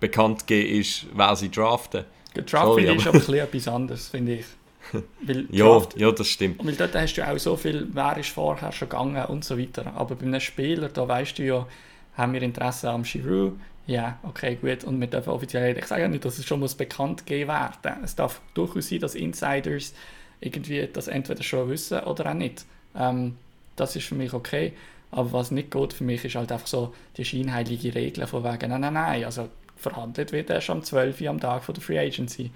bekannt 0.00 0.46
gegeben 0.46 0.80
ist, 0.80 1.06
wer 1.14 1.36
sie 1.36 1.50
draften. 1.50 2.04
Der 2.34 2.42
Draft 2.42 2.64
Sorry, 2.64 2.84
ich 2.86 2.96
ist 2.96 3.00
aber- 3.06 3.08
aber 3.08 3.16
ein 3.16 3.20
bisschen 3.20 3.34
etwas 3.34 3.68
anderes, 3.68 4.08
finde 4.08 4.34
ich. 4.36 4.44
Weil 5.22 5.46
Ja, 5.50 5.66
Draft, 5.66 5.96
ja, 5.98 6.10
das 6.12 6.28
stimmt. 6.28 6.64
weil 6.64 6.74
dort 6.76 6.94
hast 6.94 7.14
du 7.14 7.26
auch 7.26 7.38
so 7.38 7.56
viel, 7.56 7.88
wer 7.92 8.16
ist 8.18 8.28
vorher 8.30 8.70
schon 8.72 8.88
gegangen 8.88 9.24
und 9.26 9.44
so 9.44 9.58
weiter. 9.58 9.92
Aber 9.96 10.14
bei 10.14 10.26
einem 10.26 10.40
Spieler, 10.40 10.88
da 10.88 11.06
weißt 11.08 11.38
du 11.38 11.42
ja, 11.44 11.66
haben 12.16 12.32
wir 12.34 12.42
Interesse 12.42 12.90
am 12.90 13.02
Giroud? 13.02 13.54
Ja, 13.86 14.18
okay, 14.22 14.56
gut. 14.60 14.84
Und 14.84 15.00
wir 15.00 15.06
dürfen 15.08 15.30
offiziell 15.30 15.64
reden. 15.64 15.78
Ich 15.80 15.86
sage 15.86 16.02
ja 16.02 16.08
nicht, 16.08 16.24
dass 16.24 16.38
es 16.38 16.46
schon 16.46 16.60
muss 16.60 16.74
bekannt 16.74 17.26
gegeben 17.26 17.48
werden. 17.50 18.02
Es 18.02 18.14
darf 18.14 18.40
durchaus 18.54 18.88
sein, 18.88 19.00
dass 19.00 19.14
Insiders 19.14 19.94
irgendwie 20.40 20.88
das 20.92 21.08
entweder 21.08 21.42
schon 21.42 21.68
wissen 21.70 22.00
oder 22.00 22.30
auch 22.30 22.34
nicht. 22.34 22.64
Ähm, 22.96 23.36
das 23.76 23.96
ist 23.96 24.06
für 24.06 24.14
mich 24.14 24.32
okay. 24.32 24.72
Aber 25.14 25.32
was 25.32 25.50
nicht 25.52 25.70
geht 25.70 25.92
für 25.94 26.04
mich, 26.04 26.24
ist 26.24 26.36
halt 26.36 26.52
einfach 26.52 26.66
so 26.68 26.94
die 27.16 27.24
scheinheilige 27.24 27.94
Regel 27.94 28.26
von 28.26 28.44
wegen, 28.44 28.70
nein, 28.70 28.80
nein, 28.82 28.94
nein, 28.94 29.24
also 29.24 29.48
verhandelt 29.76 30.32
wird 30.32 30.50
erst 30.50 30.70
am 30.70 30.82
12. 30.84 31.20
Uhr 31.22 31.30
am 31.30 31.40
Tag 31.40 31.64
von 31.64 31.74
der 31.74 31.82
Free 31.84 31.98
Agency. 31.98 32.52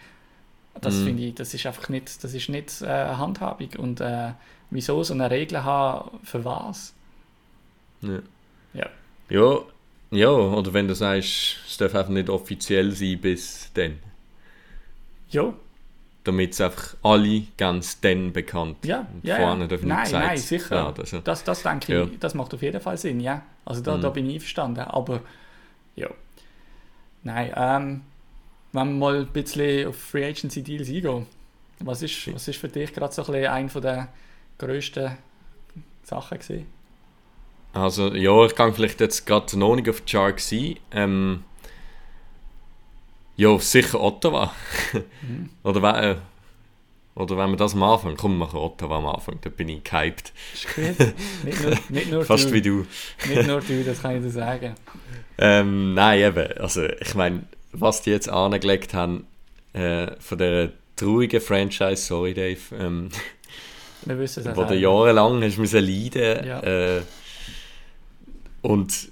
Das 0.81 1.01
Mhm. 1.01 1.05
finde 1.05 1.25
ich, 1.25 1.35
das 1.37 1.55
ist 1.55 1.66
einfach 1.66 1.88
nicht, 1.90 2.25
das 2.25 2.35
ist 2.35 2.49
nicht 2.51 2.83
äh, 2.83 2.87
Handhabung. 3.16 3.71
Und 3.79 4.01
äh, 4.01 4.33
wieso 4.71 5.03
so 5.05 5.14
eine 5.14 5.31
Regel 5.31 5.64
haben, 5.64 6.21
für 6.25 6.44
was? 6.44 6.94
Ja. 8.03 8.23
Ja. 8.73 8.90
Ja, 9.29 9.61
ja, 10.11 10.29
oder 10.31 10.73
wenn 10.73 10.88
du 10.88 10.94
sagst, 10.94 11.59
es 11.66 11.77
darf 11.79 11.94
einfach 11.94 12.11
nicht 12.12 12.31
offiziell 12.31 12.92
sein 12.92 13.21
bis 13.21 13.71
dann. 13.75 13.99
Ja, 15.31 15.55
Damit 16.28 16.52
es 16.52 16.60
einfach 16.60 16.94
alle 17.02 17.42
ganz 17.56 18.00
dann 18.02 18.32
bekannt. 18.34 18.76
ja, 18.84 19.06
ja. 19.22 19.36
vorne 19.36 19.64
ja. 19.64 19.70
nicht 19.70 19.84
Nein, 19.84 20.08
nein, 20.12 20.36
sicher. 20.36 20.70
werden, 20.70 20.94
also. 21.00 21.18
Das, 21.20 21.42
das 21.42 21.62
denke 21.62 21.92
Ja. 21.92 22.02
ich, 22.04 22.18
das 22.18 22.34
macht 22.34 22.52
auf 22.52 22.60
jeden 22.60 22.80
Fall 22.82 22.98
Sinn, 22.98 23.18
ja. 23.20 23.40
Also 23.64 23.80
da, 23.80 23.96
Mhm. 23.96 24.02
da 24.02 24.10
bin 24.10 24.26
ich 24.28 24.34
einverstanden. 24.34 24.80
Aber 24.84 25.20
ja. 25.96 26.08
Nein, 27.22 27.52
ähm, 27.56 28.00
wenn 28.72 28.88
wir 28.88 28.94
mal 28.98 29.16
ein 29.20 29.26
bisschen 29.28 29.88
auf 29.88 29.96
Free 29.96 30.26
Agency 30.26 30.62
Deals 30.62 30.88
eingehen, 30.88 31.26
was 31.80 32.02
ist, 32.02 32.34
was 32.34 32.46
ist 32.46 32.58
für 32.58 32.68
dich 32.68 32.92
gerade 32.92 33.14
so 33.14 33.22
ein 33.22 33.32
bisschen 33.32 33.46
eine 33.50 33.68
von 33.70 33.82
der 33.82 34.08
grössten 34.58 35.16
Sachen 36.02 36.38
gewesen? 36.38 36.66
Also, 37.72 38.14
ja, 38.14 38.44
ich 38.44 38.54
kann 38.54 38.74
vielleicht 38.74 39.00
jetzt 39.00 39.26
gerade 39.26 39.58
noch 39.58 39.76
nicht 39.76 39.88
auf 39.88 40.00
die 40.02 40.12
Chart 40.12 40.38
sein. 40.40 40.76
Ähm, 40.92 41.44
ja, 43.38 43.59
sicher 43.59 44.01
Ottawa. 44.01 44.53
Mhm. 45.22 45.48
oder, 45.62 45.81
we- 45.83 46.11
äh, 46.11 46.16
oder 47.14 47.37
wenn 47.38 47.51
wir 47.51 47.57
das 47.57 47.72
am 47.74 47.83
Anfang, 47.83 48.16
komm, 48.16 48.33
wir 48.38 48.46
machen 48.46 48.59
Ottawa 48.59 48.98
am 48.98 49.07
Anfang, 49.07 49.38
da 49.40 49.48
bin 49.51 49.68
ich 49.70 49.83
gehypt. 49.83 50.33
Ist 50.53 50.66
gut. 50.74 51.14
nicht 51.44 51.62
nur, 51.62 51.72
nicht 51.88 52.11
nur 52.11 52.24
Fast 52.24 52.51
du, 52.51 52.53
wie 52.53 52.62
du. 52.62 52.87
Nicht 53.29 53.46
nur 53.46 53.61
du, 53.61 53.83
das 53.85 54.03
kann 54.03 54.16
ich 54.16 54.22
dir 54.22 54.31
sagen. 54.31 54.74
Ähm, 55.38 55.94
nein, 55.94 56.20
eben, 56.20 56.53
also 56.59 56.85
ich 56.85 57.14
meine, 57.14 57.44
was 57.72 58.03
die 58.03 58.11
jetzt 58.11 58.29
angelegt 58.29 58.92
haben, 58.94 59.27
äh, 59.72 60.09
von 60.20 60.37
der 60.38 60.72
traurigen 60.96 61.40
Franchise, 61.40 61.96
sorry 62.03 62.35
Dave, 62.35 62.59
ähm, 62.79 63.09
Wir 64.05 64.18
wissen 64.18 64.44
es 64.46 64.57
wo 64.57 64.64
du 64.64 64.74
jahrelang 64.74 65.42
hast 65.42 65.59
müssen 65.59 65.85
leiden 65.85 66.44
Ja. 66.46 66.61
äh, 66.62 67.03
und 68.62 69.11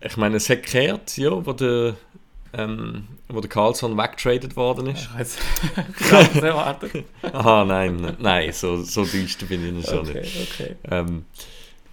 ich 0.00 0.16
meine, 0.16 0.36
es 0.36 0.48
hat 0.48 0.62
gekehrt, 0.62 1.16
ja, 1.18 1.44
wo 1.44 1.52
der, 1.52 1.96
ähm, 2.56 3.06
wo 3.28 3.40
der 3.40 3.50
Carlson 3.50 3.96
weggetradet 3.96 4.56
worden 4.56 4.88
ist. 4.88 5.08
Ich 5.20 6.08
ganz 6.10 6.36
erwartet. 6.42 7.04
Aha, 7.22 7.64
nein, 7.64 7.96
nein, 7.96 8.16
nein, 8.18 8.52
so, 8.52 8.82
so 8.82 9.04
düster 9.04 9.46
bin 9.46 9.78
ich 9.78 9.86
schon 9.86 10.08
Okay, 10.08 10.20
nicht. 10.20 10.52
okay. 10.52 10.76
Ähm, 10.90 11.24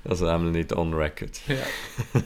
also 0.05 0.27
einmal 0.27 0.51
nicht 0.51 0.73
on 0.73 0.93
record. 0.93 1.39
Ja. 1.47 1.55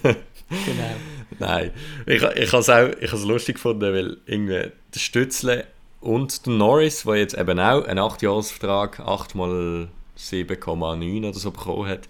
genau. 0.49 0.95
Nein, 1.39 1.71
ich, 2.05 2.21
ich 2.21 2.51
habe 2.51 2.59
es 2.59 2.69
auch 2.69 2.89
ich 3.01 3.11
has 3.11 3.23
lustig 3.23 3.55
gefunden, 3.55 3.93
weil 3.93 4.17
irgendwie 4.25 4.71
der 4.93 4.99
Stützle 4.99 5.65
und 5.99 6.45
der 6.45 6.53
Norris, 6.53 7.03
der 7.03 7.15
jetzt 7.15 7.37
eben 7.37 7.59
auch 7.59 7.85
einen 7.85 7.99
8-Jahres-Vertrag 7.99 8.99
8 8.99 9.35
mal 9.35 9.87
7,9 10.17 11.27
oder 11.27 11.33
so 11.33 11.51
bekommen 11.51 11.87
hat, 11.87 12.07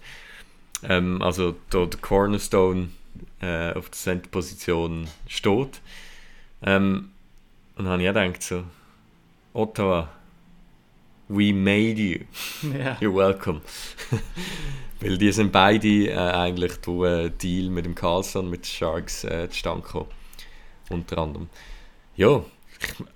ähm, 0.82 1.22
also 1.22 1.54
da 1.70 1.86
der 1.86 2.00
Cornerstone 2.00 2.88
äh, 3.40 3.72
auf 3.72 3.90
der 3.90 3.98
Center-Position 3.98 5.08
steht. 5.26 5.80
Ähm, 6.62 7.10
und 7.76 7.84
dann 7.84 7.92
habe 7.92 8.02
ich 8.02 8.08
auch 8.08 8.14
gedacht 8.14 8.42
so, 8.42 8.64
Ottawa, 9.52 10.08
we 11.28 11.52
made 11.52 12.00
you. 12.00 12.20
Ja. 12.62 12.96
You're 13.00 13.14
welcome. 13.14 13.60
Weil 15.00 15.16
die 15.16 15.30
sind 15.30 15.52
beide 15.52 16.08
äh, 16.08 16.16
eigentlich 16.16 16.76
durch 16.78 17.08
einen 17.08 17.38
Deal 17.38 17.70
mit 17.70 17.84
dem 17.84 17.94
Carlson, 17.94 18.50
mit 18.50 18.62
den 18.62 18.64
Sharks 18.64 19.24
äh, 19.24 19.48
zustande 19.48 19.82
gekommen. 19.82 20.08
Unter 20.90 21.18
anderem. 21.18 21.48
Ja, 22.16 22.42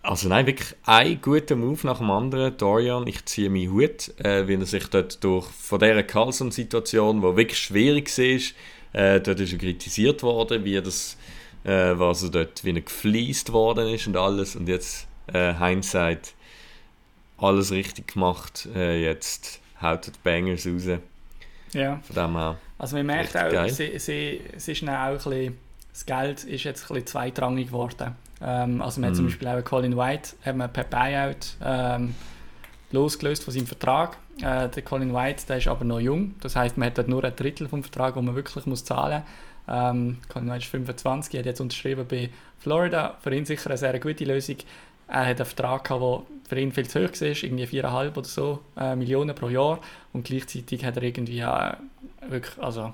also 0.02 0.28
nein, 0.28 0.46
wirklich 0.46 0.74
ein 0.84 1.20
guter 1.20 1.56
Move 1.56 1.86
nach 1.86 1.98
dem 1.98 2.10
anderen. 2.10 2.56
Dorian, 2.56 3.06
ich 3.06 3.24
ziehe 3.24 3.50
meinen 3.50 3.72
Hut, 3.72 4.12
äh, 4.18 4.46
wie 4.48 4.54
er 4.54 4.66
sich 4.66 4.86
dort 4.88 5.22
durch, 5.22 5.46
von 5.46 5.78
dieser 5.78 6.02
Carlson-Situation, 6.02 7.20
die 7.20 7.36
wirklich 7.36 7.58
schwierig 7.58 8.16
war, 8.18 9.00
äh, 9.00 9.20
dort 9.20 9.40
ist 9.40 9.52
er 9.52 9.58
kritisiert 9.58 10.22
worden, 10.22 10.64
wie 10.64 10.76
er 10.76 10.82
das, 10.82 11.16
äh, 11.64 11.98
was 11.98 12.22
er 12.22 12.30
dort, 12.30 12.64
wie 12.64 12.70
er 12.74 12.80
gefliest 12.80 13.52
worden 13.52 13.88
ist 13.94 14.06
und 14.06 14.16
alles. 14.16 14.56
Und 14.56 14.68
jetzt, 14.68 15.06
äh, 15.32 15.54
Hindsight, 15.54 16.34
alles 17.38 17.70
richtig 17.70 18.14
gemacht. 18.14 18.68
Äh, 18.74 19.02
jetzt 19.04 19.60
haut 19.80 20.06
die 20.06 20.12
Bangers 20.22 20.66
raus. 20.66 20.86
ja. 21.72 22.00
Von 22.02 22.14
dem 22.16 22.36
her. 22.36 22.56
Also 22.78 22.96
man 22.96 23.06
merkt 23.06 23.36
auch, 23.36 23.50
geil. 23.50 23.70
sie, 23.70 23.98
sie, 23.98 24.40
es 24.56 24.66
ist 24.68 24.82
auch 24.82 24.88
ein 24.88 25.14
bisschen, 25.14 25.58
das 25.92 26.06
Geld 26.06 26.44
ist 26.44 26.64
jetzt 26.64 26.82
ein 26.82 26.88
bisschen 26.88 27.06
zweitrangig 27.06 27.68
geworden. 27.68 28.16
Ähm, 28.40 28.82
also 28.82 29.00
man 29.00 29.10
hat 29.10 29.16
zum 29.16 29.26
Mhm. 29.26 29.28
Beispiel 29.30 29.48
auch 29.48 29.64
Colin 29.64 29.96
White, 29.96 30.30
hat 30.44 30.56
man 30.56 30.72
per 30.72 30.84
Buyout 30.84 31.56
ähm, 31.64 32.14
losgelöst 32.90 33.44
von 33.44 33.54
seinem 33.54 33.66
Vertrag. 33.66 34.16
Äh, 34.40 34.68
der 34.68 34.82
Colin 34.82 35.14
White, 35.14 35.44
der 35.48 35.58
ist 35.58 35.68
aber 35.68 35.84
noch 35.84 36.00
jung, 36.00 36.34
das 36.40 36.56
heißt 36.56 36.76
man 36.76 36.86
hat 36.86 36.98
dort 36.98 37.08
nur 37.08 37.22
ein 37.22 37.36
Drittel 37.36 37.68
vom 37.68 37.82
Vertrag, 37.82 38.14
den 38.14 38.24
man 38.24 38.34
wirklich 38.34 38.66
muss 38.66 38.84
zahlen 38.84 39.20
muss. 39.20 39.28
Ähm, 39.72 40.18
White 40.50 40.58
ist 40.58 40.66
25, 40.66 41.38
hat 41.38 41.46
jetzt 41.46 41.60
unterschrieben 41.60 42.06
bei 42.06 42.28
Florida, 42.58 43.16
für 43.22 43.34
ihn 43.34 43.46
sicher 43.46 43.70
eine 43.70 43.78
sehr 43.78 43.98
gute 43.98 44.24
Lösung. 44.24 44.56
Er 45.08 45.26
hat 45.26 45.40
einen 45.40 45.46
Vertrag 45.46 45.88
der 45.88 46.22
für 46.48 46.60
ihn 46.60 46.72
viel 46.72 46.88
zu 46.88 47.00
hoch 47.00 47.12
war, 47.12 47.28
irgendwie 47.28 47.64
4,5 47.64 48.16
oder 48.16 48.24
so 48.24 48.60
äh, 48.76 48.94
Millionen 48.94 49.34
pro 49.34 49.48
Jahr. 49.48 49.80
Und 50.12 50.24
gleichzeitig 50.24 50.84
hat 50.84 50.96
er 50.96 51.02
irgendwie 51.02 51.40
äh, 51.40 51.72
wirklich, 52.28 52.62
also 52.62 52.92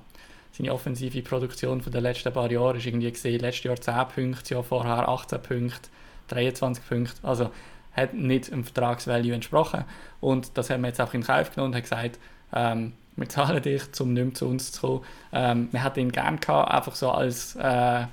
seine 0.52 0.72
offensive 0.72 1.22
Produktion 1.22 1.80
von 1.80 1.92
den 1.92 2.02
letzten 2.02 2.32
paar 2.32 2.50
Jahren 2.50 2.76
ist 2.76 2.86
irgendwie 2.86 3.10
gesehen, 3.10 3.40
letztes 3.40 3.64
Jahr 3.64 3.80
10 3.80 3.94
Punkte, 4.14 4.40
das 4.40 4.50
Jahr 4.50 4.62
vorher 4.62 5.08
18 5.08 5.42
Punkte, 5.42 5.88
23 6.28 6.88
Punkte. 6.88 7.14
Also 7.22 7.50
hat 7.92 8.14
nicht 8.14 8.50
dem 8.50 8.64
Vertragsvalue 8.64 9.34
entsprochen. 9.34 9.84
Und 10.20 10.56
das 10.56 10.70
haben 10.70 10.82
wir 10.82 10.88
jetzt 10.88 11.00
einfach 11.00 11.14
in 11.14 11.24
Kauf 11.24 11.50
genommen 11.50 11.72
und 11.72 11.76
haben 11.76 11.82
gesagt, 11.82 12.18
ähm, 12.54 12.92
wir 13.18 13.28
zahlen 13.28 13.62
dich, 13.62 13.82
um 14.00 14.12
nicht 14.12 14.24
mehr 14.24 14.34
zu 14.34 14.46
uns 14.46 14.72
zu 14.72 14.80
kommen. 14.80 15.00
Ähm, 15.32 15.68
wir 15.72 15.84
hätten 15.84 16.00
ihn 16.00 16.12
gerne 16.12 16.38
gehabt, 16.38 16.70
einfach 16.70 16.94
so 16.94 17.10
als 17.10 17.56
äh, 17.56 18.06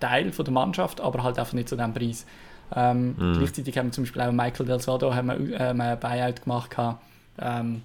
Teil 0.00 0.32
von 0.32 0.44
der 0.44 0.54
Mannschaft, 0.54 1.00
aber 1.00 1.22
halt 1.22 1.38
einfach 1.38 1.52
nicht 1.52 1.68
zu 1.68 1.76
diesem 1.76 1.94
Preis. 1.94 2.26
Ähm, 2.74 3.14
mhm. 3.16 3.38
Gleichzeitig 3.38 3.78
haben 3.78 3.88
wir 3.88 3.92
zum 3.92 4.04
Beispiel 4.04 4.22
auch 4.22 4.32
Michael 4.32 4.66
Del 4.66 4.80
Soto 4.80 5.14
haben 5.14 5.28
wir, 5.28 5.60
ähm, 5.60 5.80
ein 5.80 5.98
Buyout 5.98 6.42
gemacht. 6.42 6.76
Ähm, 7.38 7.82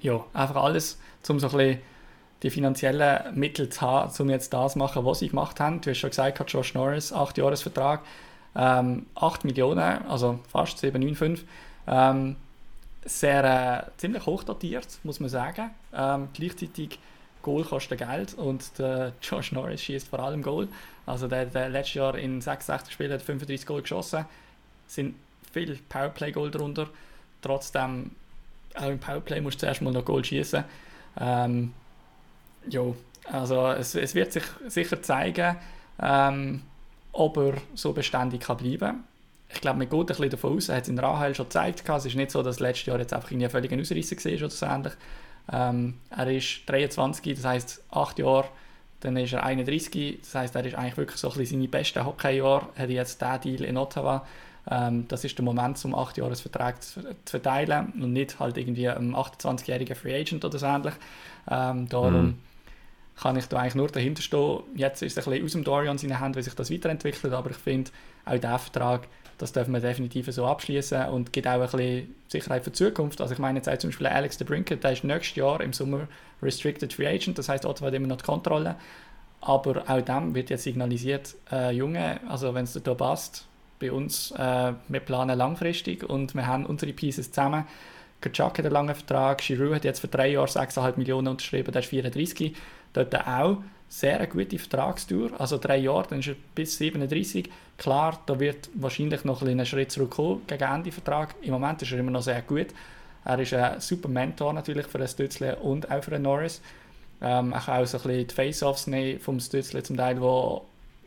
ja, 0.00 0.24
einfach 0.32 0.62
alles, 0.62 0.98
um 1.28 1.38
so 1.38 1.48
ein 1.48 1.56
bisschen 1.56 1.78
die 2.42 2.50
finanziellen 2.50 3.38
Mittel 3.38 3.68
zu 3.68 3.80
haben, 3.80 4.12
um 4.18 4.30
jetzt 4.30 4.52
das 4.52 4.72
zu 4.72 4.78
machen, 4.78 5.04
was 5.04 5.18
sie 5.18 5.28
gemacht 5.28 5.58
haben. 5.60 5.80
Du 5.80 5.90
hast 5.90 5.98
schon 5.98 6.10
gesagt, 6.10 6.52
Josh 6.52 6.74
Norris, 6.74 7.12
8-Jahres-Vertrag, 7.12 8.00
ähm, 8.54 9.06
8 9.16 9.44
Millionen, 9.44 10.06
also 10.08 10.38
fast 10.48 10.82
7,95. 10.82 11.40
Ähm, 11.86 12.36
sehr 13.08 13.86
äh, 13.88 13.90
ziemlich 13.96 14.26
hoch 14.26 14.44
datiert, 14.44 14.86
muss 15.02 15.20
man 15.20 15.28
sagen. 15.28 15.70
Ähm, 15.94 16.28
gleichzeitig 16.34 16.98
Goal 17.42 17.64
kostet 17.64 17.98
Geld 17.98 18.34
und 18.34 18.78
der 18.78 19.12
Josh 19.22 19.52
Norris 19.52 19.82
schießt 19.82 20.08
vor 20.08 20.20
allem 20.20 20.42
Goal. 20.42 20.68
Also 21.06 21.26
der, 21.28 21.46
der 21.46 21.68
letztes 21.68 21.94
Jahr 21.94 22.16
in 22.16 22.40
66 22.40 22.92
Spielen 22.92 23.12
hat 23.12 23.22
35 23.22 23.66
Goal 23.66 23.82
geschossen. 23.82 24.26
Es 24.86 24.94
sind 24.94 25.14
viele 25.52 25.74
Powerplay-Goal 25.88 26.50
darunter. 26.50 26.88
Trotzdem, 27.40 28.10
auch 28.74 28.88
im 28.88 28.98
Powerplay 28.98 29.40
musst 29.40 29.56
du 29.56 29.60
zuerst 29.60 29.80
mal 29.80 29.92
noch 29.92 30.04
Goal 30.04 30.24
schießen. 30.24 30.64
Ähm, 31.20 31.72
ja, 32.68 32.82
also 33.24 33.68
es, 33.68 33.94
es 33.94 34.14
wird 34.14 34.32
sich 34.32 34.44
sicher 34.66 35.02
zeigen, 35.02 35.56
ähm, 36.00 36.62
ob 37.12 37.36
er 37.38 37.54
so 37.74 37.92
beständig 37.92 38.42
kann 38.42 38.58
bleiben 38.58 38.78
kann. 38.78 39.04
Ich 39.52 39.60
glaube, 39.60 39.78
man 39.78 39.88
geht 39.88 39.98
ein 39.98 40.06
bisschen 40.06 40.30
davon 40.30 40.56
aus, 40.56 40.68
er 40.68 40.76
hat 40.76 40.82
es 40.82 40.88
in 40.88 40.98
Rahel 40.98 41.34
schon 41.34 41.46
gezeigt. 41.46 41.82
Es 41.88 42.04
ist 42.04 42.16
nicht 42.16 42.30
so, 42.30 42.42
dass 42.42 42.60
letztes 42.60 42.86
Jahr 42.86 42.98
jetzt 42.98 43.14
einfach 43.14 43.30
ein 43.30 43.50
völliger 43.50 43.80
Ausreißer 43.80 44.16
war 44.16 44.36
oder 44.38 44.50
so 44.50 44.66
ähnlich. 44.66 44.92
Ähm, 45.50 45.94
er 46.10 46.30
ist 46.30 46.62
23, 46.66 47.34
das 47.36 47.44
heisst 47.44 47.84
8 47.90 48.18
Jahre, 48.18 48.48
dann 49.00 49.16
ist 49.16 49.32
er 49.32 49.44
31, 49.44 50.18
das 50.20 50.34
heisst, 50.34 50.54
er 50.54 50.66
ist 50.66 50.74
eigentlich 50.74 50.96
wirklich 50.98 51.18
so 51.18 51.30
ein 51.30 51.38
bisschen 51.38 51.60
seine 51.60 51.68
besten 51.68 52.04
Hockeyjahre. 52.04 52.68
Er 52.76 52.82
hat 52.82 52.90
jetzt 52.90 53.22
diesen 53.22 53.40
Deal 53.40 53.64
in 53.64 53.78
Ottawa. 53.78 54.26
Ähm, 54.70 55.08
das 55.08 55.24
ist 55.24 55.38
der 55.38 55.44
Moment, 55.44 55.82
um 55.84 55.94
8 55.94 56.18
Jahresvertrag 56.18 56.82
zu, 56.82 57.00
zu 57.02 57.14
verteilen 57.24 57.92
und 57.94 58.12
nicht 58.12 58.38
halt 58.38 58.58
irgendwie 58.58 58.88
einem 58.88 59.14
28-jährigen 59.14 59.96
Free 59.96 60.20
Agent 60.20 60.44
oder 60.44 60.58
so 60.58 60.66
ähnlich. 60.66 60.94
Ähm, 61.50 61.88
darum 61.88 62.12
mhm 62.12 62.38
kann 63.20 63.36
ich 63.36 63.46
da 63.46 63.58
eigentlich 63.58 63.74
nur 63.74 63.88
dahinter 63.88 64.22
stehen. 64.22 64.60
Jetzt 64.74 65.02
ist 65.02 65.18
es 65.18 65.26
ein 65.26 65.30
bisschen 65.30 65.44
aus 65.44 65.52
dem 65.52 65.64
Dorian 65.64 65.98
seine 65.98 66.20
Hand, 66.20 66.36
wie 66.36 66.42
sich 66.42 66.54
das 66.54 66.70
weiterentwickelt, 66.70 67.32
aber 67.32 67.50
ich 67.50 67.56
finde, 67.56 67.90
auch 68.24 68.32
diesen 68.32 68.58
Vertrag, 68.58 69.08
das 69.38 69.52
dürfen 69.52 69.72
wir 69.72 69.80
definitiv 69.80 70.26
so 70.30 70.44
abschließen 70.46 71.06
und 71.06 71.32
gibt 71.32 71.46
auch 71.46 71.52
ein 71.52 71.60
bisschen 71.60 72.14
Sicherheit 72.28 72.64
für 72.64 72.70
die 72.70 72.76
Zukunft. 72.76 73.20
Also 73.20 73.32
ich 73.32 73.38
meine 73.38 73.60
jetzt 73.60 73.80
zum 73.80 73.90
Beispiel 73.90 74.06
Alex 74.08 74.36
de 74.36 74.46
Brinket, 74.46 74.82
der 74.82 74.92
ist 74.92 75.04
nächstes 75.04 75.36
Jahr 75.36 75.60
im 75.60 75.72
Sommer 75.72 76.08
Restricted 76.42 76.92
Free 76.92 77.06
Agent, 77.06 77.38
das 77.38 77.48
heißt 77.48 77.64
Ottawa 77.64 77.86
hat 77.86 77.94
immer 77.94 78.08
noch 78.08 78.16
die 78.16 78.24
Kontrolle, 78.24 78.74
aber 79.40 79.84
auch 79.88 80.00
dem 80.00 80.34
wird 80.34 80.50
jetzt 80.50 80.64
signalisiert, 80.64 81.36
äh, 81.52 81.70
Junge, 81.70 82.20
also 82.28 82.52
wenn 82.54 82.64
es 82.64 82.72
dir 82.72 82.80
da 82.80 82.94
passt, 82.94 83.46
bei 83.78 83.92
uns, 83.92 84.32
äh, 84.32 84.72
wir 84.88 85.00
planen 85.00 85.38
langfristig 85.38 86.08
und 86.08 86.34
wir 86.34 86.46
haben 86.46 86.66
unsere 86.66 86.92
Pieces 86.92 87.30
zusammen. 87.30 87.64
Kachak 88.20 88.58
hat 88.58 88.66
einen 88.66 88.72
langen 88.72 88.94
Vertrag, 88.96 89.38
Giroud 89.38 89.76
hat 89.76 89.84
jetzt 89.84 90.00
für 90.00 90.08
drei 90.08 90.32
Jahre 90.32 90.48
6,5 90.48 90.96
Millionen 90.96 91.28
unterschrieben, 91.28 91.70
der 91.70 91.82
ist 91.82 91.88
34 91.88 92.56
dort 92.92 93.14
auch 93.14 93.58
sehr 93.88 94.18
eine 94.18 94.28
gute 94.28 94.58
Vertragstour, 94.58 95.40
also 95.40 95.56
drei 95.58 95.78
Jahre, 95.78 96.08
dann 96.10 96.20
ist 96.20 96.28
er 96.28 96.36
bis 96.54 96.76
37. 96.78 97.48
Klar, 97.78 98.20
da 98.26 98.38
wird 98.38 98.68
wahrscheinlich 98.74 99.24
noch 99.24 99.42
ein, 99.42 99.58
ein 99.58 99.66
Schritt 99.66 99.92
zurückkommen 99.92 100.42
gegen 100.46 100.64
Ende 100.64 100.92
Vertrag. 100.92 101.34
Im 101.42 101.52
Moment 101.52 101.80
ist 101.82 101.92
er 101.92 101.98
immer 101.98 102.10
noch 102.10 102.22
sehr 102.22 102.42
gut. 102.42 102.68
Er 103.24 103.38
ist 103.38 103.54
ein 103.54 103.80
super 103.80 104.08
Mentor 104.08 104.52
natürlich 104.52 104.86
für 104.86 104.98
den 104.98 105.08
Stützle 105.08 105.56
und 105.56 105.90
auch 105.90 106.02
für 106.02 106.12
den 106.12 106.22
Norris. 106.22 106.60
Ähm, 107.20 107.52
er 107.52 107.60
kann 107.60 107.82
auch 107.82 107.86
so 107.86 107.98
ein 107.98 108.02
bisschen 108.04 108.26
die 108.28 108.34
Face-Offs 108.34 108.86
nehmen 108.86 109.20
vom 109.20 109.40
Stützle 109.40 109.82
zum 109.82 109.96
Teil, 109.96 110.20
wo, 110.20 110.64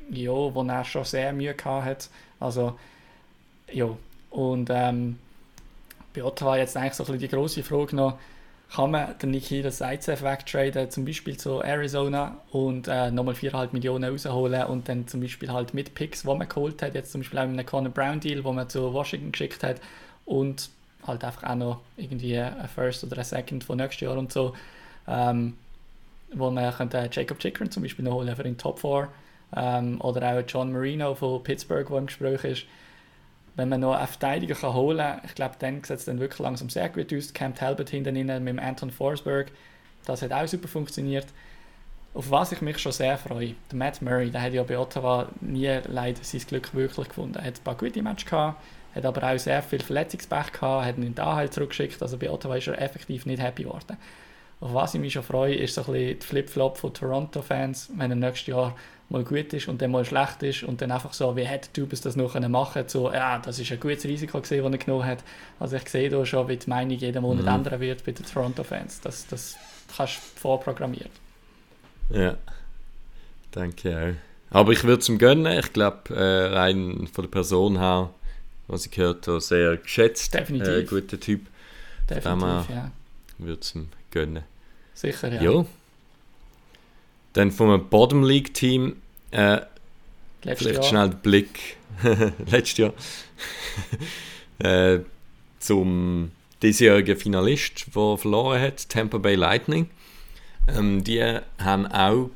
ja, 0.09 0.31
wo 0.31 0.63
er 0.63 0.83
schon 0.83 1.05
sehr 1.05 1.33
Mühe 1.33 1.53
gehabt 1.53 1.85
hat. 1.85 2.09
Also, 2.39 2.77
ja. 3.71 3.89
Und 4.29 4.69
ähm, 4.71 5.19
bei 6.13 6.23
Ottawa 6.23 6.57
jetzt 6.57 6.75
eigentlich 6.75 6.93
so 6.93 7.03
ein 7.03 7.07
bisschen 7.07 7.19
die 7.19 7.27
grosse 7.27 7.63
Frage 7.63 7.95
noch, 7.95 8.17
kann 8.73 8.91
man 8.91 9.17
den 9.19 9.31
Nikita 9.31 9.69
Zaitsev 9.69 10.23
wegtraden, 10.23 10.89
zum 10.89 11.03
Beispiel 11.03 11.35
zu 11.35 11.61
Arizona 11.61 12.37
und 12.51 12.87
äh, 12.87 13.11
nochmal 13.11 13.33
4,5 13.33 13.69
Millionen 13.73 14.09
rausholen 14.09 14.65
und 14.65 14.87
dann 14.87 15.07
zum 15.07 15.19
Beispiel 15.19 15.51
halt 15.51 15.73
mit 15.73 15.93
Picks, 15.93 16.21
die 16.21 16.27
man 16.27 16.47
geholt 16.47 16.81
hat, 16.81 16.95
jetzt 16.95 17.11
zum 17.11 17.21
Beispiel 17.21 17.39
auch 17.39 17.47
mit 17.47 17.59
einem 17.59 17.65
Conor 17.65 17.91
Brown 17.91 18.19
Deal, 18.21 18.43
wo 18.45 18.53
man 18.53 18.69
zu 18.69 18.93
Washington 18.93 19.33
geschickt 19.33 19.61
hat 19.63 19.81
und 20.25 20.69
halt 21.05 21.23
einfach 21.25 21.43
auch 21.43 21.55
noch 21.55 21.81
irgendwie 21.97 22.37
ein 22.37 22.69
First 22.73 23.03
oder 23.03 23.17
ein 23.17 23.25
Second 23.25 23.63
von 23.63 23.77
nächstes 23.77 24.01
Jahr 24.01 24.17
und 24.17 24.31
so, 24.31 24.53
ähm, 25.05 25.57
wo 26.33 26.49
man 26.49 26.73
könnte 26.73 27.09
Jacob 27.11 27.39
Chikrin 27.39 27.71
zum 27.71 27.83
Beispiel 27.83 28.05
noch 28.05 28.13
holen 28.13 28.33
für 28.33 28.43
den 28.43 28.57
Top 28.57 28.79
4 28.79 29.09
ähm, 29.57 29.99
oder 29.99 30.37
auch 30.37 30.43
John 30.47 30.71
Marino 30.71 31.13
von 31.13 31.43
Pittsburgh, 31.43 31.87
der 31.89 31.97
im 31.97 32.05
Gespräch 32.05 32.43
ist 32.45 32.65
wenn 33.55 33.69
man 33.69 33.81
noch 33.81 33.95
einen 33.95 34.07
Verteidiger 34.07 34.55
kann 34.55 34.73
holen 34.73 34.97
kann, 34.97 35.21
ich 35.25 35.35
glaube, 35.35 35.55
dann 35.59 35.83
sieht 35.83 35.97
es 35.97 36.05
dann 36.05 36.19
wirklich 36.19 36.39
langsam 36.39 36.69
sehr 36.69 36.89
gut 36.89 37.13
aus. 37.13 37.33
Cam 37.33 37.53
Talbot 37.53 37.89
hinten 37.89 38.13
mit 38.15 38.47
dem 38.47 38.59
Anton 38.59 38.91
Forsberg, 38.91 39.51
das 40.05 40.21
hat 40.21 40.31
auch 40.31 40.47
super 40.47 40.67
funktioniert. 40.67 41.27
Auf 42.13 42.29
was 42.29 42.51
ich 42.51 42.61
mich 42.61 42.77
schon 42.79 42.91
sehr 42.91 43.17
freue, 43.17 43.55
der 43.71 43.77
Matt 43.77 44.01
Murray, 44.01 44.29
der 44.29 44.41
hat 44.41 44.53
ja 44.53 44.63
bei 44.63 44.77
Ottawa 44.77 45.29
nie 45.39 45.79
leider 45.87 46.23
sein 46.23 46.41
Glück 46.41 46.73
wirklich 46.73 47.07
gefunden. 47.07 47.35
Er 47.35 47.45
hat 47.45 47.59
ein 47.59 47.63
paar 47.63 47.75
gute 47.77 48.01
Matches 48.01 48.29
gehabt, 48.29 48.61
hat 48.93 49.05
aber 49.05 49.31
auch 49.31 49.39
sehr 49.39 49.63
viel 49.63 49.81
Verletzungspech 49.81 50.51
gehabt, 50.51 50.85
hat 50.85 50.97
ihn 50.97 51.03
in 51.03 51.15
den 51.15 51.23
Anhalt 51.23 51.37
halt 51.37 51.53
zurückgeschickt, 51.53 52.01
also 52.01 52.17
bei 52.17 52.29
Ottawa 52.29 52.57
ist 52.57 52.67
er 52.67 52.81
effektiv 52.81 53.25
nicht 53.25 53.41
happy 53.41 53.63
geworden. 53.63 53.97
Auf 54.59 54.73
was 54.73 54.93
ich 54.93 54.99
mich 54.99 55.13
schon 55.13 55.23
freue, 55.23 55.55
ist 55.55 55.75
so 55.75 55.81
ein 55.81 55.91
bisschen 55.91 56.19
die 56.19 56.25
Flip-Flop 56.25 56.77
von 56.77 56.93
Toronto-Fans, 56.93 57.91
wenn 57.95 58.11
er 58.11 58.15
nächstes 58.15 58.47
Jahr 58.47 58.75
mal 59.11 59.23
gut 59.23 59.53
ist 59.53 59.67
und 59.67 59.81
dann 59.81 59.91
mal 59.91 60.05
schlecht 60.05 60.41
ist 60.43 60.63
und 60.63 60.81
dann 60.81 60.91
einfach 60.91 61.13
so, 61.13 61.35
wie 61.35 61.43
hätte 61.43 61.71
Tubes 61.73 62.01
das 62.01 62.15
noch 62.15 62.39
machen 62.39 62.73
können, 62.73 62.89
so, 62.89 63.11
ja, 63.11 63.37
das 63.39 63.59
ist 63.59 63.71
ein 63.71 63.79
gutes 63.79 64.05
Risiko 64.05 64.39
gewesen, 64.39 64.63
das 64.63 64.71
er 64.71 64.77
genommen 64.77 65.05
hat. 65.05 65.19
Also 65.59 65.75
ich 65.75 65.87
sehe 65.89 66.09
da 66.09 66.25
schon, 66.25 66.47
wie 66.47 66.57
die 66.57 66.69
Meinung 66.69 66.97
jeden 66.97 67.21
Monat 67.21 67.43
mhm. 67.43 67.51
ändern 67.51 67.79
wird 67.79 68.05
bei 68.05 68.13
den 68.13 68.25
Toronto-Fans. 68.25 69.01
Das, 69.01 69.27
das 69.27 69.57
kannst 69.95 70.15
du 70.15 70.39
vorprogrammieren. 70.39 71.11
Ja, 72.09 72.37
danke 73.51 74.17
auch. 74.51 74.57
Aber 74.57 74.71
ich 74.73 74.83
würde 74.83 75.01
es 75.01 75.09
ihm 75.09 75.17
gönnen. 75.17 75.59
Ich 75.59 75.71
glaube, 75.71 76.13
äh, 76.13 76.53
rein 76.53 77.07
von 77.11 77.23
der 77.23 77.29
Person 77.29 77.79
her, 77.79 78.09
was 78.67 78.85
ich 78.85 78.91
gehört 78.91 79.27
habe, 79.27 79.39
sehr 79.39 79.77
geschätzt. 79.77 80.33
Definitiv. 80.33 80.67
Äh, 80.67 80.83
guter 80.83 81.19
Typ. 81.19 81.47
Definitiv, 82.09 82.69
ja. 82.69 82.91
Würde 83.37 83.61
es 83.61 83.75
ihm 83.75 83.89
gönnen. 84.11 84.43
Sicher, 84.93 85.33
ja. 85.33 85.41
Jo. 85.41 85.65
Dann 87.33 87.51
vom 87.51 87.89
Bottom 87.89 88.23
League 88.23 88.53
Team 88.53 88.97
äh, 89.31 89.61
vielleicht 90.41 90.75
Jahr. 90.75 90.83
schnell 90.83 91.09
den 91.09 91.19
Blick 91.19 91.77
letztes 92.45 92.77
Jahr 92.77 92.93
äh, 94.59 94.99
zum 95.59 96.31
diesjährigen 96.61 97.17
Finalist, 97.17 97.87
der 97.95 98.17
verloren 98.17 98.61
hat, 98.61 98.89
Tampa 98.89 99.17
Bay 99.17 99.35
Lightning. 99.35 99.89
Ähm, 100.67 101.03
die 101.03 101.39
haben 101.59 101.87
auch 101.87 102.29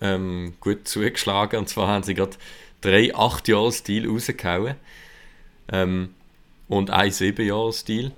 ähm, 0.00 0.54
gut 0.60 0.86
zugeschlagen 0.86 1.58
und 1.58 1.68
zwar 1.68 1.88
haben 1.88 2.02
sie 2.02 2.14
gerade 2.14 2.36
drei 2.80 3.14
8-Jahres-Deal 3.14 4.08
rausgehauen 4.08 4.74
ähm, 5.72 6.14
und 6.68 6.90
ein 6.90 7.10
7-Jahres-Deal. 7.10 8.12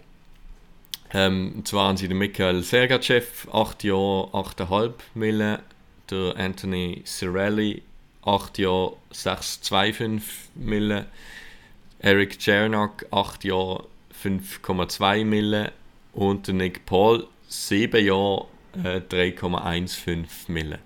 Ähm, 1.15 1.53
und 1.57 1.69
zwar 1.69 1.89
haben 1.89 1.97
sie 1.97 2.09
den 2.09 2.19
Michael 2.19 2.63
Sergachev 2.63 3.49
8 3.53 3.85
Jahre 3.85 4.29
8,5 4.33 4.93
Millionen 5.15 5.59
der 6.13 6.37
Anthony 6.37 7.03
Cirelli 7.07 7.83
8 8.23 8.59
Jahre 8.59 8.97
6,25 9.13 10.21
Mille. 10.55 11.07
Eric 11.99 12.39
Czernak 12.39 13.07
8 13.11 13.45
Jahre 13.45 13.85
5,2 14.23 15.25
Mille. 15.25 15.73
Und 16.13 16.47
der 16.47 16.55
Nick 16.55 16.85
Paul 16.85 17.27
7 17.49 18.05
Jahre 18.05 18.47
äh, 18.85 18.99
3,15 18.99 20.27
Mille. 20.49 20.79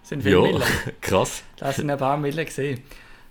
Das 0.00 0.08
sind 0.08 0.22
viele 0.22 0.36
ja, 0.36 0.40
Mille. 0.42 0.64
krass. 1.00 1.42
Das 1.56 1.76
sind 1.76 1.90
ein 1.90 1.98
paar 1.98 2.16
Mille 2.16 2.44
gesehen. 2.44 2.82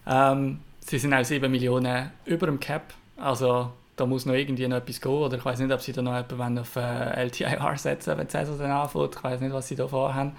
Ähm, 0.05 0.59
sie 0.81 0.99
sind 0.99 1.13
auch 1.13 1.23
7 1.23 1.49
Millionen 1.49 2.11
über 2.25 2.47
dem 2.47 2.59
Cap. 2.59 2.93
Also 3.15 3.71
da 3.95 4.05
muss 4.05 4.25
noch 4.25 4.33
irgendwie 4.33 4.67
noch 4.67 4.77
etwas 4.77 5.01
gehen. 5.01 5.11
Oder 5.11 5.37
ich 5.37 5.45
weiß 5.45 5.59
nicht, 5.59 5.71
ob 5.71 5.81
sie 5.81 5.93
da 5.93 6.01
noch 6.01 6.29
jemanden 6.29 6.59
auf 6.59 6.75
äh, 6.75 7.23
LTIR 7.23 7.77
setzen, 7.77 8.17
wenn 8.17 8.27
die 8.27 8.33
dann 8.33 8.71
anfängt. 8.71 9.15
Ich 9.15 9.23
weiß 9.23 9.41
nicht, 9.41 9.53
was 9.53 9.67
sie 9.67 9.75
da 9.75 9.87
vorhaben. 9.87 10.33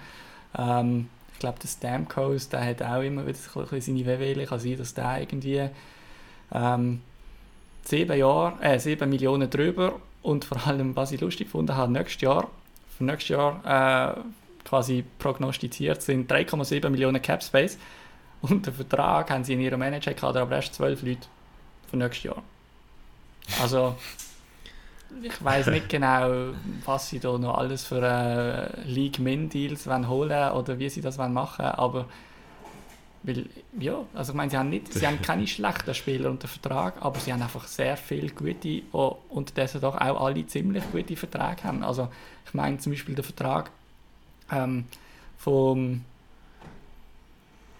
Ähm, 0.57 1.09
ich 1.33 1.39
glaube, 1.39 1.59
der 1.59 1.67
Stamkos, 1.67 2.49
der 2.49 2.65
hat 2.65 2.81
auch 2.81 3.01
immer 3.01 3.25
wieder 3.25 3.37
ein 3.55 3.67
bisschen 3.67 3.81
seine 3.81 4.05
Wehwehchen. 4.05 4.45
Kann 4.45 4.59
sein, 4.59 4.77
dass 4.77 4.93
der 4.93 5.19
irgendwie 5.19 5.69
ähm, 6.53 7.01
sieben, 7.83 8.17
Jahre, 8.17 8.61
äh, 8.61 8.79
sieben 8.79 9.09
Millionen 9.09 9.49
drüber 9.49 9.99
und 10.21 10.45
vor 10.45 10.65
allem, 10.67 10.95
was 10.95 11.11
ich 11.11 11.21
lustig 11.21 11.47
gefunden 11.47 11.75
habe, 11.75 11.91
nächstes 11.91 12.21
Jahr, 12.21 12.49
für 12.97 13.03
nächstes 13.03 13.29
Jahr 13.29 14.15
äh, 14.17 14.21
quasi 14.67 15.03
prognostiziert 15.19 16.01
sind 16.01 16.31
3,7 16.31 16.89
Millionen 16.89 17.21
Cap 17.21 17.43
Space 17.43 17.77
und 18.41 18.65
den 18.65 18.73
Vertrag 18.73 19.29
haben 19.29 19.43
sie 19.43 19.53
in 19.53 19.61
ihrem 19.61 19.79
Manager-Kader 19.79 20.41
aber 20.41 20.55
erst 20.55 20.75
12 20.75 21.03
Leute 21.03 21.27
für 21.89 21.97
nächstes 21.97 22.23
Jahr. 22.23 22.43
Also, 23.61 23.95
ich 25.21 25.43
weiß 25.43 25.67
nicht 25.67 25.89
genau, 25.89 26.53
was 26.85 27.09
sie 27.09 27.19
da 27.19 27.37
noch 27.37 27.57
alles 27.57 27.85
für 27.85 28.01
äh, 28.01 28.81
League-Min-Deals 28.87 29.87
holen 29.87 30.51
oder 30.51 30.79
wie 30.79 30.89
sie 30.89 31.01
das 31.01 31.17
machen 31.17 31.65
aber 31.65 32.07
weil, 33.23 33.45
ja, 33.79 34.03
also 34.13 34.33
ich 34.33 34.35
meine, 34.35 34.51
sie 34.51 34.57
haben, 34.57 34.69
nicht, 34.69 34.93
sie 34.93 35.07
haben 35.07 35.21
keine 35.21 35.47
schlechten 35.47 35.93
Spieler 35.93 36.29
unter 36.29 36.49
Vertrag, 36.49 36.95
aber 36.99 37.19
sie 37.21 37.31
haben 37.31 37.41
einfach 37.41 37.67
sehr 37.67 37.95
viele 37.95 38.29
gute, 38.29 38.55
die 38.55 38.83
unterdessen 38.91 39.79
doch 39.79 39.95
auch 39.95 40.25
alle 40.25 40.45
ziemlich 40.45 40.83
gute 40.91 41.15
Verträge 41.15 41.63
haben. 41.63 41.83
Also 41.83 42.09
ich 42.45 42.53
meine 42.53 42.77
zum 42.79 42.91
Beispiel 42.91 43.15
der 43.15 43.23
Vertrag 43.23 43.71
ähm, 44.51 44.85
vom... 45.37 46.03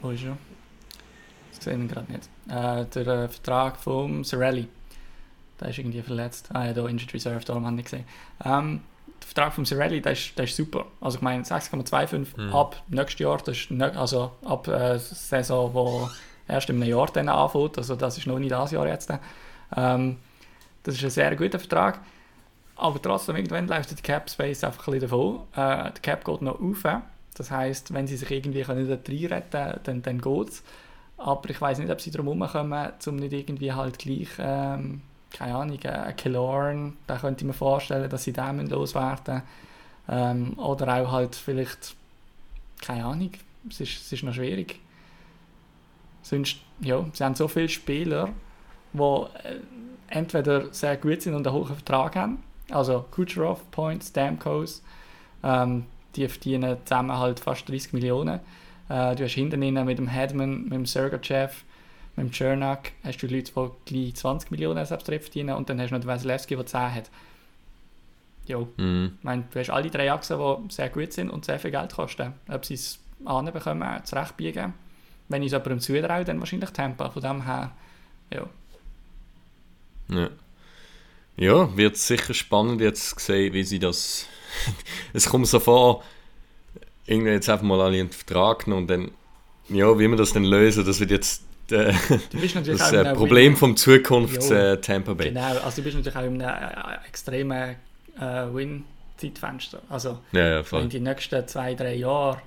Wo 0.02 0.12
ist 0.12 0.24
er? 0.24 0.38
Das 1.54 1.64
sehen 1.66 1.90
wir 1.90 1.94
gerade 1.94 2.12
nicht. 2.12 2.30
Äh, 2.48 2.86
der 2.86 3.08
äh, 3.08 3.28
Vertrag 3.28 3.78
vom 3.78 4.24
Sorelli. 4.24 4.68
Der 5.64 5.70
ist 5.70 5.80
irgendwie 5.80 6.02
verletzt. 6.02 6.50
Ah 6.54 6.66
ja, 6.66 6.74
da 6.74 6.86
Injured 6.86 7.14
Reserve, 7.14 7.46
darum 7.46 7.66
habe 7.66 7.78
ich 7.78 7.86
gesehen. 7.86 8.04
Ähm, 8.44 8.82
der 9.22 9.28
Vertrag 9.28 9.54
von 9.54 9.66
Cirelli, 9.66 10.02
der 10.02 10.12
ist, 10.12 10.38
der 10.38 10.44
ist 10.44 10.58
super. 10.58 10.86
Also 11.00 11.18
ich 11.18 11.22
meine 11.22 11.44
6,25 11.44 12.38
mhm. 12.38 12.54
ab 12.54 12.84
nächstes 12.90 13.20
Jahr, 13.20 13.38
das 13.38 13.58
ist 13.58 13.72
ne, 13.72 13.98
also 13.98 14.32
ab 14.44 14.68
äh, 14.68 15.00
Saison, 15.00 15.74
wo 15.74 16.10
erst 16.50 16.70
im 16.70 16.84
Jahr 16.84 17.08
dann 17.08 17.30
anfängt, 17.30 17.78
also 17.78 17.96
das 17.96 18.18
ist 18.18 18.28
noch 18.28 18.40
nicht 18.40 18.52
das 18.52 18.72
Jahr 18.72 18.88
jetzt. 18.88 19.10
Ähm, 19.76 20.18
das 20.84 20.96
ist 20.96 21.04
ein 21.06 21.10
sehr 21.10 21.36
guter 21.38 21.60
Vertrag. 21.60 22.02
Aber 22.76 23.02
trotzdem, 23.02 23.38
irgendwann 23.38 23.68
läuft 23.68 23.92
der 23.92 23.98
Cap 24.00 24.30
Space 24.30 24.64
einfach 24.66 24.88
ein 24.88 24.94
bisschen 24.94 25.10
davon. 25.10 25.40
Äh, 25.54 25.92
der 25.92 26.02
Cap 26.02 26.26
geht 26.26 26.42
noch 26.42 26.60
auf. 26.60 26.84
Das 27.36 27.50
heisst, 27.50 27.94
wenn 27.94 28.08
sie 28.08 28.18
sich 28.18 28.30
irgendwie 28.30 28.64
können 28.64 28.88
da 28.88 28.98
reinretten 29.08 29.80
dann, 29.84 30.02
dann 30.02 30.20
geht 30.20 30.50
es. 30.50 30.64
Aber 31.18 31.50
ich 31.50 31.62
weiß 31.62 31.80
nicht, 31.80 31.92
ob 31.92 32.02
sie 32.02 32.12
darum 32.12 32.28
herumkommen, 32.28 32.92
um 33.08 33.16
nicht 33.16 33.34
irgendwie 33.34 33.72
halt 33.72 33.98
gleich 33.98 34.28
ähm, 34.40 35.02
keine 35.34 35.56
Ahnung, 35.56 35.80
ein 35.84 36.16
Killorn, 36.16 36.96
da 37.08 37.18
könnte 37.18 37.44
ich 37.44 37.48
mir 37.48 37.54
vorstellen, 37.54 38.10
dass 38.10 38.24
sie 38.24 38.32
den 38.32 38.68
loswerden 38.68 39.42
ähm, 40.08 40.58
Oder 40.58 41.02
auch 41.02 41.12
halt 41.12 41.36
vielleicht, 41.36 41.96
keine 42.82 43.06
Ahnung, 43.06 43.32
es 43.70 43.80
ist, 43.82 44.02
es 44.02 44.14
ist 44.14 44.24
noch 44.24 44.34
schwierig. 44.34 44.80
Sonst, 46.22 46.58
ja, 46.80 47.06
sie 47.14 47.24
haben 47.24 47.36
so 47.36 47.48
viele 47.48 47.70
Spieler, 47.70 48.30
die 48.94 49.00
äh, 49.00 49.60
entweder 50.08 50.74
sehr 50.74 50.98
gut 50.98 51.22
sind 51.22 51.34
und 51.34 51.48
einen 51.48 51.56
hohen 51.56 51.68
Vertrag 51.68 52.16
haben, 52.16 52.44
also 52.70 53.06
Kucherov, 53.12 53.70
Points, 53.72 54.10
Stamkos, 54.10 54.84
ähm, 55.44 55.86
die 56.16 56.28
verdienen 56.28 56.78
zusammen 56.86 57.18
halt 57.18 57.40
fast 57.40 57.68
30 57.68 57.94
Millionen. 57.94 58.40
Äh, 58.90 59.16
du 59.16 59.24
hast 59.24 59.34
hinten 59.34 59.60
mit 59.60 59.98
dem 59.98 60.08
Headman, 60.08 60.64
mit 60.64 60.74
dem 60.74 60.86
Sergachev, 60.86 61.64
mit 62.16 62.28
dem 62.28 62.32
Chernak 62.32 62.92
hast 63.04 63.22
du 63.22 63.28
Leute, 63.28 63.52
die 63.52 63.70
gleich 63.86 64.16
20 64.16 64.52
Millionen 64.52 64.86
selbst 64.86 65.08
verdienen 65.08 65.56
und 65.56 65.70
dann 65.70 65.80
hast 65.80 65.90
du 65.90 65.96
noch 65.96 66.02
den 66.02 66.08
Wasilewski, 66.08 66.56
der 66.56 66.66
10 66.66 66.96
hat. 66.96 67.12
Ja, 68.46 68.60
mhm. 68.78 69.14
ich 69.18 69.24
meine, 69.24 69.44
du 69.52 69.60
hast 69.60 69.70
alle 69.70 69.90
drei 69.90 70.12
Achsen, 70.12 70.38
die 70.38 70.74
sehr 70.74 70.90
gut 70.90 71.14
sind 71.14 71.30
und 71.30 71.46
sehr 71.46 71.60
viel 71.60 71.72
Geld 71.72 71.94
kosten. 71.94 72.34
Ob 72.50 72.66
sie 72.66 72.76
es 72.76 73.00
anbekommen, 73.26 74.04
zurechtbiegen. 74.04 74.74
Wenn 75.30 75.42
ich 75.42 75.48
es 75.48 75.54
jemandem 75.54 75.80
zutraue, 75.80 76.26
dann 76.26 76.40
wahrscheinlich 76.40 76.70
Tempo. 76.72 77.10
Von 77.10 77.22
dem 77.22 77.46
her, 77.46 77.72
ja. 78.32 78.46
Ja, 80.10 80.30
ja 81.38 81.78
wird 81.78 81.98
sicher 81.98 82.34
spannend 82.34 82.82
jetzt 82.82 83.20
sehen, 83.20 83.54
wie 83.54 83.64
sie 83.64 83.80
das... 83.80 84.28
es 85.14 85.30
kommt 85.30 85.48
so 85.48 85.60
vor, 85.60 86.04
irgendwie 87.06 87.32
jetzt 87.32 87.50
einfach 87.50 87.66
mal 87.66 87.82
alle 87.82 88.00
einen 88.00 88.12
Vertrag 88.12 88.66
genommen 88.66 88.84
und 88.84 88.88
dann, 88.90 89.12
ja, 89.70 89.98
wie 89.98 90.08
wir 90.08 90.18
das 90.18 90.34
dann 90.34 90.44
lösen, 90.44 90.86
das 90.86 91.00
wird 91.00 91.12
jetzt 91.12 91.44
äh, 91.72 91.94
das 92.32 92.92
äh, 92.92 93.14
Problem 93.14 93.56
vom 93.56 93.76
Zukunft 93.76 94.50
äh, 94.52 94.78
Tampa 94.78 95.14
Bay. 95.14 95.30
Genau, 95.30 95.58
also 95.60 95.78
du 95.78 95.84
bist 95.84 95.96
natürlich 95.96 96.16
auch 96.16 96.24
in 96.24 96.42
einem 96.42 96.92
äh, 96.94 97.08
extremen 97.08 97.76
äh, 98.20 98.22
Win-Zeitfenster. 98.54 99.82
Also 99.90 100.20
ja, 100.32 100.62
ja, 100.62 100.80
in 100.80 100.90
den 100.90 101.04
nächsten 101.04 101.48
zwei, 101.48 101.74
drei 101.74 101.96
Jahren 101.96 102.40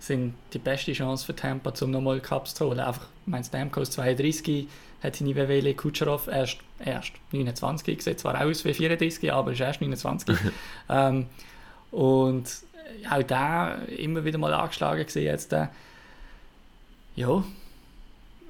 sind 0.00 0.34
die 0.52 0.58
beste 0.58 0.92
Chance 0.92 1.26
für 1.26 1.34
Tampa, 1.34 1.72
um 1.80 1.90
nochmal 1.90 2.20
Cups 2.20 2.54
zu 2.54 2.66
holen. 2.66 2.80
Einfach, 2.80 3.06
ich 3.24 3.30
meine, 3.30 3.44
Stamkos 3.44 3.90
32 3.90 4.68
hat 5.02 5.16
seine 5.16 5.34
Wewele 5.34 5.74
Kucherov 5.74 6.28
erst, 6.28 6.58
erst 6.84 7.12
29, 7.32 8.02
sieht 8.02 8.20
zwar 8.20 8.40
aus 8.40 8.64
wie 8.64 8.74
34, 8.74 9.32
aber 9.32 9.52
ist 9.52 9.60
erst 9.60 9.80
29. 9.80 10.36
ähm, 10.88 11.26
und 11.90 12.44
auch 13.10 13.22
da 13.22 13.74
immer 13.96 14.24
wieder 14.24 14.38
mal 14.38 14.52
angeschlagen 14.52 15.04
gesehen 15.04 15.24
jetzt. 15.24 15.52
Äh, 15.52 15.68
ja, 17.16 17.42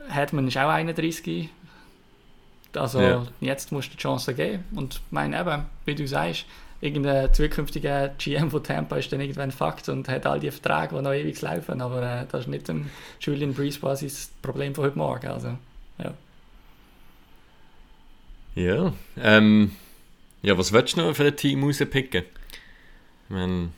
Hedman 0.09 0.49
ist 0.49 0.57
auch 0.57 0.69
31. 0.69 1.49
Also 2.75 3.01
ja. 3.01 3.27
jetzt 3.41 3.73
musst 3.73 3.89
du 3.89 3.97
die 3.97 4.03
Chance 4.03 4.35
geben. 4.35 4.65
Und 4.75 5.01
mein 5.11 5.33
eben, 5.33 5.67
wie 5.85 5.95
du 5.95 6.07
sagst, 6.07 6.45
irgendein 6.81 7.33
zukünftiger 7.33 8.11
GM 8.19 8.51
von 8.51 8.63
Tampa 8.63 8.97
ist 8.97 9.13
dann 9.13 9.21
irgendwann 9.21 9.51
Fakt 9.51 9.89
und 9.89 10.09
hat 10.09 10.27
all 10.27 10.41
die 10.41 10.51
Verträge, 10.51 10.97
die 10.97 11.03
noch 11.03 11.13
ewig 11.13 11.41
laufen. 11.41 11.81
Aber 11.81 12.03
äh, 12.03 12.27
das 12.31 12.43
ist 12.43 12.49
nicht 12.49 12.69
ein 12.71 12.91
Julian 13.21 13.55
Breeze 13.55 13.81
quasi 13.81 14.07
das 14.07 14.31
Problem 14.43 14.75
von 14.75 14.85
heute 14.85 14.99
Morgen. 14.99 15.27
Also, 15.29 15.59
ja. 15.99 16.15
Ja, 18.55 18.93
ähm, 19.23 19.73
ja, 20.43 20.59
was 20.59 20.73
willst 20.73 20.97
du 20.97 21.03
noch 21.03 21.15
für 21.15 21.27
ein 21.27 21.37
Team 21.37 21.63
rauspicken? 21.63 22.25
Ich 22.25 23.31
meine, 23.31 23.69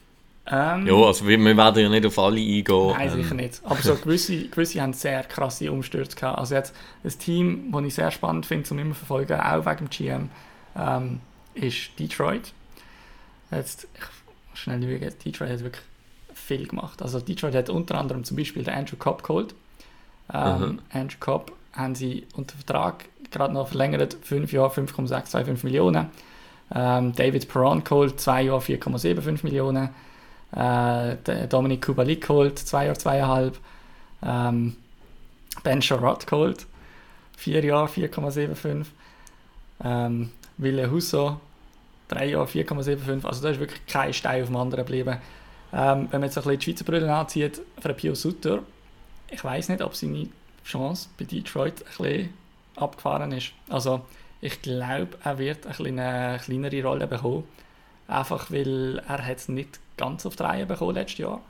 ähm, 0.47 0.86
ja, 0.86 0.95
also 0.95 1.26
wir, 1.26 1.38
wir, 1.38 1.57
werden 1.57 1.82
ja 1.82 1.88
nicht 1.88 2.07
auf 2.07 2.18
alle 2.18 2.41
eingehen. 2.41 2.88
Nein, 2.88 3.11
sicher 3.11 3.30
ähm. 3.32 3.36
nicht. 3.36 3.61
Aber 3.64 3.80
so 3.80 3.95
gewisse, 3.95 4.49
gewisse 4.49 4.80
haben 4.80 4.93
sehr 4.93 5.22
krasse 5.24 5.70
Umstürze 5.70 6.16
gehabt. 6.16 6.38
Also 6.38 6.55
jetzt 6.55 6.74
ein 7.05 7.18
Team, 7.18 7.72
das 7.72 7.84
ich 7.84 7.95
sehr 7.95 8.11
spannend 8.11 8.47
finde, 8.47 8.64
zum 8.64 8.78
immer 8.78 8.95
verfolgen, 8.95 9.38
auch 9.38 9.66
wegen 9.66 9.88
dem 9.88 9.91
GM, 9.91 10.30
ähm, 10.76 11.20
ist 11.55 11.99
Detroit. 11.99 12.53
Jetzt, 13.51 13.86
ich 13.95 14.59
schnell 14.59 14.80
lügen, 14.80 15.12
Detroit 15.24 15.51
hat 15.51 15.61
wirklich 15.61 15.84
viel 16.34 16.66
gemacht. 16.66 17.03
Also 17.03 17.20
Detroit 17.20 17.55
hat 17.55 17.70
unter 17.70 17.99
anderem 17.99 18.24
zum 18.24 18.36
Beispiel 18.36 18.64
den 18.64 18.74
Andrew 18.74 18.97
Cobb 18.97 19.22
geholt. 19.22 19.55
Ähm, 20.32 20.61
mhm. 20.61 20.78
Andrew 20.93 21.16
Cobb 21.20 21.53
haben 21.72 21.95
sie 21.95 22.26
unter 22.34 22.57
Vertrag 22.57 23.05
gerade 23.30 23.55
noch 23.55 23.68
verlängert, 23.68 24.16
5 24.22 24.53
Jahre 24.53 24.70
5,625 24.70 25.64
Millionen. 25.64 26.07
Ähm, 26.74 27.14
David 27.14 27.49
Perron 27.49 27.84
geholt, 27.84 28.20
2 28.20 28.43
Jahre 28.43 28.61
4,75 28.61 29.45
Millionen. 29.45 29.91
Äh, 30.55 31.16
Dominik 31.48 31.84
Kubalik 31.84 32.26
geholt, 32.26 32.59
zwei 32.59 32.86
Jahre, 32.86 32.98
zweieinhalb. 32.98 33.59
Ähm, 34.22 34.76
ben 35.62 35.82
Charrot 35.82 36.26
geholt, 36.26 36.66
vier 37.36 37.64
Jahre, 37.64 37.86
4,75. 37.86 38.86
Ähm, 39.82 40.30
Wille 40.59 40.90
Husso, 40.90 41.40
drei 42.09 42.26
Jahre, 42.26 42.46
4,75. 42.46 43.24
Also 43.24 43.42
da 43.42 43.51
ist 43.51 43.61
wirklich 43.61 43.86
kein 43.86 44.12
Stein 44.12 44.42
auf 44.42 44.48
dem 44.48 44.57
anderen 44.57 44.84
geblieben. 44.84 45.18
Ähm, 45.72 46.09
wenn 46.11 46.20
man 46.20 46.24
jetzt 46.24 46.36
ein 46.36 46.44
bisschen 46.44 46.59
die 46.59 46.64
Schweizer 46.64 46.84
Brille 46.84 47.14
anzieht, 47.14 47.62
für 47.78 47.94
Pio 47.94 48.14
Sutter, 48.14 48.61
ich 49.30 49.42
weiß 49.42 49.68
nicht, 49.68 49.82
ob 49.82 49.94
seine 49.94 50.28
Chance 50.64 51.09
bei 51.18 51.24
Detroit 51.24 51.74
ein 51.82 52.05
bisschen 52.05 52.34
abgefahren 52.76 53.32
ist. 53.32 53.53
Also 53.68 54.03
ich 54.40 54.61
glaube, 54.62 55.18
er 55.22 55.38
wird 55.38 55.66
eine 55.66 56.40
kleinere 56.42 56.82
Rolle 56.82 57.07
bekommen. 57.07 57.44
Einfach 58.09 58.51
weil 58.51 59.01
er 59.07 59.28
es 59.28 59.48
nicht 59.48 59.78
ganz 60.01 60.26
auf 60.26 60.36
die 60.36 60.42
Reihe 60.42 60.66
bekommen 60.66 60.94
letztes 60.94 61.18
Jahr. 61.18 61.40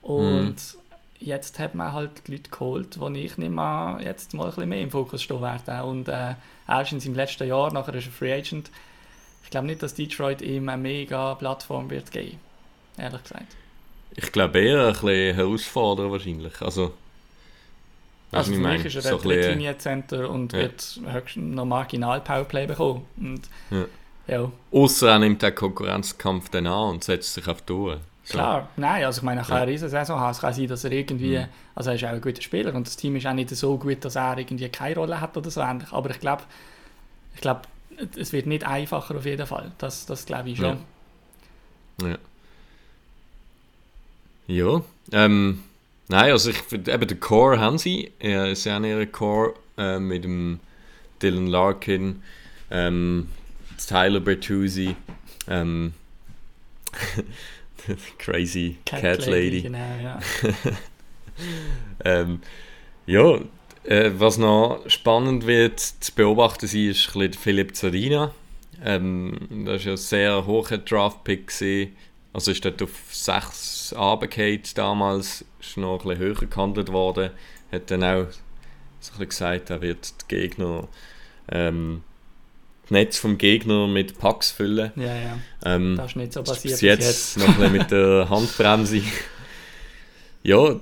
Und 0.00 0.54
mm. 0.54 0.78
jetzt 1.20 1.58
hat 1.58 1.74
man 1.74 1.92
halt 1.92 2.26
die 2.26 2.32
Leute 2.32 2.50
geholt, 2.50 2.96
die 2.96 3.18
ich 3.20 3.36
nicht 3.36 3.50
mehr 3.50 3.98
jetzt 4.02 4.34
mal 4.34 4.44
ein 4.44 4.50
bisschen 4.50 4.68
mehr 4.68 4.80
im 4.80 4.90
Fokus 4.90 5.22
stehen 5.22 5.42
werden. 5.42 5.80
Und 5.82 6.08
äh, 6.08 6.34
erst 6.68 6.92
in 6.92 7.00
seinem 7.00 7.16
letzten 7.16 7.48
Jahr, 7.48 7.72
nachher 7.72 7.94
ist 7.94 8.06
er 8.06 8.12
Free 8.12 8.32
Agent. 8.32 8.70
Ich 9.42 9.50
glaube 9.50 9.66
nicht, 9.66 9.82
dass 9.82 9.94
Detroit 9.94 10.40
ihm 10.42 10.68
eine 10.68 10.80
mega 10.80 11.34
Plattform 11.34 11.90
wird 11.90 12.10
geben. 12.10 12.38
Ehrlich 12.96 13.22
gesagt. 13.22 13.56
Ich 14.16 14.32
glaube 14.32 14.60
eher 14.60 14.86
ein 14.86 14.92
bisschen 14.92 15.34
herausfordern 15.34 16.10
wahrscheinlich. 16.10 16.60
Also, 16.60 16.92
also 18.30 18.52
für 18.52 18.58
mich 18.58 18.84
ist 18.84 18.94
er 18.96 19.02
so 19.02 19.18
ein 19.18 19.28
Linie 19.28 19.76
Center 19.78 20.30
und 20.30 20.52
ja. 20.52 20.60
wird 20.60 21.00
höchstens 21.06 21.54
noch 21.54 21.64
marginal 21.64 22.20
Powerplay 22.20 22.66
bekommen. 22.66 23.04
Und 23.16 23.42
ja. 23.70 23.84
Ja. 24.26 24.50
Außer 24.70 25.10
er 25.10 25.18
nimmt 25.18 25.42
den 25.42 25.54
Konkurrenzkampf 25.54 26.48
dann 26.48 26.66
an 26.66 26.94
und 26.94 27.04
setzt 27.04 27.34
sich 27.34 27.46
auf 27.46 27.62
die 27.62 27.72
Uhr. 27.72 28.00
So. 28.24 28.34
Klar, 28.34 28.70
nein, 28.76 29.04
also 29.04 29.18
ich 29.18 29.22
meine, 29.22 29.42
er 29.42 29.46
kann 29.46 29.56
ja. 29.56 29.62
eine 29.62 29.72
riesen 29.72 29.90
Saison 29.90 30.18
haben. 30.18 30.30
Es 30.30 30.40
kann 30.40 30.54
sein, 30.54 30.66
dass 30.66 30.82
er 30.84 30.92
irgendwie, 30.92 31.38
mhm. 31.38 31.46
also 31.74 31.90
er 31.90 31.96
ist 31.96 32.04
auch 32.04 32.08
ein 32.08 32.20
guter 32.22 32.40
Spieler 32.40 32.74
und 32.74 32.86
das 32.86 32.96
Team 32.96 33.16
ist 33.16 33.26
auch 33.26 33.34
nicht 33.34 33.50
so 33.50 33.76
gut, 33.76 34.02
dass 34.02 34.16
er 34.16 34.38
irgendwie 34.38 34.68
keine 34.70 34.94
Rolle 34.94 35.20
hat 35.20 35.36
oder 35.36 35.50
so 35.50 35.60
ähnlich. 35.60 35.92
Aber 35.92 36.08
ich 36.08 36.20
glaube, 36.20 36.42
ich 37.34 37.40
glaube, 37.42 37.62
es 38.16 38.32
wird 38.32 38.46
nicht 38.46 38.66
einfacher 38.66 39.16
auf 39.16 39.26
jeden 39.26 39.46
Fall. 39.46 39.72
Das, 39.76 40.06
das 40.06 40.24
glaube 40.24 40.50
ich 40.50 40.56
schon. 40.56 40.78
Ja. 42.00 42.08
Ja, 42.08 42.18
ja 44.46 44.82
ähm, 45.12 45.62
nein, 46.08 46.32
also 46.32 46.48
ich 46.48 46.56
finde, 46.56 46.92
eben 46.92 47.06
den 47.06 47.20
Core 47.20 47.60
haben 47.60 47.76
sie. 47.76 48.10
Er 48.18 48.50
ist 48.50 48.64
ja 48.64 48.78
ihre 48.80 49.06
Core 49.06 49.54
äh, 49.76 49.98
mit 49.98 50.24
dem 50.24 50.60
Dylan 51.20 51.46
Larkin. 51.46 52.22
Ähm, 52.70 53.28
Tyler 53.86 54.20
Bertuzzi, 54.20 54.96
ähm, 55.48 55.94
Crazy 58.18 58.78
Cat, 58.84 59.00
Cat 59.00 59.26
Lady. 59.26 59.30
Lady. 59.30 59.62
Genau, 59.62 59.96
ja. 60.02 60.20
ähm, 62.04 62.40
ja, 63.06 63.38
Äh, 63.84 64.12
was 64.18 64.38
noch 64.38 64.82
spannend 64.86 65.46
wird 65.46 65.78
zu 65.78 66.12
beobachten 66.14 66.66
sein, 66.66 66.88
ist 66.88 67.08
ein 67.08 67.18
bisschen 67.20 67.32
Philipp 67.34 67.76
Zarina. 67.76 68.32
Ähm, 68.82 69.64
das 69.66 69.80
war 69.80 69.86
ja 69.86 69.90
ein 69.92 69.96
sehr 69.98 70.46
hoher 70.46 70.78
Draft-Pick. 70.78 71.52
Also 72.32 72.50
ist 72.50 72.64
dort 72.64 72.82
auf 72.82 72.90
6 73.10 73.94
runtergefallen 73.96 74.62
damals, 74.74 75.44
ist 75.60 75.76
noch 75.76 76.00
ein 76.00 76.08
bisschen 76.08 76.18
höher 76.18 76.34
gehandelt 76.34 76.90
worden. 76.92 77.30
Hat 77.70 77.90
dann 77.90 78.02
auch 78.04 78.26
so 79.00 79.12
ein 79.12 79.18
bisschen 79.18 79.28
gesagt, 79.28 79.70
er 79.70 79.82
wird 79.82 80.14
die 80.22 80.34
Gegner, 80.34 80.88
ähm, 81.52 82.02
das 82.84 82.90
Netz 82.90 83.18
vom 83.18 83.38
Gegner 83.38 83.86
mit 83.86 84.18
Packs 84.18 84.50
füllen. 84.50 84.92
Ja, 84.96 85.14
ja. 85.14 85.38
Ähm, 85.64 85.96
Das 85.96 86.12
ist 86.12 86.16
nicht 86.16 86.32
so 86.32 86.42
bis 86.42 86.50
passiert 86.62 86.80
jetzt, 87.00 87.38
noch 87.38 87.58
ein 87.58 87.72
mit 87.72 87.90
der 87.90 88.26
Handbremse. 88.30 89.02
ja, 90.42 90.76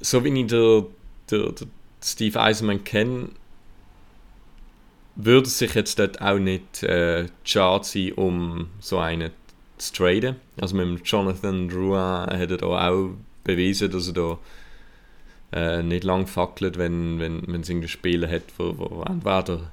so 0.00 0.24
wie 0.24 0.40
ich 0.40 0.46
der, 0.46 0.86
der, 1.30 1.52
der 1.52 1.66
Steve 2.02 2.40
Eisenman 2.40 2.84
kenne, 2.84 3.30
würde 5.16 5.46
es 5.46 5.58
sich 5.58 5.74
jetzt 5.74 5.98
dort 5.98 6.20
auch 6.20 6.38
nicht 6.38 6.82
äh, 6.82 7.26
schade 7.44 7.84
sein, 7.84 8.12
um 8.12 8.68
so 8.80 8.98
einen 8.98 9.30
zu 9.78 9.92
traden. 9.94 10.36
Also 10.60 10.76
mit 10.76 10.86
dem 10.86 11.00
Jonathan 11.02 11.68
Drouin 11.68 12.26
hat 12.38 12.50
er 12.50 12.56
da 12.58 12.66
auch 12.66 13.10
bewiesen, 13.44 13.90
dass 13.90 14.08
er 14.08 14.12
da 14.12 14.38
äh, 15.52 15.82
nicht 15.82 16.04
lang 16.04 16.26
fackelt, 16.26 16.76
wenn, 16.76 17.18
wenn, 17.18 17.42
wenn 17.46 17.62
es 17.62 17.68
irgendein 17.68 17.88
Spieler 17.88 18.28
hat, 18.28 18.42
wo, 18.58 18.74
wo 18.76 19.02
entweder 19.02 19.70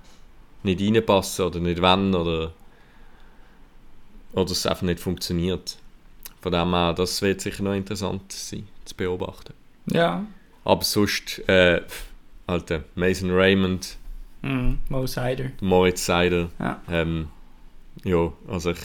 nicht 0.64 0.82
reinpassen 0.82 1.46
oder 1.46 1.60
nicht 1.60 1.82
wollen 1.82 2.14
oder, 2.16 2.52
oder 4.34 4.52
es 4.52 4.66
einfach 4.66 4.84
nicht 4.84 5.00
funktioniert. 5.00 5.78
Von 6.42 6.52
dem 6.52 6.74
her, 6.74 6.94
das 6.94 7.22
wird 7.22 7.42
sicher 7.42 7.64
noch 7.64 7.74
interessant 7.74 8.32
sein, 8.32 8.68
zu 8.86 8.96
beobachten. 8.96 9.54
Ja. 9.88 10.26
Aber 10.66 10.84
sonst, 10.84 11.40
äh, 11.48 11.82
Alter, 12.48 12.84
Mason 12.96 13.32
Raymond, 13.32 13.98
Mhm. 14.42 14.80
Mo 14.90 15.08
Sider. 15.08 15.52
Moritz 15.62 16.06
Seider, 16.06 16.50
Ja. 16.60 16.82
ähm, 16.92 17.30
ja, 18.04 18.34
also 18.50 18.72
ich, 18.72 18.80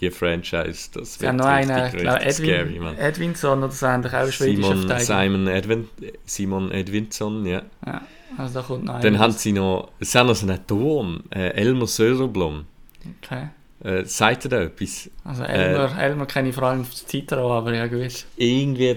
die 0.00 0.10
Franchise, 0.10 0.90
das 0.92 1.20
wird 1.20 1.34
noch 1.36 1.46
richtig, 1.46 1.70
einen, 1.70 1.82
richtig 1.84 2.00
glaub, 2.00 2.32
scary, 2.32 2.50
Edwin, 2.50 2.82
man. 2.82 2.98
Edwinson 2.98 3.58
oder 3.62 3.70
so, 3.70 3.86
eigentlich 3.86 4.12
auch 4.12 4.18
ein 4.18 4.30
Simon, 4.32 4.78
Verteidiger. 4.88 5.00
Simon, 5.04 5.46
Edwin, 5.46 5.88
Simon 6.24 6.70
Edvinsson, 6.72 7.46
ja. 7.46 7.62
Ja, 7.86 8.02
also 8.36 8.60
da 8.60 8.66
kommt 8.66 8.84
noch 8.84 9.00
Dann 9.00 9.18
haben 9.18 9.32
sie 9.32 9.52
noch, 9.52 9.90
es 9.98 10.14
haben 10.14 10.28
noch 10.28 10.34
so 10.34 10.46
einen 10.46 10.66
Turm, 10.66 11.22
äh, 11.30 11.50
Elmer 11.50 11.86
Söderblom. 11.86 12.64
Okay. 13.22 13.48
Äh, 13.84 14.04
sagt 14.06 14.46
ihr 14.46 14.48
da 14.48 14.62
etwas? 14.62 15.10
Also 15.24 15.42
Äh, 15.42 15.72
Elmer, 15.72 15.98
Elmer 15.98 16.26
kenne 16.26 16.48
ich 16.48 16.54
vor 16.54 16.64
allem 16.64 16.80
auf 16.80 16.94
Zittero, 16.94 17.52
aber 17.52 17.74
ja 17.74 17.86
gut. 17.86 18.24
Irgendwie 18.36 18.86
äh, 18.86 18.96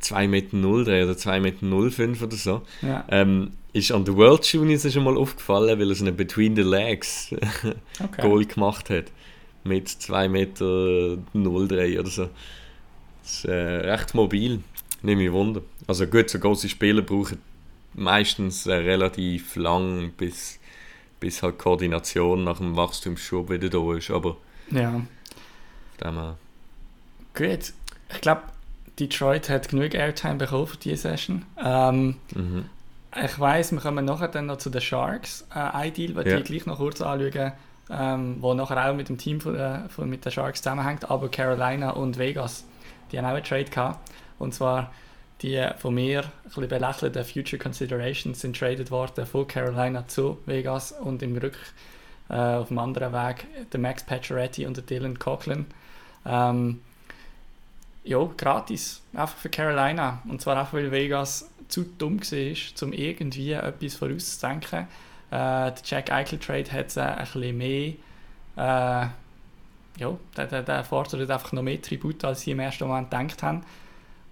2,03 0.00 0.28
Meter 0.28 0.56
oder 0.56 1.12
2,05 1.12 1.40
Meter 1.40 2.24
oder 2.24 2.36
so. 2.36 2.62
Ja, 2.80 3.04
Ähm, 3.10 3.50
ist 3.74 3.92
an 3.92 4.06
der 4.06 4.16
World 4.16 4.46
Juniors 4.46 4.90
schon 4.90 5.04
mal 5.04 5.18
aufgefallen, 5.18 5.78
weil 5.78 5.90
er 5.90 5.94
so 5.94 6.04
einen 6.06 6.16
Between 6.16 6.56
the 6.56 6.62
Legs 6.62 7.34
okay. 8.02 8.22
Goal 8.22 8.46
gemacht 8.46 8.88
hat. 8.88 9.06
Mit 9.64 9.88
2,03 9.88 10.28
Meter 10.28 12.00
oder 12.00 12.10
so. 12.10 12.30
Das 13.22 13.32
ist 13.32 13.44
äh, 13.44 13.52
recht 13.52 14.14
mobil. 14.14 14.60
Nehme 15.02 15.24
mich 15.24 15.32
Wunder. 15.32 15.60
Also 15.86 16.06
gut, 16.06 16.30
so 16.30 16.38
große 16.38 16.70
Spieler 16.70 17.02
brauchen 17.02 17.38
meistens 17.96 18.66
äh, 18.66 18.74
relativ 18.74 19.56
lang, 19.56 20.12
bis, 20.16 20.58
bis 21.18 21.42
halt 21.42 21.58
Koordination 21.58 22.44
nach 22.44 22.58
dem 22.58 22.76
Wachstumsschub 22.76 23.50
wieder 23.50 23.68
da 23.68 23.94
ist. 23.96 24.10
Aber 24.10 24.36
Ja, 24.70 25.00
dem 26.02 26.14
her, 26.14 26.36
gut. 27.34 27.72
Ich 28.14 28.20
glaube, 28.20 28.42
Detroit 29.00 29.48
hat 29.48 29.68
genug 29.68 29.94
Airtime 29.94 30.36
bekommen 30.36 30.66
für 30.68 30.76
diese 30.76 30.96
Session. 31.08 31.44
Ähm, 31.62 32.16
mhm. 32.34 32.66
ich 33.24 33.38
weiss, 33.38 33.72
wir 33.72 33.80
kommen 33.80 34.04
nachher 34.04 34.28
dann 34.28 34.46
noch 34.46 34.58
zu 34.58 34.70
den 34.70 34.80
Sharks. 34.80 35.46
Äh, 35.54 35.58
ein 35.58 35.92
Deal, 35.94 36.12
den 36.14 36.26
Ja. 36.32 36.38
ich 36.38 36.44
gleich 36.44 36.66
noch 36.66 36.78
kurz 36.78 37.00
anschauen, 37.00 37.52
ähm, 37.90 38.36
wo 38.40 38.54
nachher 38.54 38.90
auch 38.90 38.94
mit 38.96 39.08
dem 39.08 39.18
Team 39.18 39.40
von, 39.40 39.54
der- 39.54 39.86
von, 39.88 40.08
mit 40.08 40.24
den 40.24 40.32
Sharks 40.32 40.60
zusammenhängt, 40.62 41.10
aber 41.10 41.28
Carolina 41.30 41.90
und 41.90 42.18
Vegas, 42.18 42.64
die 43.10 43.18
haben 43.18 43.24
auch 43.26 43.30
einen 43.30 43.44
Trade 43.44 43.64
gehabt. 43.64 44.10
Und 44.38 44.54
zwar 44.54 44.92
die 45.42 45.68
von 45.78 45.94
mir 45.94 46.24
ein 46.56 46.68
belächelten 46.68 47.24
Future 47.24 47.62
Considerations 47.62 48.40
sind 48.40 48.58
traded 48.58 48.90
worden 48.90 49.26
von 49.26 49.46
Carolina 49.46 50.06
zu 50.08 50.38
Vegas 50.46 50.92
und 50.92 51.22
im 51.22 51.36
Rück 51.36 51.58
äh, 52.28 52.34
auf 52.34 52.68
dem 52.68 52.78
anderen 52.78 53.12
Weg 53.12 53.46
der 53.70 53.80
Max 53.80 54.02
Pacioretty 54.04 54.66
und 54.66 54.76
der 54.76 54.84
Dylan 54.84 55.18
Coughlin. 55.18 55.66
Ähm, 56.24 56.80
ja, 58.04 58.24
gratis. 58.36 59.02
Einfach 59.12 59.36
für 59.36 59.50
Carolina. 59.50 60.22
Und 60.28 60.40
zwar 60.40 60.62
auch, 60.62 60.72
weil 60.72 60.90
Vegas 60.90 61.50
zu 61.68 61.84
dumm 61.84 62.20
war, 62.20 62.82
um 62.82 62.92
irgendwie 62.92 63.52
etwas 63.52 63.94
vorauszudenken. 63.96 64.86
Äh, 65.30 65.72
der 65.72 65.74
Jack 65.84 66.12
Eichel 66.12 66.38
Trade 66.38 66.70
hat 66.72 66.96
äh, 66.96 67.00
ein 67.00 67.18
bisschen 67.18 67.58
mehr. 67.58 67.92
Äh, 68.56 69.08
ja, 69.98 70.16
der, 70.36 70.46
der, 70.46 70.62
der 70.62 70.84
fordert 70.84 71.30
einfach 71.30 71.52
noch 71.52 71.62
mehr 71.62 71.80
Tribut, 71.80 72.24
als 72.24 72.42
sie 72.42 72.52
im 72.52 72.60
ersten 72.60 72.86
Moment 72.86 73.10
gedacht 73.10 73.42
haben. 73.42 73.64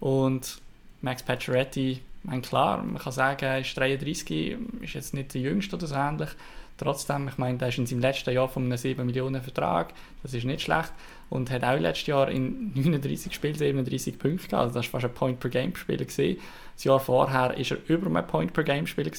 Und 0.00 0.60
Max 1.04 1.22
Pacioretty, 1.22 2.00
meine, 2.22 2.40
klar, 2.40 2.82
man 2.82 2.98
kann 2.98 3.12
sagen, 3.12 3.44
er 3.44 3.60
ist 3.60 3.76
33, 3.76 4.56
ist 4.80 4.94
jetzt 4.94 5.12
nicht 5.12 5.34
der 5.34 5.42
Jüngste 5.42 5.76
oder 5.76 5.86
so 5.86 5.94
ähnlich. 5.94 6.30
Trotzdem, 6.78 7.28
ich 7.28 7.38
meine, 7.38 7.58
der 7.58 7.68
ist 7.68 7.78
in 7.78 7.86
seinem 7.86 8.00
letzten 8.00 8.34
Jahr 8.34 8.48
von 8.48 8.64
einem 8.64 8.76
7 8.76 9.04
Millionen 9.06 9.42
Vertrag, 9.42 9.92
das 10.22 10.34
ist 10.34 10.44
nicht 10.44 10.62
schlecht. 10.62 10.92
Und 11.30 11.50
hat 11.50 11.62
auch 11.62 11.78
letztes 11.78 12.06
Jahr 12.06 12.28
in 12.30 12.72
39 12.74 13.32
Spielen 13.32 13.54
37 13.54 14.18
Punkte 14.18 14.48
gehabt, 14.48 14.62
also 14.64 14.74
das 14.80 14.92
war 14.92 15.00
fast 15.00 15.12
ein 15.12 15.14
Point-per-Game-Spieler. 15.14 16.04
Das 16.04 16.84
Jahr 16.84 16.98
vorher 17.00 17.56
ist 17.56 17.70
er 17.70 17.78
über 17.86 18.06
einem 18.06 18.26
Point-per-Game-Spieler. 18.26 19.10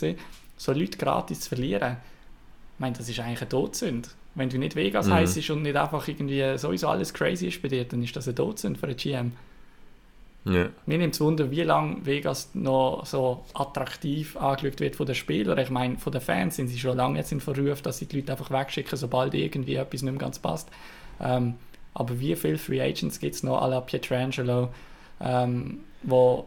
So 0.57 0.73
Leute 0.73 0.97
gratis 0.97 1.41
zu 1.41 1.49
verlieren, 1.49 1.97
ich 2.75 2.79
meine, 2.79 2.97
das 2.97 3.07
ist 3.07 3.19
eigentlich 3.19 3.41
eine 3.41 3.49
Todsünde. 3.49 4.09
Wenn 4.33 4.49
du 4.49 4.57
nicht 4.57 4.75
Vegas 4.75 5.07
Mhm. 5.07 5.13
heisst 5.13 5.49
und 5.49 5.61
nicht 5.61 5.77
einfach 5.77 6.05
irgendwie 6.07 6.57
sowieso 6.57 6.89
alles 6.89 7.13
crazy 7.13 7.47
ist 7.47 7.61
bei 7.61 7.69
dir, 7.69 7.85
dann 7.85 8.03
ist 8.03 8.15
das 8.15 8.27
eine 8.27 8.35
Todsünde 8.35 8.77
für 8.79 8.87
einen 8.87 8.97
GM. 8.97 9.31
Ja. 10.45 10.69
Mir 10.85 10.97
nimmt 10.99 11.15
es 11.15 11.21
Wunder, 11.21 11.49
wie 11.49 11.63
lange 11.63 12.05
Vegas 12.05 12.51
noch 12.53 13.05
so 13.05 13.43
attraktiv 13.53 14.37
angeschaut 14.37 14.79
wird 14.79 14.95
von 14.95 15.05
den 15.05 15.15
Spielern. 15.15 15.57
Ich 15.57 15.71
meine, 15.71 15.97
von 15.97 16.11
den 16.11 16.21
Fans 16.21 16.55
sind 16.55 16.67
sie 16.67 16.77
schon 16.77 16.95
lange 16.95 17.17
jetzt 17.17 17.31
in 17.31 17.41
Verruf, 17.41 17.81
dass 17.81 17.97
sie 17.97 18.05
die 18.05 18.17
Leute 18.17 18.31
einfach 18.33 18.51
wegschicken, 18.51 18.97
sobald 18.97 19.33
irgendwie 19.33 19.75
etwas 19.75 20.03
nicht 20.03 20.11
mehr 20.11 20.21
ganz 20.21 20.37
passt. 20.37 20.69
Ähm, 21.19 21.55
aber 21.95 22.19
wie 22.19 22.35
viele 22.35 22.57
Free 22.57 22.81
Agents 22.81 23.19
gibt 23.19 23.35
es 23.35 23.43
noch 23.43 23.61
à 23.61 23.67
la 23.67 23.81
Pietrangelo, 23.81 24.69
ähm, 25.19 25.79
wo 26.03 26.45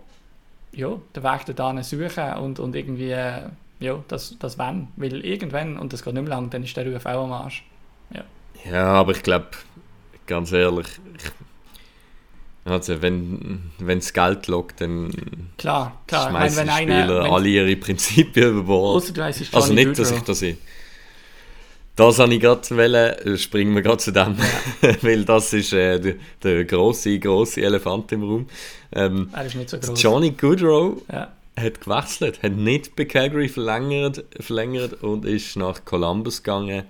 ja, 0.72 0.90
den 1.16 1.22
Weg 1.22 1.56
da 1.56 1.82
suchen 1.82 2.34
und, 2.34 2.60
und 2.60 2.76
irgendwie 2.76 3.10
äh, 3.10 3.48
ja, 3.80 4.04
das, 4.08 4.36
das 4.38 4.58
wollen. 4.58 4.88
Weil 4.96 5.24
irgendwann, 5.24 5.76
und 5.76 5.92
das 5.92 6.04
geht 6.04 6.14
nicht 6.14 6.22
mehr 6.22 6.30
lang, 6.30 6.50
dann 6.50 6.62
ist 6.62 6.76
der 6.76 6.92
Ruf 6.92 7.04
auch 7.06 7.24
am 7.24 7.32
Arsch. 7.32 7.64
Ja, 8.64 8.92
aber 8.92 9.12
ich 9.12 9.22
glaube, 9.22 9.48
ganz 10.26 10.52
ehrlich, 10.52 10.86
ich, 11.16 11.30
also 12.70 13.00
wenn 13.02 13.70
das 13.78 14.12
Geld 14.12 14.46
lockt, 14.46 14.80
dann 14.80 15.10
Klar, 15.56 16.00
klar. 16.06 16.24
Ich 16.24 16.30
schmeißen 16.30 16.66
meine, 16.66 16.70
die 16.82 16.88
wenn 16.88 16.90
einer... 16.94 17.02
Spieler 17.04 17.24
wenn- 17.24 17.32
alle 17.32 17.48
ihre 17.48 17.76
Prinzipien 17.76 18.50
über 18.50 18.62
Bord. 18.62 19.18
Also 19.52 19.72
nicht, 19.72 19.98
dass 19.98 20.10
ich 20.10 20.20
das 20.22 20.42
ich 20.42 20.56
das 21.96 22.18
habe 22.20 22.32
ich 22.32 22.40
gerade 22.40 22.76
wollen, 22.76 23.36
springen 23.38 23.74
wir 23.74 23.82
gerade 23.82 23.98
zu 23.98 24.12
dem, 24.12 24.36
weil 25.02 25.24
das 25.24 25.52
ist 25.52 25.72
äh, 25.72 25.98
der, 25.98 26.14
der 26.44 26.64
grosse, 26.64 27.18
grosse 27.18 27.60
Elefant 27.62 28.12
im 28.12 28.22
Raum. 28.22 28.46
Ähm, 28.92 29.28
Er 29.32 29.44
ist 29.46 29.56
nicht 29.56 29.68
so 29.68 29.78
groß. 29.80 30.00
Johnny 30.00 30.30
Goodrow 30.30 31.02
Ja. 31.12 31.32
hat 31.58 31.80
gewechselt, 31.80 32.40
hat 32.44 32.52
nicht 32.52 32.94
bei 32.94 33.04
Calgary 33.04 33.48
verlängert, 33.48 34.22
verlängert 34.38 35.02
und 35.02 35.24
ist 35.24 35.56
nach 35.56 35.84
Columbus 35.84 36.44
gegangen 36.44 36.84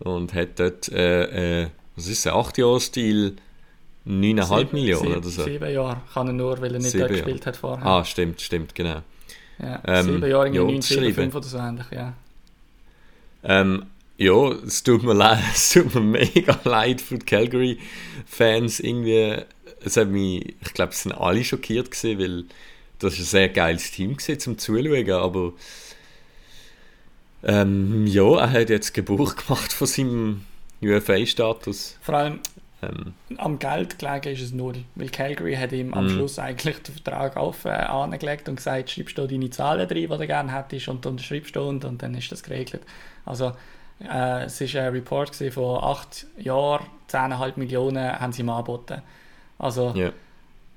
und 0.00 0.34
hat 0.34 0.58
dort, 0.58 0.88
äh, 0.90 1.62
äh, 1.62 1.66
was 1.94 2.08
ist 2.08 2.24
der, 2.24 2.34
8 2.34 2.58
Jahre 2.58 2.80
Stil 2.80 3.36
9,5 4.06 4.58
Sieben- 4.58 4.68
Millionen 4.72 5.02
sieben- 5.02 5.16
oder 5.18 5.28
so. 5.28 5.44
Sieben 5.44 5.70
Jahre 5.72 6.00
kann 6.12 6.26
er 6.26 6.32
nur, 6.32 6.60
weil 6.60 6.72
er 6.72 6.78
nicht 6.78 6.90
Sieben 6.90 7.08
gespielt 7.08 7.46
hat 7.46 7.56
vorher. 7.56 7.84
Ah, 7.86 8.04
stimmt, 8.04 8.40
stimmt, 8.40 8.74
genau. 8.74 9.02
ja. 9.58 9.82
ähm, 9.86 10.04
sieben 10.06 10.22
Jahre, 10.30 10.46
ja, 10.48 10.52
irgendwie 10.54 10.72
9, 10.72 10.82
zu 10.82 10.94
7, 10.94 11.02
schreiben. 11.02 11.14
5 11.14 11.34
oder 11.34 11.46
so 11.46 11.58
ähnlich, 11.58 11.86
ja. 11.92 12.14
Ähm, 13.42 13.86
ja, 14.16 14.50
es 14.66 14.82
tut 14.82 15.02
mir 15.02 15.14
leid, 15.14 15.42
es 15.54 15.72
tut 15.72 15.94
mir 15.94 16.00
mega 16.00 16.58
leid 16.64 17.00
für 17.00 17.18
die 17.18 17.26
Calgary-Fans 17.26 18.80
irgendwie. 18.80 19.36
Es 19.82 19.96
hat 19.96 20.08
mich, 20.08 20.54
ich 20.60 20.74
glaube, 20.74 20.92
es 20.92 21.02
sind 21.02 21.12
alle 21.12 21.42
schockiert 21.42 21.90
gewesen, 21.90 22.18
weil 22.18 22.44
das 22.98 23.14
ist 23.14 23.20
ein 23.20 23.24
sehr 23.24 23.48
geiles 23.48 23.90
Team 23.90 24.16
gewesen, 24.16 24.38
zum 24.38 24.58
Zuschauen, 24.58 25.10
aber 25.10 25.52
ähm, 27.42 28.06
ja, 28.06 28.38
er 28.40 28.50
hat 28.50 28.68
jetzt 28.68 28.92
Gebrauch 28.92 29.34
gemacht 29.36 29.72
von 29.72 29.86
seinem 29.86 30.44
UFA-Status. 30.82 31.96
Vor 32.02 32.14
allem 32.14 32.40
Ähm, 32.82 33.14
am 33.36 33.58
Geld 33.58 33.98
gelegen 33.98 34.34
ist 34.34 34.42
es 34.42 34.52
null, 34.52 34.84
weil 34.94 35.08
Calgary 35.08 35.54
hat 35.54 35.72
ihm 35.72 35.92
am 35.92 36.04
Mhm. 36.06 36.10
Schluss 36.10 36.38
eigentlich 36.38 36.78
den 36.82 36.94
Vertrag 36.94 37.36
auf, 37.36 37.64
äh, 37.64 37.70
angelegt 37.70 38.48
und 38.48 38.56
gesagt, 38.56 38.90
schreibst 38.90 39.18
du 39.18 39.26
deine 39.26 39.50
Zahlen 39.50 39.86
drin, 39.86 40.08
die 40.10 40.16
du 40.16 40.26
gerne 40.26 40.54
hättest 40.54 40.88
und 40.88 41.04
dann 41.04 41.18
schreibst 41.18 41.54
du 41.56 41.60
und, 41.60 41.84
und 41.84 42.02
dann 42.02 42.14
ist 42.14 42.32
das 42.32 42.42
geregelt. 42.42 42.82
Also 43.26 43.52
äh, 44.00 44.44
es 44.44 44.60
war 44.60 44.82
ein 44.82 44.92
Report 44.92 45.34
von 45.36 45.84
8 45.84 46.26
Jahren, 46.38 46.86
10,5 47.10 47.52
Millionen 47.56 48.18
haben 48.18 48.32
sie 48.32 48.42
ihm 48.42 48.48
angeboten. 48.48 49.02
Also 49.58 49.92
ja. 49.94 50.10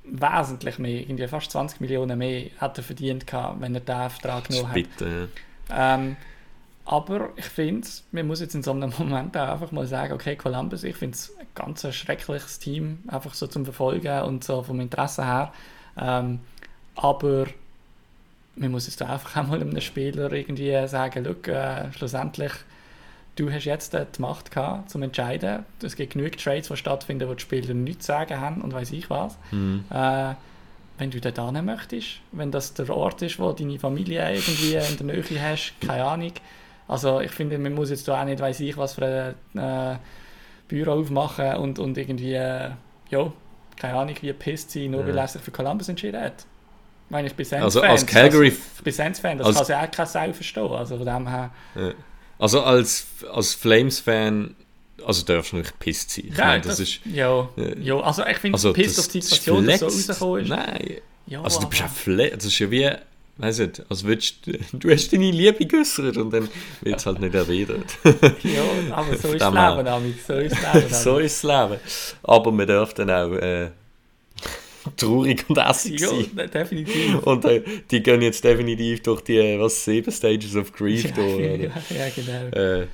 wesentlich 0.03 0.79
mehr, 0.79 0.99
irgendwie 1.01 1.27
fast 1.27 1.51
20 1.51 1.79
Millionen 1.79 2.17
mehr 2.17 2.49
hat 2.57 2.77
er 2.77 2.83
verdient 2.83 3.25
gehabt, 3.25 3.61
wenn 3.61 3.75
er 3.75 3.81
den 3.81 4.09
Vertrag 4.09 4.47
genommen 4.49 4.87
ja. 4.99 5.27
Ähm, 5.95 6.17
aber 6.85 7.29
ich 7.37 7.45
finde, 7.45 7.87
man 8.11 8.27
muss 8.27 8.41
jetzt 8.41 8.55
in 8.55 8.63
so 8.63 8.71
einem 8.71 8.91
Moment 8.99 9.37
auch 9.37 9.47
einfach 9.53 9.71
mal 9.71 9.87
sagen, 9.87 10.13
okay, 10.13 10.35
Columbus, 10.35 10.83
ich 10.83 10.97
finde 10.97 11.15
es 11.15 11.33
ein 11.55 11.65
ganz 11.65 11.95
schreckliches 11.95 12.59
Team, 12.59 12.99
einfach 13.07 13.33
so 13.33 13.47
zum 13.47 13.65
Verfolgen 13.65 14.21
und 14.23 14.43
so 14.43 14.63
vom 14.63 14.79
Interesse 14.79 15.25
her. 15.25 15.53
Ähm, 15.97 16.39
aber 16.95 17.45
man 18.55 18.71
muss 18.71 18.87
jetzt 18.87 19.01
einfach 19.01 19.37
auch 19.43 19.47
mal 19.47 19.61
einem 19.61 19.79
Spieler 19.81 20.31
irgendwie 20.31 20.87
sagen, 20.87 21.23
look, 21.23 21.47
äh, 21.47 21.91
schlussendlich, 21.93 22.51
du 23.35 23.51
hast 23.51 23.65
jetzt 23.65 23.93
die 23.93 24.21
Macht 24.21 24.51
gehabt, 24.51 24.89
zum 24.89 25.03
entscheiden. 25.03 25.65
Es 25.81 25.95
gibt 25.95 26.13
genug 26.13 26.37
Trades, 26.37 26.67
die 26.67 26.77
stattfinden, 26.77 27.27
wo 27.27 27.33
die 27.33 27.41
Spieler 27.41 27.73
nichts 27.73 28.05
zu 28.05 28.11
sagen 28.11 28.39
haben 28.39 28.61
und 28.61 28.73
weiß 28.73 28.91
ich 28.91 29.09
was. 29.09 29.37
Mhm. 29.51 29.85
Äh, 29.89 30.35
wenn 30.97 31.09
du 31.09 31.19
da 31.19 31.51
hin 31.51 31.65
möchtest, 31.65 32.19
wenn 32.31 32.51
das 32.51 32.75
der 32.75 32.87
Ort 32.95 33.21
ist, 33.23 33.39
wo 33.39 33.51
deine 33.51 33.79
Familie 33.79 34.31
irgendwie 34.31 34.75
in 34.75 34.97
der 34.97 35.05
Nähe 35.07 35.41
hast, 35.41 35.73
keine 35.81 36.03
Ahnung. 36.03 36.33
Also 36.87 37.19
ich 37.21 37.31
finde, 37.31 37.57
man 37.57 37.73
muss 37.73 37.89
jetzt 37.89 38.07
da 38.07 38.21
auch 38.21 38.25
nicht, 38.25 38.39
weiß 38.39 38.59
ich 38.59 38.77
was 38.77 38.93
für 38.93 39.35
ein 39.55 39.59
äh, 39.59 39.97
Büro 40.73 40.91
aufmachen 40.93 41.55
und, 41.57 41.77
und 41.79 41.97
irgendwie, 41.97 42.33
äh, 42.33 42.71
ja, 43.09 43.31
keine 43.77 43.93
Ahnung, 43.95 44.15
wie 44.21 44.33
pisst 44.33 44.71
sein, 44.71 44.91
nur 44.91 45.05
weil 45.05 45.15
Ja. 45.15 45.21
er 45.21 45.27
sich 45.27 45.41
für 45.41 45.51
Columbus 45.51 45.87
entschieden 45.89 46.19
hat. 46.19 46.45
Ich 47.05 47.11
meine, 47.11 47.27
ich 47.27 47.35
bin 47.35 47.45
Sens-Fan. 47.45 47.63
Also 47.63 47.81
als 47.81 48.01
das- 48.05 48.11
Calgary, 48.11 48.47
Ich 48.47 48.83
bin 48.83 48.93
Sens-Fan, 48.93 49.37
das 49.37 49.55
kann 49.55 49.65
ja 49.67 49.83
auch 49.85 49.91
keine 49.91 50.07
Sau 50.07 50.33
verstehen. 50.33 50.71
Also 50.71 50.97
von 50.97 51.05
dem 51.05 51.27
her... 51.27 51.51
also 52.39 52.63
als, 52.63 53.05
als 53.31 53.53
Flames-Fan, 53.53 54.55
also 55.05 55.23
darfst 55.25 55.51
du 55.51 55.57
nicht 55.57 55.77
pisst 55.79 56.09
sein. 56.11 56.25
Ich 56.29 56.37
meine, 56.37 56.61
das, 56.61 56.79
ist... 56.79 57.01
Ja, 57.05 57.47
äh, 57.57 57.79
ja, 57.79 57.99
also 57.99 58.25
ich 58.25 58.37
finde, 58.37 58.55
Also 58.55 58.73
pisst 58.73 58.97
das, 58.97 59.05
auf 59.05 59.11
die 59.11 59.19
das 59.19 59.29
Situation, 59.29 59.67
dass 59.67 59.79
so 59.79 59.85
rausgekommen 59.85 60.41
ist. 60.43 60.49
Nein, 60.49 60.97
Ja, 61.27 61.41
also 61.43 61.59
du 61.59 61.67
bist 61.69 61.83
auch 61.83 61.89
verletzt. 61.89 62.37
Das 62.37 62.45
ist 62.45 62.57
ja 62.59 62.71
wie, 62.71 62.89
weißt 63.37 63.59
du, 63.59 63.71
als 63.89 64.03
würdest 64.03 64.35
du, 64.73 64.89
hast 64.91 65.11
deine 65.13 65.31
Liebe 65.31 65.65
geäußert 65.65 66.17
und 66.17 66.31
dann 66.31 66.49
wird 66.81 66.99
es 66.99 67.05
halt 67.05 67.19
nicht 67.19 67.33
erwidert. 67.35 67.97
Ja, 68.43 68.61
aber 68.91 69.17
so 69.17 69.29
ist 69.33 69.41
das. 69.41 69.53
Leben, 69.53 69.87
Ami. 69.87 70.13
So 70.25 70.33
ist 70.33 70.55
das 70.61 70.73
Leben. 70.73 70.93
so 70.93 71.17
ist 71.19 71.43
das 71.43 71.69
Leben. 71.69 71.81
Aber 72.23 72.51
man 72.51 72.67
darf 72.67 72.93
dann 72.93 73.09
auch 73.09 73.31
äh, 73.33 73.71
traurig 74.97 75.45
und 75.49 75.57
assig 75.59 75.99
Ja, 75.99 76.09
sein. 76.09 76.51
definitiv. 76.53 77.19
Und 77.23 77.45
äh, 77.45 77.63
die 77.89 78.03
gehen 78.03 78.21
jetzt 78.21 78.43
definitiv 78.43 79.01
durch 79.03 79.21
die, 79.21 79.37
äh, 79.37 79.59
was, 79.59 79.83
sieben 79.83 80.11
Stages 80.11 80.55
of 80.55 80.71
Grief 80.73 81.05
ja, 81.05 81.11
durch. 81.11 81.61
ja, 81.89 82.09
genau. 82.15 82.55
Äh, 82.55 82.87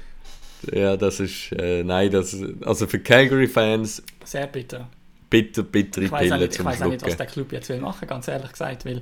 ja, 0.73 0.97
das 0.97 1.19
ist, 1.19 1.51
äh, 1.53 1.83
nein, 1.83 2.11
das, 2.11 2.35
also 2.61 2.85
für 2.85 2.99
Calgary-Fans 2.99 4.03
Sehr 4.25 4.45
bitter. 4.47 4.89
bitter, 5.29 5.63
bittere 5.63 6.05
Ich 6.05 6.11
weiß 6.11 6.21
Pille 6.21 6.37
nicht, 6.37 6.51
ich 6.51 6.57
zum 6.57 6.65
weiss 6.65 6.81
auch 6.81 6.89
nicht, 6.89 7.05
was 7.05 7.17
der 7.17 7.25
Club 7.27 7.51
jetzt 7.53 7.69
will 7.69 7.79
machen, 7.79 8.07
ganz 8.07 8.27
ehrlich 8.27 8.51
gesagt, 8.51 8.85
weil 8.85 9.01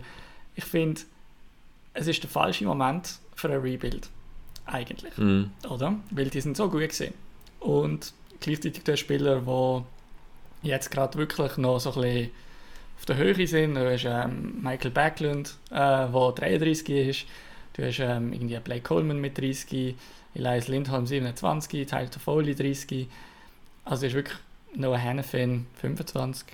ich 0.55 0.63
finde, 0.63 1.01
es 1.97 2.07
ist 2.07 2.23
der 2.23 2.29
falsche 2.29 2.65
Moment 2.65 3.19
für 3.35 3.49
ein 3.49 3.59
Rebuild. 3.59 4.09
Eigentlich. 4.65 5.17
Mhm. 5.17 5.51
oder? 5.69 5.95
Weil 6.11 6.29
die 6.29 6.41
sind 6.41 6.57
so 6.57 6.69
gut 6.69 6.87
gesehen. 6.89 7.13
Und 7.59 8.13
gleichzeitig 8.39 8.83
der 8.83 8.97
Spieler, 8.97 9.41
der 9.41 9.83
jetzt 10.61 10.91
gerade 10.91 11.17
wirklich 11.17 11.57
noch 11.57 11.79
so 11.79 11.93
ein 11.93 12.01
bisschen 12.01 12.31
auf 12.97 13.05
der 13.05 13.17
Höhe 13.17 13.47
sind. 13.47 13.75
Du 13.75 13.91
hast 13.91 14.05
ähm, 14.05 14.61
Michael 14.61 14.91
Backlund, 14.91 15.55
äh, 15.69 15.75
der 15.75 16.31
33 16.35 16.89
ist. 16.89 17.25
Du 17.73 17.85
hast 17.85 17.99
ähm, 17.99 18.33
irgendwie 18.33 18.59
Blake 18.59 18.81
Coleman 18.81 19.19
mit 19.19 19.37
30, 19.37 19.95
Elias 20.35 20.67
Lindholm 20.67 21.05
27, 21.05 21.85
Tyler 21.85 22.11
Toffoli 22.11 22.55
30. 22.55 23.07
Also 23.85 24.05
ist 24.05 24.13
wirklich 24.13 24.37
Noah 24.75 24.99
Hannafin 24.99 25.67
25. 25.75 26.45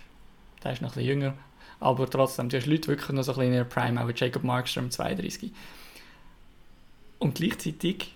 Der 0.63 0.73
ist 0.73 0.81
noch 0.81 0.91
ein 0.91 0.95
bisschen 0.95 1.21
jünger. 1.21 1.33
Aber 1.79 2.09
trotzdem, 2.09 2.49
du 2.49 2.57
hast 2.57 2.65
Leute 2.65 2.87
wirklich 2.87 3.09
noch 3.09 3.23
so 3.23 3.31
ein 3.33 3.37
bisschen 3.37 3.51
in 3.53 3.57
der 3.57 3.63
Prime, 3.65 4.01
auch 4.03 4.09
Jacob 4.15 4.43
Markstrom 4.43 4.89
32. 4.89 5.51
Und 7.19 7.35
gleichzeitig, 7.35 8.13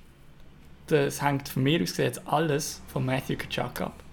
das 0.88 1.22
hängt 1.22 1.49
von 1.49 1.64
mir 1.64 1.82
aus 1.82 1.89
gesehen 1.91 2.05
jetzt 2.05 2.28
alles 2.28 2.82
von 2.88 3.05
Matthew 3.05 3.38
Kachuk 3.38 3.82
ab. 3.82 4.03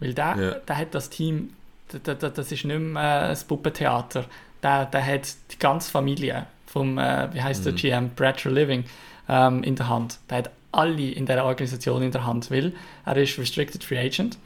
Weil 0.00 0.14
der, 0.14 0.36
Ja. 0.38 0.50
der 0.54 0.76
hat 0.76 0.94
das 0.94 1.10
Team, 1.10 1.54
der, 1.92 2.14
der, 2.14 2.30
das 2.30 2.52
ist 2.52 2.64
nicht 2.64 2.78
mehr 2.78 3.02
äh, 3.02 3.30
ein 3.30 3.38
Puppentheater. 3.46 4.24
Der, 4.62 4.86
der 4.86 5.06
hat 5.06 5.34
die 5.52 5.58
ganze 5.58 5.90
Familie 5.90 6.46
vom, 6.66 6.98
äh, 6.98 7.28
wie 7.34 7.42
heißt 7.42 7.64
der 7.66 7.72
Mhm. 7.72 7.76
GM, 7.76 8.10
Bradford 8.10 8.54
Living, 8.54 8.84
ähm, 9.28 9.62
in 9.62 9.76
der 9.76 9.88
Hand. 9.88 10.18
Der 10.28 10.38
hat 10.38 10.50
alle 10.72 11.10
in 11.10 11.26
der 11.26 11.44
Organisation 11.44 12.02
in 12.02 12.12
der 12.12 12.24
Hand, 12.26 12.50
weil 12.50 12.72
er 13.04 13.16
ist 13.16 13.38
Restricted 13.38 13.82
Free 13.82 13.98
Agent. 13.98 14.38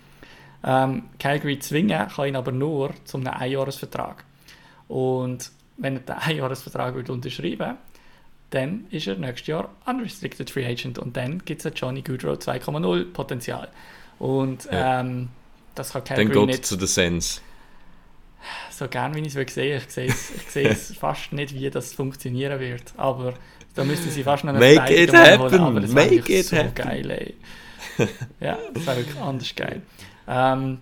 Ähm, 0.65 1.05
Calgary 1.19 1.59
zwingen 1.59 2.09
kann 2.09 2.29
ihn 2.29 2.37
aber 2.37 2.51
nur 2.53 2.95
zu 3.05 3.19
einem 3.19 3.27
Einjahresvertrag. 3.29 4.25
Und 4.89 5.51
wenn 5.77 5.97
er 5.97 6.01
den 6.01 6.15
Einjahresvertrag 6.19 7.09
unterschreiben 7.09 7.77
dann 8.51 8.87
ist 8.91 9.09
er 9.09 9.17
nächstes 9.17 9.49
Jahr 9.49 9.69
Unrestricted 9.85 10.49
Free 10.49 10.65
Agent 10.65 10.99
und 11.01 11.17
dann 11.17 11.45
gibt 11.45 11.61
es 11.61 11.67
ein 11.67 11.73
Johnny 11.75 12.03
Goodrow 12.03 12.37
2.0 12.39 13.13
Potenzial. 13.13 13.69
Und 14.21 14.67
Ja. 14.71 15.01
ähm, 15.01 15.31
das 15.75 15.93
kann 15.93 16.03
Dann 16.05 16.17
Calgary 16.17 16.39
geht 16.39 16.47
nicht 16.47 16.67
zu 16.67 16.77
den 16.77 16.87
Sens. 16.87 17.43
so 18.71 18.87
gern, 18.87 19.13
wie 19.15 19.21
ich 19.21 19.29
es 19.29 19.35
will 19.35 19.49
sehen. 19.49 19.83
Ich 19.85 19.93
sehe 19.93 20.07
es, 20.07 20.31
ich 20.37 20.51
sehe 20.51 20.69
es 20.69 20.95
fast 21.01 21.33
nicht, 21.33 21.53
wie 21.55 21.69
das 21.69 21.95
funktionieren 21.95 22.61
wird. 22.61 22.93
Aber 22.97 23.35
da 23.75 23.83
müssten 23.83 24.11
sie 24.11 24.23
fast 24.23 24.45
noch 24.45 24.55
einen 24.55 24.61
Make 24.75 25.03
it 25.03 25.13
happen, 25.13 25.41
holen, 25.41 25.61
aber 25.61 25.81
das 25.81 25.91
make 25.91 26.33
it 26.33 26.47
so 26.47 26.57
happen. 26.57 26.75
geil, 26.77 27.11
ey. 27.11 27.35
ja, 28.41 28.57
das 28.73 28.87
wäre 28.87 28.99
wirklich 28.99 29.19
anders 29.21 29.53
geil. 29.57 29.83
Ähm, 30.29 30.79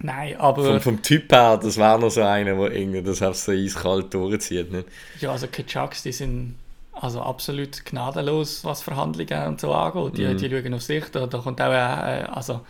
nein, 0.00 0.36
aber 0.38 0.64
Vom, 0.64 0.80
vom 0.80 1.02
Typ 1.02 1.32
her, 1.32 1.56
das 1.58 1.76
wäre 1.76 1.98
noch 1.98 2.10
so 2.10 2.22
einer, 2.22 2.54
der 2.56 2.72
irgendwie 2.72 3.02
das 3.02 3.22
einfach 3.22 3.34
so 3.38 3.52
eiskalt 3.52 4.12
durchzieht. 4.14 4.70
Nicht? 4.72 4.88
ja, 5.20 5.32
also 5.32 5.46
Kachucks, 5.48 6.02
die 6.02 6.12
sind 6.12 6.56
also 6.92 7.22
absolut 7.22 7.84
gnadenlos, 7.84 8.64
was 8.64 8.82
Verhandlungen 8.82 9.46
und 9.48 9.60
so 9.60 9.72
angeht. 9.72 10.18
Die, 10.18 10.26
Mhm. 10.26 10.36
die 10.36 10.50
schauen 10.50 10.74
auf 10.74 10.82
sich, 10.82 11.04
da, 11.10 11.26
da 11.26 11.38
kommt 11.38 11.60
auch, 11.60 11.72
äh, 11.72 12.24
also 12.30 12.60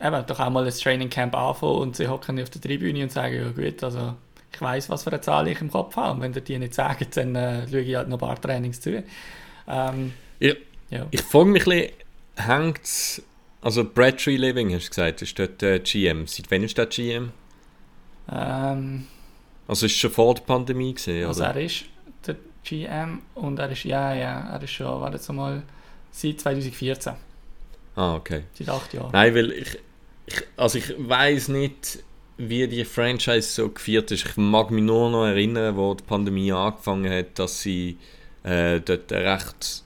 eben, 0.00 0.26
doch 0.26 0.40
auch 0.40 0.50
mal 0.50 0.66
ein 0.66 0.72
Training 0.72 1.10
Camp 1.10 1.34
anfangen 1.36 1.76
und 1.78 1.96
sie 1.96 2.08
hocken 2.08 2.40
auf 2.42 2.50
der 2.50 2.60
Tribüne 2.62 3.02
und 3.04 3.12
sagen, 3.12 3.34
ja 3.36 3.50
gut, 3.50 3.82
also 3.84 4.14
ich 4.52 4.60
weiß, 4.60 4.90
was 4.90 5.04
für 5.04 5.12
eine 5.12 5.20
Zahl 5.20 5.48
ich 5.48 5.60
im 5.60 5.70
Kopf 5.70 5.96
habe 5.96 6.14
und 6.14 6.20
wenn 6.22 6.34
ihr 6.34 6.40
die 6.40 6.58
nicht 6.58 6.74
sagt, 6.74 7.16
dann 7.16 7.34
äh, 7.36 7.66
schaue 7.68 7.80
ich 7.80 7.96
halt 7.96 8.08
noch 8.08 8.16
ein 8.18 8.20
paar 8.26 8.40
Trainings 8.40 8.80
zu. 8.80 9.02
Ähm, 9.68 10.14
Ja. 10.40 10.54
ja. 10.90 11.06
Ich 11.10 11.22
frage 11.22 11.46
mich 11.46 11.66
ein 11.66 11.70
bisschen, 11.70 11.92
hängt 12.36 13.22
also 13.60 13.84
Brad 13.84 14.18
Tree 14.22 14.36
Living, 14.36 14.72
hast 14.74 14.86
du 14.86 14.90
gesagt, 14.90 15.22
ist 15.22 15.38
dort 15.38 15.62
äh, 15.62 15.78
GM. 15.80 16.26
Seit 16.26 16.50
wann 16.50 16.62
ist 16.62 16.78
der 16.78 16.86
GM? 16.86 17.32
Ähm, 18.30 19.06
Also 19.66 19.86
ist 19.86 19.96
schon 19.96 20.10
vor 20.10 20.34
der 20.34 20.42
Pandemie 20.42 20.94
gesehen, 20.94 21.26
also 21.26 21.42
oder? 21.42 21.54
er 21.54 21.62
ist 21.64 21.84
der 22.26 22.36
GM 22.64 23.22
und 23.34 23.58
er 23.58 23.70
ist, 23.70 23.84
ja, 23.84 24.14
ja, 24.14 24.50
er 24.50 24.62
ist 24.62 24.70
schon, 24.70 25.00
warte 25.00 25.16
jetzt 25.16 25.32
mal, 25.32 25.62
seit 26.10 26.40
2014, 26.40 27.14
Ah, 27.96 28.14
okay. 28.14 28.44
seit 28.54 28.68
acht 28.68 28.94
Jahren. 28.94 29.10
Nein, 29.12 29.34
weil 29.34 29.52
ich, 29.52 29.78
ich 30.26 30.42
also 30.56 30.78
ich 30.78 30.94
weiß 30.96 31.48
nicht, 31.48 31.98
wie 32.36 32.68
die 32.68 32.84
Franchise 32.84 33.42
so 33.50 33.68
geführt 33.70 34.12
ist. 34.12 34.24
Ich 34.24 34.36
mag 34.36 34.70
mich 34.70 34.84
nur 34.84 35.10
noch 35.10 35.24
erinnern, 35.26 35.76
wo 35.76 35.94
die 35.94 36.04
Pandemie 36.04 36.52
angefangen 36.52 37.10
hat, 37.12 37.38
dass 37.40 37.60
sie 37.62 37.98
äh, 38.44 38.80
dort 38.80 39.10
recht 39.10 39.82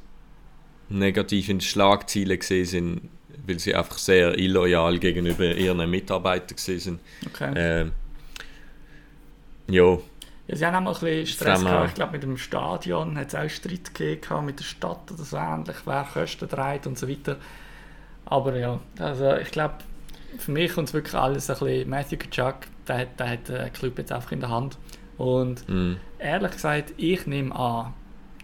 negativ 0.90 1.48
in 1.48 1.56
den 1.58 1.60
Schlagzeilen 1.62 2.38
gesehen 2.38 2.66
sind, 2.66 3.00
weil 3.46 3.58
sie 3.58 3.74
einfach 3.74 3.98
sehr 3.98 4.38
illoyal 4.38 4.98
gegenüber 4.98 5.44
ihren 5.54 5.88
Mitarbeitern 5.90 6.58
sind. 6.58 7.00
Okay. 7.26 7.52
Ähm, 7.54 7.92
ja, 9.68 9.98
Ja, 10.48 10.56
sie 10.56 10.66
haben 10.66 10.74
auch 10.76 10.80
mal 10.80 10.94
ein 10.94 11.00
bisschen 11.00 11.26
Stress 11.26 11.66
gehabt. 11.66 11.88
Ich 11.88 11.94
glaube, 11.94 12.12
mit 12.12 12.22
dem 12.22 12.36
Stadion 12.36 13.16
hat 13.16 13.28
es 13.28 13.34
auch 13.34 13.48
Streit 13.48 13.94
gegeben 13.94 14.44
mit 14.44 14.58
der 14.58 14.64
Stadt 14.64 15.10
oder 15.12 15.22
so 15.24 15.36
ähnlich, 15.36 15.76
wer 15.84 16.04
Kosten 16.12 16.48
trägt 16.48 16.86
und 16.86 16.98
so 16.98 17.08
weiter. 17.08 17.36
Aber 18.24 18.56
ja, 18.56 18.80
also 18.98 19.36
ich 19.36 19.50
glaube, 19.50 19.76
für 20.38 20.50
mich 20.52 20.72
kommt 20.74 20.88
es 20.88 20.94
wirklich 20.94 21.14
alles 21.14 21.48
ein 21.50 21.58
bisschen 21.58 21.90
Matthew 21.90 22.16
Kachuk, 22.18 22.56
der 22.88 22.98
hat, 22.98 23.20
der 23.20 23.30
hat 23.30 23.48
den 23.48 23.72
Club 23.72 23.98
jetzt 23.98 24.12
einfach 24.12 24.32
in 24.32 24.40
der 24.40 24.50
Hand. 24.50 24.78
Und 25.16 25.68
mh, 25.68 25.96
ehrlich 26.18 26.52
gesagt, 26.52 26.94
ich 26.96 27.26
nehme 27.26 27.54
an, 27.54 27.94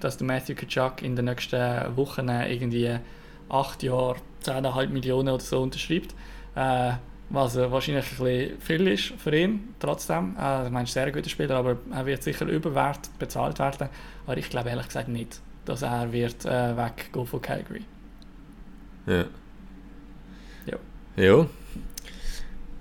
dass 0.01 0.17
der 0.19 0.27
Matthew 0.27 0.55
Kachuk 0.55 1.03
in 1.03 1.17
den 1.17 1.25
nächsten 1.25 1.97
Wochen 1.97 2.29
irgendwie 2.29 2.99
acht 3.49 3.83
Jahre 3.83 4.17
10,5 4.45 4.89
Millionen 4.89 5.29
oder 5.29 5.43
so 5.43 5.63
unterschreibt. 5.63 6.15
Äh, 6.55 6.93
was 7.31 7.57
äh, 7.57 7.71
wahrscheinlich 7.71 8.07
ein 8.13 8.19
bisschen 8.19 8.61
viel 8.61 8.89
ist 8.89 9.13
für 9.19 9.37
ihn, 9.37 9.75
trotzdem. 9.79 10.37
Äh, 10.39 10.67
ich 10.67 10.71
meine, 10.73 10.79
er 10.81 10.83
ist 10.85 10.91
ein 10.97 11.05
sehr 11.05 11.13
guter 11.13 11.29
Spieler, 11.31 11.57
aber 11.57 11.79
er 11.91 12.07
wird 12.07 12.23
sicher 12.23 12.47
überwert 12.47 13.11
bezahlt 13.19 13.59
werden. 13.59 13.89
Aber 14.27 14.37
ich 14.39 14.49
glaube 14.51 14.71
ehrlich 14.71 14.87
gesagt 14.89 15.09
nicht, 15.09 15.41
dass 15.65 15.83
er 15.83 16.13
wird 16.13 16.45
äh, 16.47 16.77
weggehen 16.77 17.27
von 17.27 17.41
Calgary. 17.43 17.85
ja. 19.07 19.25
Ja. 20.67 20.79
Ja. 21.17 21.47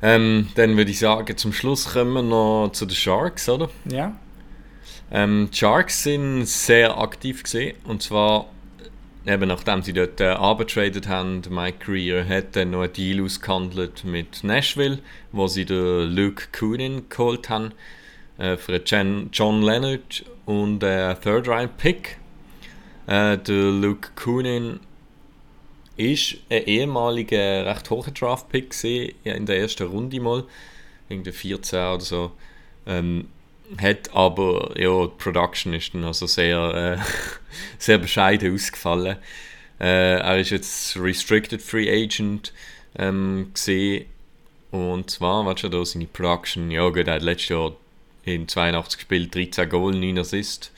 Ähm, 0.02 0.50
dann 0.56 0.78
würde 0.78 0.92
ich 0.92 1.00
sagen, 1.00 1.36
zum 1.38 1.54
Schluss 1.54 1.94
kommen 1.94 2.14
wir 2.14 2.22
noch 2.22 2.70
zu 2.72 2.86
den 2.86 2.96
Sharks, 2.96 3.50
oder? 3.50 3.70
Ja, 3.86 4.20
Ähm, 5.12 5.50
die 5.52 5.58
Sharks 5.58 6.04
sind 6.04 6.46
sehr 6.48 6.98
aktiv 6.98 7.44
gesehen 7.44 7.78
und 7.86 8.02
zwar 8.02 8.48
eben 9.28 9.50
nachdem 9.50 9.82
sie 9.82 9.94
dort 9.94 10.22
äh, 10.22 10.30
abgetradet 10.30 11.08
haben, 11.08 11.42
Mike 11.50 11.86
Greer 11.86 12.28
hat 12.28 12.56
dann 12.56 12.72
noch 12.72 12.84
einen 12.84 12.94
Deal 12.94 13.24
ausgehandelt 13.24 14.06
mit 14.06 14.44
Nashville, 14.44 15.00
wo 15.32 15.48
sie 15.48 15.66
den 15.66 16.16
Luke 16.16 16.46
Coonan 16.58 17.10
geholt 17.10 17.50
haben 17.50 17.74
äh, 18.38 18.56
für 18.56 18.82
Jen, 18.86 19.30
John 19.34 19.62
Leonard 19.62 20.24
und 20.46 20.84
einen 20.84 21.20
Third-Round-Pick. 21.20 22.18
Äh, 23.08 23.38
der 23.38 23.72
Luke 23.72 24.10
Coonan 24.16 24.80
ist 25.98 26.38
ein 26.50 26.64
ehemaliger 26.64 27.66
recht 27.66 27.90
hoher 27.90 28.12
Draft-Pick 28.12 28.74
in 29.24 29.46
der 29.46 29.60
ersten 29.60 29.88
Runde 29.88 30.20
mal, 30.22 30.46
irgendwie 31.10 31.32
14 31.32 31.80
oder 31.80 32.00
so. 32.00 32.32
Ähm, 32.86 33.28
hat 33.82 34.14
aber, 34.14 34.74
ja, 34.80 35.08
die 35.08 35.14
Production 35.18 35.74
ist 35.74 35.94
dann 35.94 36.04
also 36.04 36.28
sehr, 36.28 36.98
äh, 37.00 37.04
sehr 37.78 37.98
bescheiden 37.98 38.54
ausgefallen. 38.54 39.18
Äh, 39.80 40.20
er 40.20 40.40
ist 40.40 40.52
jetzt 40.52 40.98
Restricted 40.98 41.62
Free 41.62 41.90
Agent 41.90 42.54
ähm, 42.98 43.52
gesehen 43.54 44.06
und 44.72 45.10
zwar, 45.10 45.46
was 45.46 45.60
schon 45.60 45.72
da 45.72 45.84
seine 45.86 46.06
Production, 46.06 46.72
ja 46.72 46.88
gut, 46.90 47.08
er 47.08 47.16
hat 47.16 47.22
letztes 47.22 47.50
Jahr 47.50 47.74
in 48.24 48.48
82 48.48 49.02
Spielen 49.02 49.32
13 49.32 49.70
Goal, 49.70 49.94
9 49.94 50.20
Assists. 50.20 50.72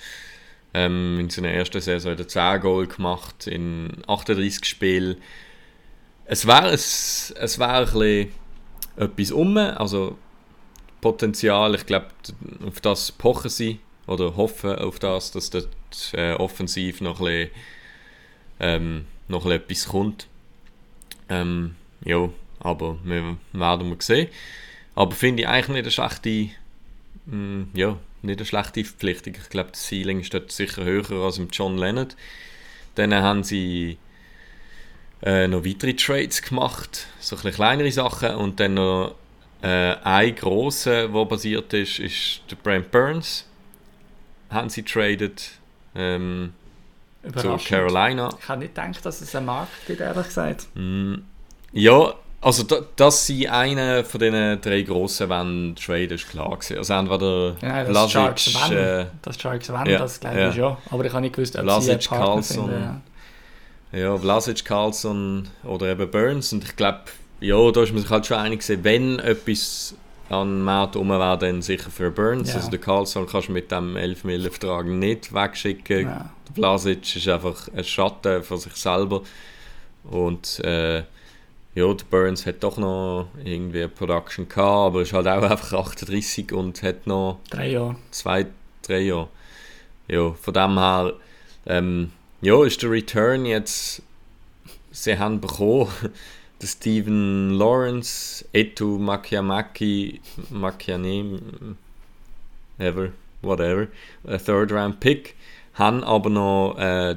Ähm, 0.74 1.20
in 1.20 1.30
seiner 1.32 1.50
ersten 1.50 1.82
Saison 1.82 2.12
hat 2.12 2.20
er 2.20 2.28
10 2.28 2.62
Goal 2.62 2.88
gemacht, 2.88 3.48
in 3.48 4.04
38 4.08 4.66
Spielen. 4.66 5.18
Es 6.26 6.46
wäre 6.46 6.70
es, 6.70 7.34
es 7.38 7.58
wär 7.58 7.70
ein 7.70 7.86
bisschen 7.86 8.32
etwas 8.98 9.32
um, 9.32 9.58
also 9.58 10.18
Potenzial, 11.02 11.76
ich 11.76 11.86
glaube, 11.86 12.08
auf 12.66 12.82
das 12.82 13.12
pochen 13.12 13.50
sie 13.50 13.80
oder 14.08 14.36
hoffen 14.36 14.76
auf 14.76 15.00
das, 15.00 15.32
dass 15.32 15.50
dort 15.50 15.68
äh, 16.14 16.34
offensiv 16.34 17.02
noch 17.02 17.20
ein 17.20 17.26
bisschen, 17.26 17.52
ähm, 18.60 19.06
noch 19.28 19.46
ein 19.46 19.52
etwas 19.52 19.88
kommt. 19.88 20.28
Ähm, 21.30 21.76
ja, 22.04 22.30
aber 22.60 22.98
wir 23.04 23.38
werden 23.54 23.90
mal 23.90 24.02
sehen. 24.02 24.28
Aber 24.96 25.16
finde 25.16 25.44
ich 25.44 25.48
eigentlich 25.48 25.68
nicht 25.70 25.84
eine 25.84 25.92
schlechte, 25.92 26.50
mh, 27.26 27.36
mm, 27.36 27.70
ja, 27.74 27.98
nicht 28.22 28.40
eine 28.40 28.46
schlechte 28.46 28.84
Verpflichtung. 28.84 29.36
Ich 29.42 29.50
glaube, 29.50 29.72
das 29.72 29.88
Ceiling 29.88 30.20
ist 30.20 30.34
dort 30.34 30.52
sicher 30.52 30.84
höher 30.84 31.12
als 31.12 31.38
im 31.38 31.50
John 31.52 31.78
Leonard. 31.78 32.16
Dann 32.96 33.14
haben 33.14 33.44
sie 33.44 33.98
äh, 35.22 35.48
noch 35.48 35.66
weitere 35.66 35.94
Trades 35.94 36.42
gemacht, 36.42 37.08
so 37.20 37.38
ein 37.38 37.54
kleinere 37.54 37.92
Sachen 37.92 38.36
und 38.36 38.60
dann 38.60 38.74
noch 38.76 39.16
äh, 39.62 39.96
ein 40.04 40.36
grosser, 40.36 41.08
der 41.08 41.26
basiert 41.26 41.74
ist, 41.74 42.00
ist 42.00 42.42
der 42.50 42.56
Brent 42.56 42.92
Burns. 42.92 43.46
Haben 44.50 44.70
sie 44.70 44.84
traded 44.84 45.52
ähm, 45.96 46.54
zu 47.36 47.58
Carolina. 47.58 48.30
Ich 48.40 48.48
habe 48.48 48.60
nicht 48.62 48.76
gedacht, 48.76 49.06
dass 49.06 49.22
es 49.22 49.36
einen 49.36 49.46
Markt 49.46 49.86
gibt, 49.86 50.00
ehrlich 50.00 50.26
gesagt. 50.26 50.68
Mm, 50.74 51.16
ja, 51.74 52.14
also 52.42 52.64
da, 52.64 52.78
dass 52.96 53.26
sie 53.26 53.50
einen 53.50 54.06
von 54.06 54.20
diesen 54.20 54.62
drei 54.62 54.82
grossen 54.84 55.30
wollen 55.30 55.76
traden, 55.76 56.12
ist 56.12 56.30
klar 56.30 56.58
gewesen. 56.58 56.78
Also 56.78 56.94
entweder 56.94 57.56
ja, 57.62 57.84
das 57.84 57.94
Lasic, 57.94 58.12
Sharks 58.12 58.70
wenn, 58.70 58.78
äh, 58.78 59.06
das 59.22 59.40
Sharks 59.40 59.70
wenn, 59.74 59.86
ja, 59.86 60.00
das 60.00 60.20
glaube 60.20 60.50
ich 60.50 60.56
ja. 60.56 60.78
Aber 60.90 61.06
ich 61.06 61.12
habe 61.12 61.22
nicht 61.22 61.36
gewusst, 61.36 61.58
ob 61.58 61.66
Lasic, 61.66 62.02
sie 62.02 62.10
einen 62.10 62.22
Carlson, 62.22 62.70
finden, 62.70 63.02
ja. 63.92 64.00
ja, 64.00 64.18
Vlasic, 64.18 64.64
Carlson 64.64 65.50
oder 65.64 65.88
eben 65.88 66.10
Burns 66.10 66.54
und 66.54 66.64
ich 66.64 66.76
glaube 66.78 67.02
ja, 67.42 67.72
da 67.72 67.84
ist 67.84 67.94
man 67.94 68.02
sich 68.02 68.10
halt 68.10 68.26
schon 68.26 68.38
einig 68.38 68.62
gewesen, 68.62 68.84
wenn 68.84 69.20
etwas 69.20 69.96
an 70.30 70.62
Matt 70.62 70.96
um 70.96 71.10
wäre, 71.10 71.38
dann 71.38 71.62
sicher 71.62 71.90
für 71.90 72.12
Burns. 72.12 72.50
Ja. 72.50 72.56
Also 72.56 72.70
der 72.70 72.80
Carlson 72.80 73.26
kannst 73.28 73.48
du 73.48 73.52
mit 73.52 73.72
dem 73.72 73.96
11 73.96 74.24
Millionen 74.24 74.52
Vertrag 74.52 74.86
nicht 74.86 75.34
wegschicken. 75.34 76.02
Ja. 76.02 76.30
Der 76.48 76.56
Vlasic 76.56 77.16
ist 77.16 77.28
einfach 77.28 77.68
ein 77.76 77.84
Schatten 77.84 78.44
von 78.44 78.58
sich 78.58 78.76
selber. 78.76 79.24
Und 80.04 80.60
äh, 80.64 80.98
ja, 81.76 81.94
der 81.94 82.06
Burns 82.10 82.46
hat 82.46 82.64
doch 82.64 82.78
noch 82.78 83.28
irgendwie 83.44 83.80
eine 83.80 83.90
Production 83.90 84.48
gehabt, 84.48 84.88
aber 84.88 85.02
ist 85.02 85.14
halt 85.14 85.28
auch 85.28 85.42
einfach 85.50 85.74
38 85.74 86.52
und 86.52 86.84
hat 86.84 87.08
noch 87.08 87.40
drei 87.50 87.72
Jahre. 87.72 87.96
Zwei, 88.12 88.46
drei 88.84 89.00
Jahre. 89.00 89.30
Ja, 90.08 90.32
von 90.34 90.54
dem 90.54 90.78
her 90.78 91.14
ähm, 91.66 92.12
ja, 92.42 92.64
ist 92.64 92.82
der 92.82 92.92
Return 92.92 93.46
jetzt, 93.46 94.02
sie 94.92 95.18
haben 95.18 95.42
bekommen 95.42 95.90
Stephen 96.62 97.52
Lawrence, 97.52 98.46
Etu 98.54 98.98
Makiamaki, 98.98 100.20
Makiane, 100.50 101.76
ever, 102.78 103.14
whatever, 103.42 103.88
ein 104.28 104.40
Third 104.40 104.72
Round 104.72 105.00
Pick, 105.00 105.36
haben 105.76 106.04
aber 106.04 106.30
noch 106.30 106.76
äh, 106.78 107.16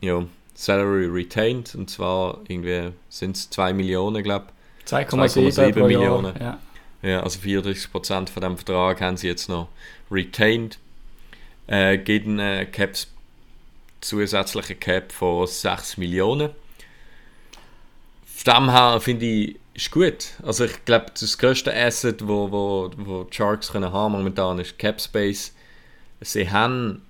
ja, 0.00 0.24
Salary 0.54 1.06
retained 1.06 1.74
und 1.74 1.88
zwar 1.88 2.40
irgendwie 2.48 2.92
sind 3.08 3.36
es 3.36 3.50
2 3.50 3.72
Millionen, 3.72 4.22
glaube 4.22 4.46
ich. 4.84 4.92
2,7 4.92 5.86
Millionen. 5.86 6.34
Ja. 6.40 6.58
ja, 7.02 7.22
also 7.22 7.38
34% 7.38 8.28
von 8.28 8.42
dem 8.42 8.56
Vertrag 8.56 9.00
haben 9.00 9.16
sie 9.16 9.28
jetzt 9.28 9.48
noch 9.48 9.68
retained. 10.10 10.78
Äh, 11.68 11.98
geht 11.98 12.26
einen 12.26 12.70
Caps, 12.72 13.08
zusätzliche 14.00 14.74
Cap 14.74 15.12
von 15.12 15.46
6 15.46 15.96
Millionen 15.96 16.50
von 18.42 18.54
dem 18.54 18.70
her 18.70 19.00
finde 19.00 19.26
ich, 19.26 19.56
ist 19.74 19.90
gut. 19.90 20.28
Also 20.42 20.64
ich 20.64 20.84
glaube, 20.84 21.06
das 21.18 21.36
grösste 21.36 21.74
Asset, 21.74 22.26
wo, 22.26 22.50
wo, 22.50 22.90
wo 22.96 23.24
die 23.24 23.36
Sharks 23.36 23.70
können 23.70 23.92
haben 23.92 24.12
momentan 24.12 24.58
ist 24.58 24.78
Cap 24.78 25.00
Space. 25.00 25.54
Sie 26.20 26.50
haben 26.50 27.02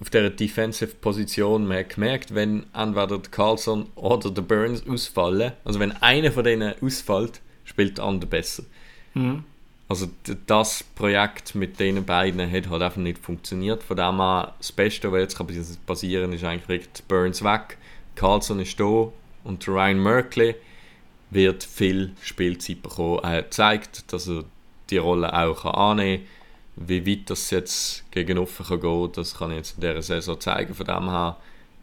auf 0.00 0.10
dieser 0.10 0.30
Defensive-Position, 0.30 1.68
gemerkt, 1.88 2.34
wenn 2.34 2.66
entweder 2.74 3.18
der 3.18 3.30
Carlson 3.30 3.86
oder 3.94 4.30
der 4.30 4.42
Burns 4.42 4.86
ausfallen, 4.88 5.52
also 5.64 5.80
wenn 5.80 5.92
einer 5.92 6.32
von 6.32 6.44
denen 6.44 6.74
ausfällt, 6.80 7.40
spielt 7.64 7.98
der 7.98 8.04
andere 8.04 8.28
besser. 8.28 8.64
Mhm. 9.14 9.44
Also 9.88 10.08
das 10.46 10.82
Projekt 10.94 11.54
mit 11.54 11.78
den 11.78 12.04
beiden 12.04 12.40
hat 12.50 12.70
halt 12.70 12.82
einfach 12.82 12.96
nicht 12.96 13.18
funktioniert. 13.18 13.82
Von 13.82 13.98
dem 13.98 14.16
her, 14.16 14.54
das 14.58 14.72
Beste, 14.72 15.12
was 15.12 15.34
jetzt 15.44 15.86
passieren 15.86 16.30
kann, 16.30 16.32
ist 16.32 16.44
eigentlich 16.44 16.88
Burns 17.06 17.44
weg, 17.44 17.76
Carlson 18.14 18.60
ist 18.60 18.80
da, 18.80 19.12
und 19.44 19.66
Ryan 19.68 20.02
Merkley 20.02 20.56
wird 21.30 21.64
viel 21.64 22.12
Spielzeit 22.22 22.82
bekommen. 22.82 23.20
Er 23.22 23.50
zeigt, 23.50 24.12
dass 24.12 24.28
er 24.28 24.44
die 24.90 24.98
Rolle 24.98 25.32
auch 25.32 25.64
annehmen 25.64 26.24
kann. 26.24 26.28
Wie 26.76 27.06
weit 27.06 27.30
das 27.30 27.50
jetzt 27.50 28.10
gegen 28.10 28.38
offen 28.38 28.66
kann 28.66 28.80
gehen, 28.80 29.12
das 29.12 29.38
kann 29.38 29.52
ich 29.52 29.58
jetzt 29.58 29.74
in 29.76 29.82
dieser 29.82 30.02
Saison 30.02 30.40
zeigen. 30.40 30.74
Von 30.74 30.86
dem 30.86 31.08
her 31.08 31.36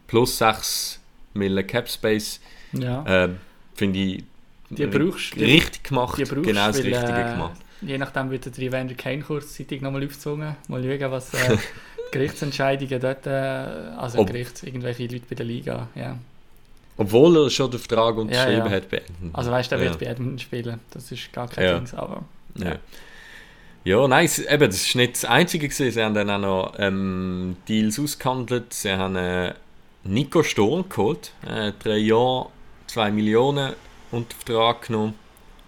plus 0.07 0.37
6 0.37 0.99
Millionen 1.33 1.65
Cap 1.65 1.89
Space. 1.89 2.41
Ja. 2.73 3.05
Äh, 3.05 3.29
Finde 3.73 3.99
ich 3.99 4.23
die 4.69 4.85
brauchst, 4.85 5.35
richtig 5.37 5.83
gemacht. 5.83 6.17
Die 6.17 6.23
brauchst, 6.23 6.43
genau 6.43 6.67
das 6.67 6.77
weil, 6.83 6.93
Richtige 6.93 7.21
äh, 7.21 7.31
gemacht. 7.31 7.59
Je 7.81 7.97
nachdem 7.97 8.29
wird 8.29 8.45
der 8.45 8.63
Evander 8.63 8.95
Kane 8.95 9.21
kurzzeitig 9.21 9.81
nochmal 9.81 10.03
aufgezogen. 10.03 10.55
Mal 10.67 10.83
schauen, 10.83 11.11
was 11.11 11.33
äh, 11.33 11.57
Gerichtsentscheidungen 12.11 12.99
dort, 12.99 13.27
äh, 13.27 13.29
also 13.29 14.19
Ob, 14.19 14.27
Gerichts, 14.27 14.63
irgendwelche 14.63 15.03
Leute 15.03 15.25
bei 15.29 15.35
der 15.35 15.45
Liga, 15.45 15.87
ja. 15.95 16.17
Obwohl 17.01 17.37
er 17.37 17.49
schon 17.49 17.71
den 17.71 17.79
Vertrag 17.79 18.15
unterschrieben 18.15 18.59
ja, 18.59 18.65
ja. 18.65 18.71
hat 18.71 18.89
bei 18.89 19.01
Also 19.33 19.51
weißt 19.51 19.71
du, 19.71 19.75
er 19.75 19.81
wird 19.81 19.99
bei 19.99 20.05
Edmonton 20.05 20.39
spielen. 20.39 20.79
Das 20.91 21.11
ist 21.11 21.33
gar 21.33 21.47
kein 21.47 21.63
ja. 21.63 21.79
Ding, 21.79 21.97
aber... 21.97 22.23
Ja. 22.55 22.75
Ja, 23.83 24.07
nein, 24.07 24.29
eben, 24.47 24.69
das 24.69 24.75
ist 24.75 24.95
nicht 24.95 25.15
das 25.15 25.25
Einzige 25.25 25.67
gewesen. 25.67 25.91
Sie 25.91 26.03
haben 26.03 26.13
dann 26.13 26.29
auch 26.29 26.37
noch 26.37 26.73
ähm, 26.77 27.57
Deals 27.67 27.99
ausgehandelt. 27.99 28.71
Sie 28.75 28.91
haben 28.91 29.15
äh, 29.15 29.55
Nico 30.03 30.43
Sturm 30.43 30.87
geholt. 30.87 31.33
Äh, 31.47 31.71
drei 31.81 31.97
Jahre, 31.97 32.49
zwei 32.85 33.09
Millionen 33.09 33.73
unter 34.11 34.35
Vertrag 34.35 34.85
genommen. 34.85 35.15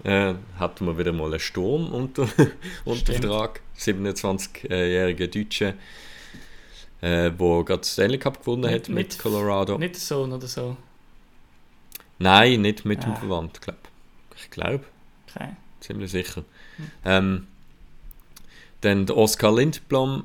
Äh, 0.03 0.35
hatten 0.59 0.85
wir 0.85 0.95
wieder 0.99 1.11
mal 1.11 1.31
einen 1.31 1.39
Sturm 1.39 1.91
unter, 1.91 2.27
unter 2.85 3.13
Vertrag. 3.13 3.61
27-jähriger 3.79 5.27
Deutscher, 5.27 5.73
äh, 7.01 7.31
der 7.31 7.63
gerade 7.65 7.83
Stanley 7.83 8.19
Cup 8.19 8.41
gewonnen 8.41 8.69
hat 8.69 8.89
mit, 8.89 8.89
mit 8.89 9.19
Colorado. 9.19 9.79
Nicht 9.79 9.95
Sohn 9.95 10.31
oder 10.31 10.45
so. 10.45 10.77
Nein, 12.23 12.61
nicht 12.61 12.85
mit 12.85 13.03
dem 13.03 13.15
Verwandt, 13.15 13.61
glaube 13.61 13.79
ich. 14.35 14.49
glaube. 14.49 14.83
Okay. 15.29 15.49
Ziemlich 15.79 16.11
sicher. 16.11 16.43
Hm. 16.77 16.91
Ähm, 17.05 17.47
dann 18.81 19.05
der 19.05 19.17
Oscar 19.17 19.53
Lindblom 19.53 20.23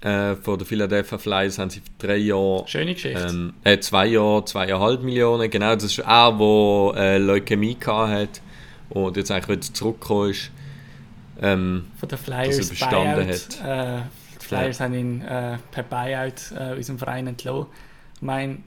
äh, 0.00 0.36
von 0.36 0.58
der 0.58 0.66
Philadelphia 0.66 1.18
Flyers 1.18 1.58
haben 1.58 1.70
sie 1.70 1.80
für 1.80 2.06
drei 2.06 2.16
Jahre. 2.16 2.66
Schöne 2.66 2.94
Geschichte. 2.94 3.26
Ähm, 3.28 3.54
äh, 3.64 3.78
zwei 3.80 4.06
Jahre, 4.06 4.44
zweieinhalb 4.44 5.02
Millionen. 5.02 5.50
Genau, 5.50 5.74
das 5.74 5.84
ist 5.84 6.06
auch, 6.06 6.38
wo 6.38 6.94
äh, 6.96 7.18
Leukämie 7.18 7.76
hat 7.84 8.40
und 8.88 9.16
jetzt 9.16 9.30
eigentlich 9.30 9.48
wieder 9.48 9.74
zurückgekommen 9.74 10.30
ist. 10.30 10.50
Ähm, 11.42 11.86
von 11.98 12.08
der 12.08 12.18
Flyers 12.18 12.68
bestanden 12.68 13.26
Buyout, 13.26 13.58
hat. 13.64 13.98
Äh, 13.98 14.02
die 14.40 14.46
Flyers 14.46 14.78
ja. 14.78 14.84
haben 14.84 14.94
ihn 14.94 15.22
äh, 15.22 15.58
per 15.70 15.82
Buyout 15.82 16.52
äh, 16.58 16.76
unserem 16.76 16.98
Verein 16.98 17.26
entlassen. 17.26 17.66
Ich 18.16 18.22
meine, 18.22 18.58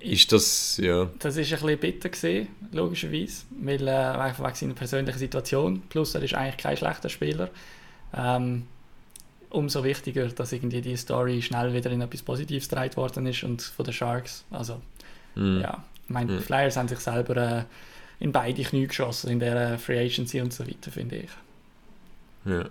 ist 0.00 0.32
das, 0.32 0.78
ja. 0.78 1.08
Das 1.18 1.36
ist 1.36 1.52
ein 1.52 1.60
bisschen 1.60 1.78
bitter 1.78 2.08
gesehen, 2.08 2.48
logischerweise, 2.72 3.42
weil 3.60 3.86
äh, 3.86 3.90
einfach 3.90 4.44
wegen 4.44 4.54
seiner 4.54 4.74
persönlichen 4.74 5.18
Situation, 5.18 5.82
plus 5.88 6.14
er 6.14 6.22
ist 6.22 6.34
eigentlich 6.34 6.56
kein 6.56 6.76
schlechter 6.76 7.08
Spieler. 7.08 7.50
Ähm, 8.14 8.66
umso 9.50 9.82
wichtiger, 9.84 10.26
dass 10.28 10.52
irgendwie 10.52 10.80
die 10.80 10.96
Story 10.96 11.42
schnell 11.42 11.72
wieder 11.74 11.90
in 11.90 12.00
etwas 12.00 12.22
Positives 12.22 12.68
gedreht 12.68 12.96
worden 12.96 13.26
ist 13.26 13.42
und 13.44 13.62
von 13.62 13.84
den 13.84 13.94
Sharks, 13.94 14.44
also 14.50 14.80
Mhm. 15.36 15.60
ja, 15.60 15.84
ich 16.04 16.10
meine, 16.10 16.26
die 16.32 16.38
Mhm. 16.38 16.42
Flyers 16.42 16.76
haben 16.76 16.88
sich 16.88 16.98
selber 17.00 17.36
äh, 17.36 17.64
in 18.18 18.32
beide 18.32 18.62
Knie 18.62 18.86
geschossen, 18.86 19.30
in 19.30 19.38
der 19.40 19.78
Free 19.78 19.98
Agency 19.98 20.40
und 20.40 20.52
so 20.52 20.66
weiter, 20.66 20.90
finde 20.90 21.16
ich. 21.16 21.30
Ja. 22.44 22.64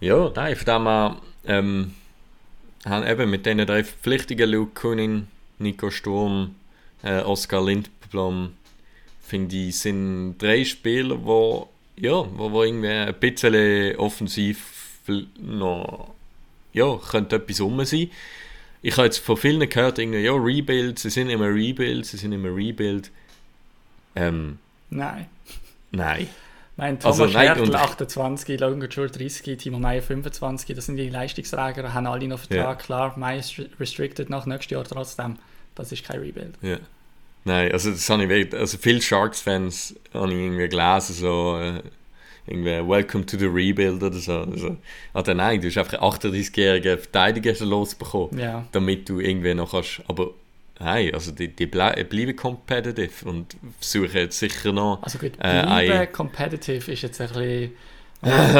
Ja, 0.00 0.32
nein, 0.34 0.56
von 0.56 0.64
dem 0.64 0.82
her, 0.86 1.16
ähm, 1.46 1.94
haben 2.84 3.06
eben 3.06 3.30
mit 3.30 3.44
diesen 3.46 3.66
drei 3.66 3.82
Verpflichtungen, 3.84 4.50
Luke 4.50 4.72
Kunin, 4.80 5.26
Nico 5.58 5.90
Sturm, 5.90 6.54
äh, 7.02 7.20
Oskar 7.20 7.64
Lindblom, 7.64 8.52
finde 9.20 9.56
ich, 9.56 9.78
sind 9.78 10.38
drei 10.38 10.64
Spieler, 10.64 11.16
die 11.16 11.62
ja, 12.00 12.24
wo, 12.36 12.52
wo 12.52 12.62
irgendwie 12.62 12.88
ein 12.88 13.14
bisschen 13.14 13.96
offensiv 13.96 15.00
noch, 15.40 16.14
ja, 16.72 16.96
könnte 16.96 17.36
etwas 17.36 17.60
rum 17.60 17.84
sein. 17.84 18.10
Ich 18.82 18.96
habe 18.96 19.06
jetzt 19.06 19.18
von 19.18 19.36
vielen 19.36 19.68
gehört, 19.68 19.98
irgendwie, 19.98 20.20
ja, 20.20 20.32
Rebuild, 20.32 20.98
sie 20.98 21.10
sind 21.10 21.30
immer 21.30 21.48
Rebuild, 21.48 22.06
sie 22.06 22.16
sind 22.16 22.32
immer 22.32 22.54
Rebuild. 22.54 23.10
Ähm, 24.14 24.58
Nein. 24.90 25.26
nein. 25.90 26.28
Ich 26.78 26.80
meine, 26.80 26.96
Thomas 27.00 27.18
Also, 27.20 27.32
nein, 27.36 27.46
Schertl 27.48 27.62
und- 27.62 27.74
28, 27.74 28.60
Logan 28.60 28.78
Couture 28.78 29.10
30, 29.10 29.56
Timo 29.58 29.80
Meyer 29.80 30.00
25, 30.00 30.76
das 30.76 30.86
sind 30.86 30.94
die 30.96 31.08
Leistungsträger, 31.10 31.92
haben 31.92 32.06
alle 32.06 32.28
noch 32.28 32.38
Vertrag, 32.38 32.78
klar, 32.78 33.14
Meyer 33.18 33.40
ist 33.40 33.60
restricted 33.80 34.30
nach 34.30 34.46
nächstes 34.46 34.70
Jahr 34.70 34.84
trotzdem. 34.84 35.38
Das 35.74 35.90
ist 35.90 36.04
kein 36.04 36.20
Rebuild. 36.20 36.54
Ja. 36.62 36.76
Nein, 37.44 37.72
also 37.72 37.90
das 37.90 38.08
habe 38.08 38.22
ich 38.22 38.28
wirklich, 38.28 38.60
also 38.60 38.78
viele 38.78 39.02
Sharks-Fans 39.02 39.96
habe 40.14 40.28
ich 40.32 40.38
irgendwie 40.38 40.68
gelesen, 40.68 41.14
so 41.14 41.58
äh, 41.60 41.82
irgendwie 42.46 42.88
Welcome 42.88 43.26
to 43.26 43.36
the 43.36 43.46
Rebuild 43.46 44.00
oder 44.00 44.12
so. 44.16 44.38
Also, 44.42 44.76
oder 45.14 45.34
nein, 45.34 45.60
du 45.60 45.66
hast 45.66 45.78
einfach 45.78 45.94
einen 45.94 46.12
38-jährigen 46.12 46.98
Verteidiger 47.00 47.54
losbekommen, 47.64 48.38
Ja. 48.38 48.64
damit 48.70 49.08
du 49.08 49.18
irgendwie 49.18 49.52
noch 49.54 49.72
kannst, 49.72 50.00
aber 50.06 50.30
nein, 50.78 51.14
also 51.14 51.32
die, 51.32 51.48
die 51.54 51.66
blei 51.66 52.02
bleiben 52.04 52.36
competitive 52.36 53.28
und 53.28 53.56
versuchen 53.80 54.16
jetzt 54.16 54.38
sicher 54.38 54.72
noch 54.72 55.02
Also 55.02 55.18
gut, 55.18 55.32
Äh, 55.38 55.44
bleiben 55.46 55.68
ein- 55.68 56.12
competitive 56.12 56.92
ist 56.92 57.02
jetzt 57.02 57.20
ein 57.20 57.28
bisschen... 57.28 57.72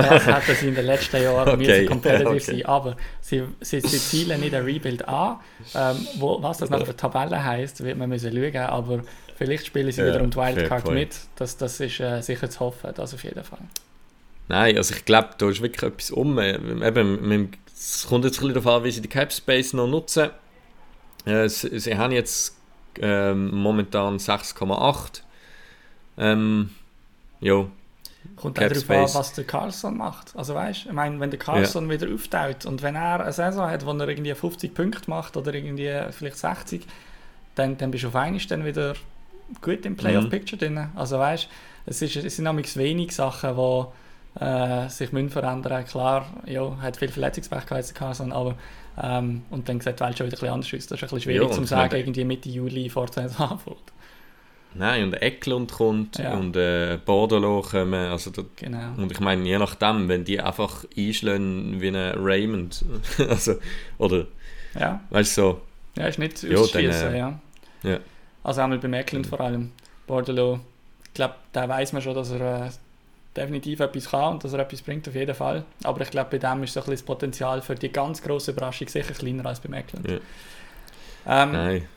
das 0.01 0.29
hätten 0.29 0.55
sie 0.55 0.69
in 0.69 0.75
den 0.75 0.87
letzten 0.87 1.21
Jahren 1.23 1.51
Okay, 1.55 1.59
müssen 1.59 1.85
competitive 1.85 2.41
okay. 2.41 2.41
sein, 2.41 2.65
aber 2.67 2.97
sie, 3.21 3.43
sie, 3.61 3.81
sie 3.81 4.03
zielen 4.05 4.41
nicht 4.41 4.55
ein 4.55 4.65
Rebuild 4.65 5.07
an. 5.09 5.41
Ähm, 5.75 6.09
wo, 6.15 6.43
was 6.43 6.59
das 6.59 6.71
nach 6.71 6.83
der 6.83 6.97
Tabelle 6.97 7.45
heisst, 7.45 7.83
wird 7.85 7.99
man 7.99 8.09
müssen 8.09 8.33
schauen, 8.33 8.57
aber 8.57 9.05
vielleicht 9.35 9.67
spielen 9.67 9.93
sie 9.93 10.03
Ja, 10.03 10.05
wieder 10.05 10.21
um 10.23 10.31
die 10.31 10.37
Wildcard 10.37 10.89
mit. 10.91 11.29
Das, 11.37 11.57
das 11.57 11.81
ist 11.81 12.01
äh, 12.01 12.21
sicher 12.23 12.49
zu 12.51 12.61
hoffen, 12.61 12.91
das 12.95 13.15
auf 13.15 13.25
jeden 13.25 13.45
Fall. 13.45 13.59
Nein, 14.49 14.77
also 14.79 14.95
ich 14.95 15.05
glaube, 15.05 15.31
da 15.39 15.51
ist 15.51 15.61
wirklich 15.61 15.83
etwas 15.83 16.11
um. 16.11 16.39
Äh, 16.39 16.55
Eben, 16.87 17.53
es 17.75 18.07
kommt 18.09 18.25
jetzt 18.25 18.39
ein 18.39 18.49
bisschen 18.49 18.55
darauf 18.65 18.79
an, 18.81 18.85
wie 18.85 18.91
sie 18.91 19.03
die 19.03 19.09
Cap 19.09 19.33
Space 19.33 19.73
noch 19.75 19.87
nutzen. 19.87 20.31
Äh, 21.25 21.49
sie, 21.49 21.79
sie 21.79 21.97
haben 21.97 22.13
jetzt 22.13 22.57
ähm, 23.01 23.55
momentan 23.55 24.19
6,8. 24.19 25.23
Ähm, 26.19 26.71
jo, 27.41 27.71
Kommt 28.37 28.59
auch 28.59 28.69
darauf 28.69 28.91
an, 28.91 29.15
was 29.15 29.33
der 29.33 29.45
Carlson 29.45 29.97
macht. 29.97 30.37
Also 30.37 30.55
weißt, 30.55 30.87
ich 30.87 30.93
meine, 30.93 31.19
wenn 31.21 31.31
der 31.31 31.39
Carlson 31.39 31.89
wieder 31.91 32.13
auftaucht 32.13 32.67
und 32.67 32.83
wenn 32.83 32.95
er 32.95 33.21
eine 33.21 33.33
Saison 33.33 33.69
hat, 33.69 33.85
wo 33.85 33.93
er 33.93 34.09
irgendwie 34.09 34.35
50 34.35 34.75
Punkte 34.75 35.11
macht 35.11 35.37
oder 35.37 35.55
irgendwie 35.55 35.93
vielleicht 36.11 36.37
60, 36.37 36.87
dann, 37.55 37.77
dann 37.79 37.91
bist 37.91 38.05
du 38.05 38.09
auf 38.09 38.17
einmal 38.17 38.41
dann 38.49 38.65
wieder 38.65 38.95
gut 39.61 39.85
im 39.87 39.97
Playoff-Picture 39.97 40.59
drin. 40.59 40.89
Also 40.95 41.19
weißt, 41.19 41.49
es, 41.87 42.03
ist, 42.03 42.17
es 42.17 42.37
sind 42.37 42.45
nämlich 42.45 42.77
wenig 42.77 43.15
Sachen, 43.15 43.57
die 43.57 44.45
äh, 44.45 44.89
sich 44.89 45.13
müssen 45.13 45.31
verändern 45.31 45.85
Klar, 45.85 46.27
ja, 46.47 46.77
hat 46.81 46.97
viel 46.97 47.09
Verletzungspech 47.09 47.67
gehabt, 47.67 47.89
der 47.89 47.95
Carlson, 47.95 48.33
aber 48.33 48.55
ähm, 49.03 49.43
und 49.51 49.69
dann 49.69 49.81
sieht 49.81 49.99
die 49.99 50.05
Welt 50.05 50.19
schon 50.19 50.27
wieder 50.27 50.37
ein 50.37 50.41
bisschen 50.41 50.49
anders 50.55 50.67
aus. 50.67 50.71
Das 50.73 50.81
ist 50.85 50.93
ein 50.93 50.99
bisschen 51.01 51.21
schwierig 51.21 51.49
Ja, 51.49 51.55
zu 51.55 51.65
sagen, 51.65 51.95
irgendwie 51.97 52.25
Mitte 52.25 52.49
Juli 52.49 52.89
vor 52.89 53.07
der 53.07 53.29
Saison 53.29 53.51
anfängt. 53.53 53.77
nein, 54.75 55.05
und 55.05 55.15
Eklund 55.23 55.73
kommt 55.73 56.19
Ja. 56.19 56.35
und 56.35 56.57
äh, 56.57 56.99
Bordelot 57.05 57.71
kommen. 57.71 58.11
Also 58.11 58.31
da, 58.31 58.43
Genau. 58.57 58.93
und 58.97 59.11
ich 59.13 59.21
meine, 59.21 59.45
je 59.45 59.59
nachdem, 59.59 60.09
wenn 60.09 60.25
die 60.25 60.41
einfach 60.41 60.85
einschlagen 60.97 61.81
wie 61.81 61.89
ein 61.89 61.97
Raymond, 61.97 62.85
also, 63.29 63.55
oder, 63.99 64.27
Ja. 64.79 65.01
weißt 65.11 65.37
du, 65.39 65.41
so, 65.43 65.61
Ja, 65.97 66.07
ist 66.07 66.19
nicht 66.19 66.43
Ja, 66.43 66.59
auszuschließen, 66.59 67.03
dann, 67.03 67.15
äh, 67.15 67.19
ja. 67.19 67.41
ja. 67.83 67.99
Also 68.45 68.61
einmal 68.61 68.79
bei 68.79 68.89
Mecklen 68.89 69.25
vor 69.25 69.41
allem. 69.41 69.73
Bordelot, 70.07 70.61
ich 71.07 71.15
glaube, 71.15 71.35
da 71.53 71.69
weiß 71.69 71.93
man 71.93 72.01
schon, 72.03 72.15
dass 72.15 72.31
er 72.31 72.67
äh, 72.67 72.71
definitiv 73.37 73.81
etwas 73.81 74.11
kann 74.11 74.35
und 74.35 74.45
dass 74.45 74.53
er 74.53 74.61
etwas 74.61 74.83
bringt, 74.83 75.09
auf 75.09 75.15
jeden 75.15 75.35
Fall. 75.35 75.65
Aber 75.85 76.01
ich 76.01 76.11
glaube, 76.11 76.31
bei 76.31 76.39
dem 76.39 76.63
ist 76.63 76.73
so 76.73 76.81
ein 76.81 76.85
bisschen 76.85 76.97
das 76.97 77.03
Potenzial 77.03 77.63
für 77.63 77.75
die 77.75 77.91
ganz 77.91 78.23
grosse 78.23 78.51
Überraschung 78.51 78.89
sicher 78.89 79.15
kleiner 79.15 79.47
als 79.47 79.61
bei 79.61 79.69
Mecklen. 79.69 80.03
Ja. 80.07 81.43
Ähm, 81.43 81.53
nein. 81.53 81.89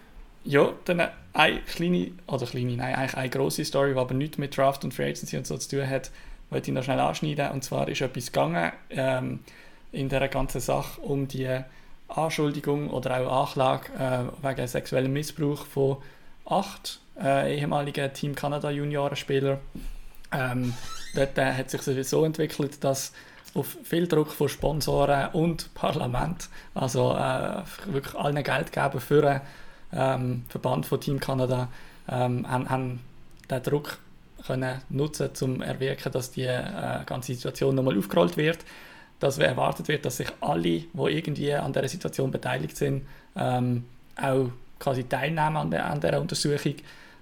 ja, 0.43 0.71
dann 0.85 1.07
eine 1.33 1.61
kleine, 1.61 2.11
oder 2.27 2.45
kleine, 2.45 2.75
nein, 2.75 2.95
eigentlich 2.95 3.17
eine 3.17 3.29
grosse 3.29 3.65
Story, 3.65 3.93
die 3.93 3.99
aber 3.99 4.13
nichts 4.13 4.37
mit 4.37 4.55
Draft 4.55 4.83
und 4.83 4.93
Free 4.93 5.09
Agency 5.09 5.37
und 5.37 5.47
so 5.47 5.57
zu 5.57 5.77
tun 5.77 5.89
hat, 5.89 6.11
wollte 6.49 6.69
ich 6.69 6.75
noch 6.75 6.83
schnell 6.83 6.99
anschneiden. 6.99 7.49
Und 7.51 7.63
zwar 7.63 7.87
ist 7.87 8.01
etwas 8.01 8.27
gegangen 8.27 8.71
ähm, 8.89 9.39
in 9.91 10.09
der 10.09 10.27
ganzen 10.27 10.61
Sache 10.61 11.01
um 11.01 11.27
die 11.27 11.47
Anschuldigung 12.07 12.89
oder 12.89 13.21
auch 13.21 13.47
Anklage 13.47 13.91
äh, 13.97 14.47
wegen 14.47 14.67
sexuellem 14.67 15.13
Missbrauch 15.13 15.65
von 15.65 15.97
acht 16.45 16.99
äh, 17.21 17.57
ehemaligen 17.57 18.13
Team 18.13 18.35
Kanada 18.35 18.69
Juniorenspielern. 18.69 19.59
Ähm, 20.31 20.73
dort 21.15 21.37
äh, 21.37 21.53
hat 21.53 21.69
sich 21.69 21.81
so 22.07 22.25
entwickelt, 22.25 22.83
dass 22.83 23.11
auf 23.53 23.77
viel 23.83 24.07
Druck 24.07 24.31
von 24.31 24.47
Sponsoren 24.47 25.29
und 25.33 25.73
Parlament, 25.73 26.47
also 26.73 27.13
äh, 27.13 27.61
wirklich 27.85 28.15
allen 28.15 28.41
Geldgeber 28.41 29.01
für 29.01 29.21
den 29.21 29.41
ähm, 29.93 30.45
Verband 30.47 30.85
von 30.85 31.01
Team 31.01 31.19
Kanada, 31.19 31.67
ähm, 32.07 32.49
haben, 32.49 32.69
haben 32.69 32.99
den 33.49 33.63
Druck 33.63 33.97
können 34.45 34.81
nutzen 34.89 35.29
um 35.41 35.61
erwirken, 35.61 36.11
dass 36.11 36.31
die 36.31 36.45
äh, 36.45 37.03
ganze 37.05 37.33
Situation 37.33 37.75
nochmal 37.75 37.97
aufgerollt 37.97 38.37
wird, 38.37 38.59
dass 39.19 39.37
erwartet 39.37 39.87
wird, 39.87 40.05
dass 40.05 40.17
sich 40.17 40.29
alle, 40.41 40.61
die 40.61 40.89
irgendwie 40.93 41.53
an 41.53 41.73
der 41.73 41.87
Situation 41.87 42.31
beteiligt 42.31 42.75
sind, 42.75 43.05
ähm, 43.35 43.85
auch 44.19 44.49
quasi 44.79 45.03
teilnehmen 45.03 45.57
an 45.57 45.71
der, 45.71 45.85
an 45.85 46.01
der 46.01 46.19
Untersuchung. 46.19 46.75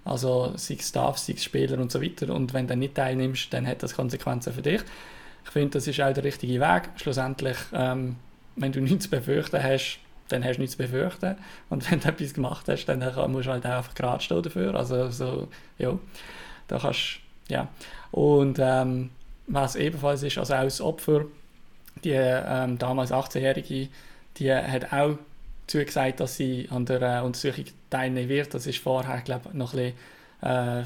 Also 0.05 0.53
sei 0.55 0.75
es 0.79 0.87
Staff, 0.87 1.17
sei 1.17 1.33
es 1.33 1.43
Spieler 1.43 1.77
und 1.79 1.91
so 1.91 2.01
weiter. 2.01 2.33
Und 2.33 2.53
wenn 2.53 2.67
du 2.67 2.75
nicht 2.75 2.95
teilnimmst, 2.95 3.53
dann 3.53 3.67
hat 3.67 3.83
das 3.83 3.95
Konsequenzen 3.95 4.53
für 4.53 4.61
dich. 4.61 4.81
Ich 5.45 5.51
finde, 5.51 5.71
das 5.71 5.87
ist 5.87 5.99
auch 6.01 6.13
der 6.13 6.23
richtige 6.23 6.59
Weg. 6.59 6.89
Schlussendlich, 6.95 7.57
ähm, 7.73 8.15
wenn 8.55 8.71
du 8.71 8.81
nichts 8.81 9.05
zu 9.05 9.09
befürchten 9.09 9.61
hast, 9.61 9.99
dann 10.29 10.43
hast 10.43 10.57
du 10.57 10.61
nichts 10.61 10.77
zu 10.77 10.83
befürchten. 10.83 11.35
Und 11.69 11.89
wenn 11.89 11.99
du 11.99 12.07
etwas 12.07 12.33
gemacht 12.33 12.67
hast, 12.67 12.85
dann 12.85 12.99
musst 13.31 13.47
du 13.47 13.51
halt 13.51 13.65
auch 13.65 13.77
einfach 13.77 13.95
gerade 13.95 14.23
stehen 14.23 14.43
dafür. 14.43 14.75
Also 14.75 15.09
so, 15.09 15.47
ja, 15.77 15.97
da 16.67 16.79
kannst 16.79 17.19
ja. 17.49 17.67
Und 18.11 18.59
ähm, 18.59 19.09
was 19.47 19.75
ebenfalls 19.75 20.23
ist, 20.23 20.37
also 20.37 20.53
auch 20.53 20.63
das 20.63 20.81
Opfer, 20.81 21.25
die 22.03 22.11
ähm, 22.11 22.77
damals 22.77 23.11
18-Jährige, 23.11 23.89
die 24.37 24.53
hat 24.53 24.93
auch 24.93 25.17
zugesagt, 25.67 26.19
dass 26.19 26.37
sie 26.37 26.67
an 26.71 26.85
der 26.85 27.01
äh, 27.01 27.21
Untersuchung 27.21 27.65
teilnehmen 27.89 28.29
wird. 28.29 28.53
Das 28.53 28.67
ist 28.67 28.79
vorher, 28.79 29.21
glaube 29.21 29.49
ich, 29.49 29.53
noch 29.55 29.73
ein 29.73 29.93
bisschen, 30.41 30.81
äh, 30.81 30.83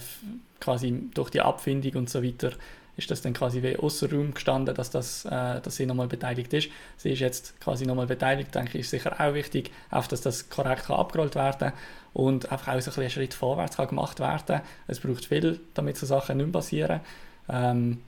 quasi 0.60 1.10
durch 1.14 1.30
die 1.30 1.42
Abfindung 1.42 1.94
und 1.96 2.10
so 2.10 2.24
weiter 2.24 2.52
ist 2.96 3.10
das 3.10 3.22
dann 3.22 3.34
quasi 3.34 3.64
wie 3.64 3.76
außer 3.76 4.12
Raum 4.12 4.34
gestanden, 4.34 4.76
dass, 4.76 4.92
das, 4.92 5.26
äh, 5.26 5.60
dass 5.62 5.76
sie 5.76 5.86
nochmal 5.86 6.08
beteiligt 6.08 6.54
ist. 6.54 6.70
Sie 6.98 7.12
ist 7.12 7.20
jetzt 7.20 7.60
quasi 7.60 7.86
nochmal 7.86 8.06
beteiligt, 8.06 8.54
denke 8.54 8.78
ich, 8.78 8.82
ist 8.82 8.92
sicher 8.92 9.20
auch 9.20 9.34
wichtig, 9.34 9.72
auch 9.90 10.08
dass 10.08 10.22
das 10.22 10.50
korrekt 10.50 10.86
kann 10.86 10.98
abgerollt 10.98 11.36
werden 11.36 11.74
und 12.14 12.52
einfach 12.52 12.68
auch 12.68 12.82
so 12.82 12.92
ein, 12.92 12.96
bisschen 12.96 13.04
ein 13.04 13.10
Schritt 13.10 13.34
vorwärts 13.34 13.78
kann 13.78 13.88
gemacht 13.88 14.20
werden. 14.20 14.62
Es 14.88 15.00
braucht 15.00 15.26
viel, 15.26 15.60
damit 15.74 15.98
so 15.98 16.06
Sachen 16.06 16.38
nicht 16.38 16.46
mehr 16.46 16.54
passieren. 16.54 17.00
Ähm, 17.50 18.02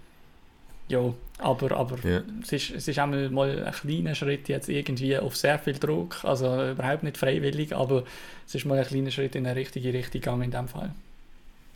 ja, 0.87 1.13
aber, 1.39 1.71
aber 1.75 1.97
Ja. 2.07 2.21
es, 2.43 2.51
ist, 2.51 2.71
es 2.71 2.87
ist 2.87 2.99
einmal 2.99 3.29
mal 3.29 3.63
ein 3.65 3.71
kleiner 3.73 4.15
Schritt 4.15 4.47
jetzt 4.49 4.69
irgendwie 4.69 5.17
auf 5.17 5.35
sehr 5.35 5.57
viel 5.59 5.73
Druck, 5.73 6.23
also 6.23 6.45
überhaupt 6.71 7.03
nicht 7.03 7.17
freiwillig, 7.17 7.75
aber 7.75 8.03
es 8.47 8.55
ist 8.55 8.65
mal 8.65 8.77
ein 8.79 8.85
kleiner 8.85 9.11
Schritt 9.11 9.35
in 9.35 9.45
eine 9.47 9.55
richtige 9.55 9.93
Richtung 9.93 10.21
gegangen 10.21 10.43
in 10.43 10.51
dem 10.51 10.67
Fall. 10.67 10.93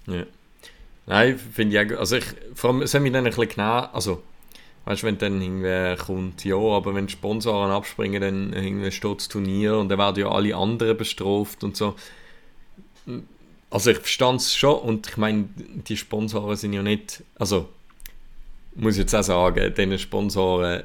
Ja. 0.07 0.23
Nein, 1.07 1.39
finde 1.39 1.83
ich 1.83 1.93
auch, 1.93 1.99
also 1.99 2.17
ich, 2.17 2.25
vor 2.53 2.69
allem, 2.69 2.81
es 2.83 2.93
hat 2.93 3.01
mich 3.01 3.11
dann 3.11 3.25
ein 3.25 3.31
bisschen 3.31 3.49
genau, 3.49 3.79
also, 3.93 4.21
weißt 4.85 5.01
du, 5.01 5.07
wenn 5.07 5.17
dann 5.17 5.41
irgendwie 5.41 6.03
kommt, 6.03 6.45
ja, 6.45 6.55
aber 6.55 6.93
wenn 6.93 7.07
die 7.07 7.13
Sponsoren 7.13 7.71
abspringen, 7.71 8.21
dann 8.21 8.53
irgendwie 8.53 8.91
steht 8.91 9.17
das 9.17 9.27
Turnier 9.27 9.77
und 9.77 9.89
dann 9.89 9.97
werden 9.97 10.21
ja 10.21 10.29
alle 10.29 10.55
anderen 10.55 10.95
bestraft 10.95 11.63
und 11.63 11.75
so. 11.75 11.95
Also 13.71 13.91
ich 13.91 13.97
verstand 13.97 14.41
es 14.41 14.55
schon 14.55 14.79
und 14.79 15.07
ich 15.07 15.17
meine, 15.17 15.49
die 15.57 15.97
Sponsoren 15.97 16.55
sind 16.55 16.73
ja 16.73 16.81
nicht, 16.83 17.23
also, 17.37 17.69
muss 18.75 18.93
ich 18.95 18.99
jetzt 18.99 19.15
auch 19.15 19.23
sagen, 19.23 19.73
diese 19.75 19.99
Sponsoren, 19.99 20.83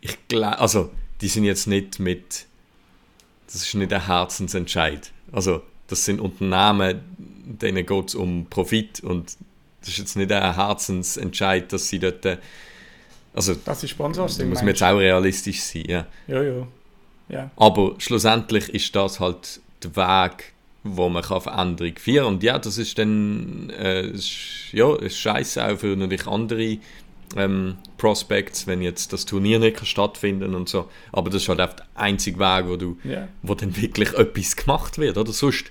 ich 0.00 0.16
glaube, 0.28 0.58
also, 0.58 0.90
die 1.20 1.28
sind 1.28 1.44
jetzt 1.44 1.66
nicht 1.66 1.98
mit, 1.98 2.46
das 3.46 3.56
ist 3.56 3.74
nicht 3.74 3.92
ein 3.92 4.06
Herzensentscheid. 4.06 5.10
Also, 5.30 5.62
das 5.86 6.04
sind 6.04 6.20
Unternehmen, 6.20 7.00
denen 7.60 7.86
geht 7.86 8.08
es 8.08 8.14
um 8.14 8.46
Profit 8.46 9.00
und 9.00 9.36
das 9.80 9.88
ist 9.90 9.98
jetzt 9.98 10.16
nicht 10.16 10.32
ein 10.32 10.54
Herzensentscheid, 10.54 11.72
dass 11.72 11.88
sie 11.88 11.98
dort, 11.98 12.26
also, 13.34 13.54
Das 13.54 13.82
ist 13.82 13.90
Sponsors, 13.90 14.38
da 14.38 14.44
muss 14.44 14.58
man 14.58 14.68
jetzt 14.68 14.82
auch 14.82 14.96
realistisch 14.96 15.60
sein, 15.62 15.84
ja. 15.86 16.06
Ja, 16.26 16.42
ja. 16.42 16.66
ja. 17.28 17.50
Aber 17.56 17.94
schlussendlich 17.98 18.68
ist 18.70 18.94
das 18.94 19.20
halt 19.20 19.60
der 19.82 19.96
Weg, 19.96 20.52
wo 20.84 21.08
man 21.08 21.22
kann 21.22 21.40
Veränderung 21.40 21.94
führen 21.96 22.26
Und 22.26 22.42
ja, 22.42 22.58
das 22.58 22.78
ist 22.78 22.98
dann 22.98 23.70
äh, 23.70 24.10
ja, 24.72 24.96
ist 24.96 25.16
scheiße 25.18 25.64
auch 25.64 25.78
für 25.78 25.96
natürlich 25.96 26.26
andere 26.26 26.78
ähm, 27.36 27.76
Prospects, 27.98 28.66
wenn 28.66 28.82
jetzt 28.82 29.12
das 29.12 29.24
Turnier 29.24 29.58
nicht 29.58 29.76
kann 29.76 29.86
stattfinden 29.86 30.54
und 30.54 30.68
so. 30.68 30.88
Aber 31.12 31.30
das 31.30 31.42
ist 31.42 31.48
halt 31.48 31.60
auch 31.60 31.72
der 31.72 31.86
einzige 31.94 32.38
Weg, 32.38 32.66
wo, 32.66 32.76
du, 32.76 32.98
Ja. 33.04 33.28
wo 33.42 33.54
dann 33.54 33.76
wirklich 33.76 34.12
etwas 34.14 34.56
gemacht 34.56 34.98
wird. 34.98 35.16
Oder 35.18 35.32
sonst, 35.32 35.70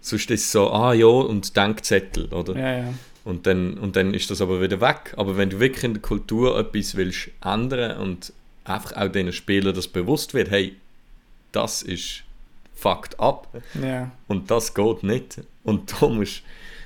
sonst 0.00 0.30
ist 0.30 0.42
es 0.44 0.52
so, 0.52 0.70
ah 0.70 0.94
ja, 0.94 1.06
und 1.06 1.56
Denkzettel, 1.56 2.26
oder? 2.32 2.56
Ja, 2.58 2.78
ja. 2.78 2.94
Und 3.24 3.46
dann, 3.46 3.74
und 3.78 3.96
dann 3.96 4.14
ist 4.14 4.30
das 4.30 4.40
aber 4.40 4.62
wieder 4.62 4.80
weg. 4.80 5.12
Aber 5.16 5.36
wenn 5.36 5.50
du 5.50 5.58
wirklich 5.60 5.84
in 5.84 5.94
der 5.94 6.02
Kultur 6.02 6.58
etwas 6.58 6.94
willst 6.96 7.30
ändern 7.44 7.98
und 7.98 8.32
einfach 8.64 8.96
auch 8.96 9.08
den 9.08 9.32
Spielern 9.32 9.74
das 9.74 9.88
bewusst 9.88 10.32
wird, 10.32 10.50
hey, 10.50 10.76
das 11.52 11.82
ist 11.82 12.22
fucked 12.76 13.18
up 13.18 13.48
ja. 13.82 14.10
und 14.28 14.50
das 14.50 14.74
geht 14.74 15.02
nicht. 15.02 15.40
Und 15.64 15.92
da 16.00 16.08
musst, 16.08 16.42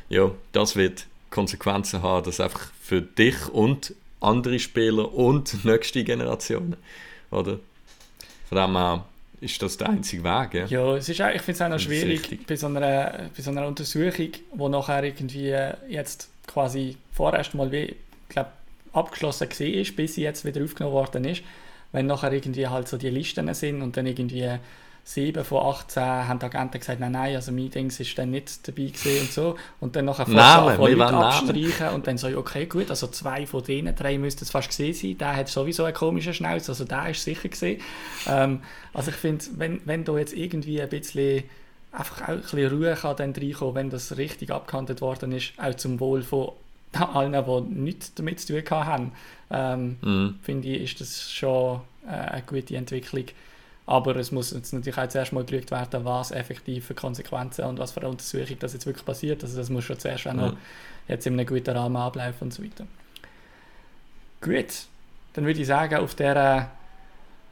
ja, 0.09 0.31
das 0.53 0.77
wird 0.77 1.07
Konsequenzen 1.29 2.03
haben, 2.03 2.25
dass 2.25 2.41
einfach 2.41 2.73
für 2.81 3.03
dich 3.03 3.49
und 3.49 3.95
andere 4.21 4.59
Spieler 4.59 5.13
und 5.13 5.65
nächste 5.65 6.05
Generationen, 6.05 6.77
oder? 7.31 7.59
Von 8.49 8.59
dem 8.59 8.77
her 8.77 9.05
ist 9.41 9.63
das 9.63 9.77
der 9.77 9.89
einzige 9.89 10.23
Weg, 10.25 10.55
ja. 10.55 10.67
Ja, 10.67 10.97
es 10.97 11.09
ist 11.09 11.21
auch, 11.21 11.31
ich 11.31 11.43
finde 11.43 11.53
es 11.53 11.63
auch 11.63 11.69
noch 11.69 11.77
Das 11.77 11.83
schwierig 11.83 12.47
bei 12.47 12.57
so, 12.57 12.67
einer, 12.67 13.31
bei 13.35 13.43
so 13.43 13.51
einer 13.51 13.67
Untersuchung, 13.67 14.31
wo 14.53 14.69
nachher 14.69 15.03
irgendwie 15.05 15.51
äh, 15.51 15.75
jetzt 15.89 16.29
quasi 16.47 16.97
vorerst 17.13 17.55
mal 17.55 17.71
wie, 17.73 17.97
glaub, 18.29 18.53
abgeschlossen 18.93 19.49
gesehen 19.49 19.81
ist, 19.81 19.97
bis 19.97 20.15
sie 20.15 20.23
jetzt 20.23 20.45
wieder 20.45 20.63
aufgenommen 20.63 20.95
worden 20.95 21.25
ist, 21.25 21.43
wenn 21.93 22.07
nachher 22.07 22.33
irgendwie 22.33 22.67
halt 22.67 22.89
so 22.89 22.99
die 22.99 23.09
Listen 23.09 23.53
sind 23.55 23.83
und 23.83 23.97
dann 23.97 24.07
irgendwie 24.07 24.59
sieben 25.13 25.45
von 25.45 25.67
18 25.67 26.03
haben 26.03 26.39
die 26.39 26.45
Agenten 26.47 26.79
gesagt, 26.79 27.01
nein, 27.01 27.13
nein, 27.13 27.35
also 27.35 27.51
mein 27.51 27.69
Dings 27.71 27.99
ist 27.99 28.17
dann 28.17 28.31
nicht 28.31 28.67
dabei 28.69 28.85
gewesen 28.85 29.21
und 29.23 29.33
so 29.33 29.57
und 29.81 29.97
dann 29.97 30.05
nachher 30.05 30.29
Namen, 30.29 30.67
wir 30.67 30.73
Leute 30.77 30.81
wollen 30.81 30.99
Namen. 30.99 31.23
abstreichen 31.25 31.89
und 31.95 32.07
dann 32.07 32.17
so, 32.17 32.29
okay, 32.29 32.67
gut, 32.67 32.91
also 32.91 33.09
zwei 33.09 33.45
von 33.47 33.65
denen 33.65 33.95
drei 33.97 34.19
müssten 34.19 34.45
es 34.45 34.51
fast 34.51 34.69
gesehen 34.69 34.95
sein, 34.95 35.19
der 35.19 35.35
hat 35.37 35.49
sowieso 35.49 35.85
einen 35.85 35.95
komischen 35.95 36.33
Schnauz, 36.33 36.69
also 36.69 36.85
der 36.85 37.11
ist 37.11 37.25
sicher 37.25 37.49
gesehen. 37.49 37.81
Ähm, 38.29 38.61
also 38.95 39.11
ich 39.11 39.17
finde, 39.17 39.45
wenn, 39.57 39.81
wenn 39.85 40.05
da 40.05 40.17
jetzt 40.17 40.33
irgendwie 40.33 40.81
ein 40.81 40.89
bisschen 40.89 41.43
einfach 41.93 42.23
auch 42.23 42.29
ein 42.29 42.41
bisschen 42.43 42.71
Ruhe 42.73 42.95
kann 42.95 43.17
dann 43.17 43.33
reinkommen, 43.33 43.75
wenn 43.75 43.91
das 43.91 44.17
richtig 44.17 44.53
abgehandelt 44.53 45.01
worden 45.01 45.33
ist, 45.33 45.53
auch 45.59 45.75
zum 45.75 45.99
Wohl 45.99 46.23
von 46.23 46.53
allen, 46.93 47.33
die 47.33 47.75
nichts 47.81 48.15
damit 48.15 48.39
zu 48.41 48.63
tun 48.63 48.71
haben, 48.87 49.13
ähm, 49.51 49.97
Mhm. 50.03 50.35
finde 50.43 50.69
ich, 50.69 50.83
ist 50.83 51.01
das 51.01 51.33
schon 51.33 51.81
äh, 52.07 52.11
eine 52.13 52.43
gute 52.43 52.77
Entwicklung. 52.77 53.25
Aber 53.91 54.15
es 54.15 54.31
muss 54.31 54.53
jetzt 54.53 54.73
natürlich 54.73 54.97
auch 54.97 55.09
zuerst 55.09 55.33
mal 55.33 55.43
geschaut 55.43 55.73
werden, 55.73 56.05
was 56.05 56.31
effektiv 56.31 56.87
für 56.87 56.95
Konsequenzen 56.95 57.65
und 57.65 57.81
was 57.81 57.91
für 57.91 57.99
eine 57.99 58.11
Untersuchung 58.11 58.57
das 58.61 58.73
jetzt 58.73 58.87
wirklich 58.87 59.05
passiert. 59.05 59.43
Also 59.43 59.57
das 59.57 59.69
muss 59.69 59.83
schon 59.83 59.99
zuerst 59.99 60.29
auch 60.29 60.33
noch 60.33 60.55
jetzt 61.09 61.27
in 61.27 61.33
einem 61.33 61.45
guten 61.45 61.77
Rahmen 61.77 61.97
ablaufen 61.97 62.43
und 62.45 62.55
so 62.55 62.63
weiter. 62.63 62.87
Gut, 64.43 64.87
dann 65.33 65.45
würde 65.45 65.61
ich 65.61 65.67
sagen, 65.67 65.97
auf 65.97 66.15
dieser 66.15 66.71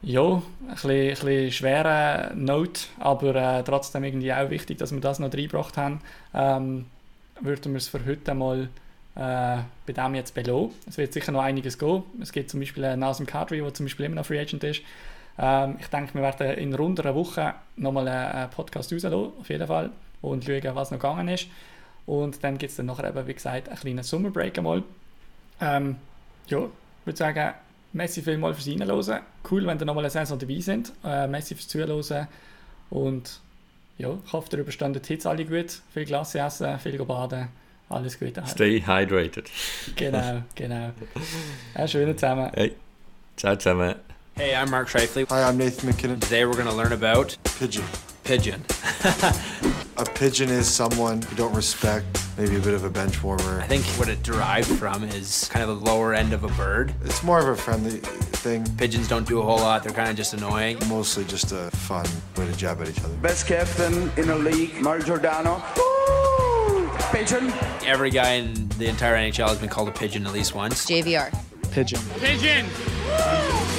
ja, 0.01 0.35
ein 0.35 0.41
bisschen, 0.71 0.91
ein 0.91 1.09
bisschen 1.09 1.51
schweren 1.51 2.45
Note, 2.45 2.83
aber 2.99 3.35
äh, 3.35 3.63
trotzdem 3.65 4.05
irgendwie 4.05 4.31
auch 4.31 4.49
wichtig, 4.49 4.77
dass 4.77 4.93
wir 4.93 5.01
das 5.01 5.19
noch 5.19 5.33
reingebracht 5.33 5.75
haben, 5.75 5.99
ähm, 6.33 6.85
würden 7.41 7.73
wir 7.73 7.79
es 7.79 7.89
für 7.89 8.05
heute 8.05 8.33
mal 8.33 8.69
äh, 9.15 9.57
bei 9.85 9.93
dem 9.93 10.15
jetzt 10.15 10.33
belassen. 10.33 10.69
Es 10.87 10.97
wird 10.97 11.11
sicher 11.11 11.33
noch 11.33 11.41
einiges 11.41 11.77
gehen. 11.77 12.03
Es 12.21 12.31
gibt 12.31 12.49
zum 12.49 12.61
Beispiel 12.61 12.85
einen 12.85 13.01
Nasim 13.01 13.25
Kadri, 13.25 13.59
der 13.59 13.73
zum 13.73 13.87
Beispiel 13.87 14.05
immer 14.05 14.15
noch 14.15 14.25
Free 14.25 14.39
Agent 14.39 14.63
ist. 14.63 14.83
Ähm, 15.39 15.77
ich 15.79 15.87
denke, 15.87 16.13
wir 16.15 16.21
werden 16.21 16.57
in 16.57 16.73
rund 16.75 16.99
einer 16.99 17.15
Woche 17.15 17.53
nochmal 17.77 18.07
einen, 18.07 18.49
Podcast 18.49 18.91
rauslassen, 18.91 19.31
auf 19.39 19.49
jeden 19.49 19.67
Fall, 19.67 19.89
und 20.21 20.43
schauen, 20.43 20.75
was 20.75 20.91
noch 20.91 20.99
gegangen 20.99 21.29
ist. 21.29 21.47
Und 22.05 22.43
dann 22.43 22.57
gibt 22.57 22.71
es 22.71 22.77
dann 22.77 22.87
nachher 22.87 23.09
eben, 23.09 23.25
wie 23.27 23.33
gesagt, 23.33 23.69
einen 23.69 23.77
kleinen 23.77 24.03
Summerbreak 24.03 24.57
einmal. 24.57 24.83
Ähm, 25.61 25.95
ja, 26.47 26.59
ich 26.59 27.05
würde 27.05 27.17
sagen, 27.17 27.53
merci 27.93 28.21
vielmals 28.21 28.61
fürs 28.61 28.79
Reinhören. 28.79 29.21
Cool, 29.49 29.65
wenn 29.65 29.79
ihr 29.79 29.85
nochmal 29.85 30.03
eine 30.03 30.11
Saison 30.11 30.37
dabei 30.37 30.59
sind. 30.59 30.91
Äh, 31.03 31.27
merci 31.27 31.55
fürs 31.55 31.67
Zuhören. 31.67 32.27
Und 32.89 33.39
ja, 33.97 34.17
ich 34.25 34.33
hoffe, 34.33 34.49
ihr 34.53 34.59
übersteht 34.59 35.05
die 35.05 35.07
Hits 35.07 35.25
alle 35.25 35.45
gut. 35.45 35.81
Viel 35.93 36.05
Glas 36.05 36.35
essen, 36.35 36.79
viel 36.79 36.97
baden. 37.05 37.47
Alles 37.89 38.19
Gute. 38.19 38.43
Stay 38.45 38.81
hydrated. 38.81 39.49
Genau, 39.95 40.43
genau. 40.53 40.91
Einen 41.73 41.87
schönen 41.87 42.17
zusammen. 42.17 42.51
Hey, 42.53 42.75
ciao 43.35 43.55
zusammen. 43.55 43.95
Hey, 44.39 44.55
I'm 44.55 44.71
Mark 44.71 44.87
Shifley. 44.87 45.27
Hi, 45.27 45.43
I'm 45.43 45.57
Nathan 45.57 45.91
McKinnon. 45.91 46.21
Today 46.21 46.45
we're 46.45 46.53
going 46.53 46.65
to 46.65 46.73
learn 46.73 46.93
about 46.93 47.35
Pigeon. 47.43 47.83
pigeon. 48.23 48.63
A 49.97 50.05
pigeon 50.05 50.47
is 50.47 50.65
someone 50.65 51.21
you 51.29 51.35
don't 51.35 51.53
respect, 51.53 52.05
maybe 52.37 52.55
a 52.55 52.59
bit 52.59 52.73
of 52.73 52.85
a 52.85 52.89
bench 52.89 53.21
warmer. 53.21 53.59
I 53.59 53.67
think 53.67 53.83
what 53.99 54.07
it 54.07 54.23
derived 54.23 54.69
from 54.79 55.03
is 55.03 55.49
kind 55.51 55.69
of 55.69 55.77
the 55.77 55.85
lower 55.85 56.13
end 56.13 56.31
of 56.31 56.45
a 56.45 56.47
bird. 56.53 56.93
It's 57.03 57.21
more 57.21 57.37
of 57.37 57.49
a 57.49 57.55
friendly 57.61 57.99
thing, 57.99 58.65
Pigeons 58.77 59.09
don't 59.09 59.27
do 59.27 59.39
a 59.39 59.43
whole 59.43 59.57
lot. 59.57 59.83
They're 59.83 59.91
kind 59.91 60.09
of 60.09 60.15
just 60.15 60.33
annoying. 60.33 60.77
mostly 60.87 61.25
just 61.25 61.51
a 61.51 61.69
fun 61.71 62.05
way 62.37 62.49
to 62.49 62.55
jab 62.57 62.79
at 62.81 62.87
each 62.87 63.03
other. 63.03 63.13
Best 63.17 63.45
captain 63.45 64.09
in 64.15 64.27
the 64.27 64.37
league, 64.37 64.81
Mario 64.81 65.03
Giordano. 65.03 65.61
Woo! 65.75 66.89
Pigeon. 67.11 67.51
Every 67.85 68.09
guy 68.09 68.35
in 68.35 68.69
the 68.77 68.87
entire 68.87 69.17
NHL 69.17 69.49
has 69.49 69.57
been 69.57 69.67
called 69.67 69.89
a 69.89 69.91
pigeon 69.91 70.25
at 70.25 70.31
least 70.31 70.55
once. 70.55 70.85
JVR. 70.85 71.29
pigeon. 71.71 71.99
Pigeon! 72.21 72.67
We 72.67 73.78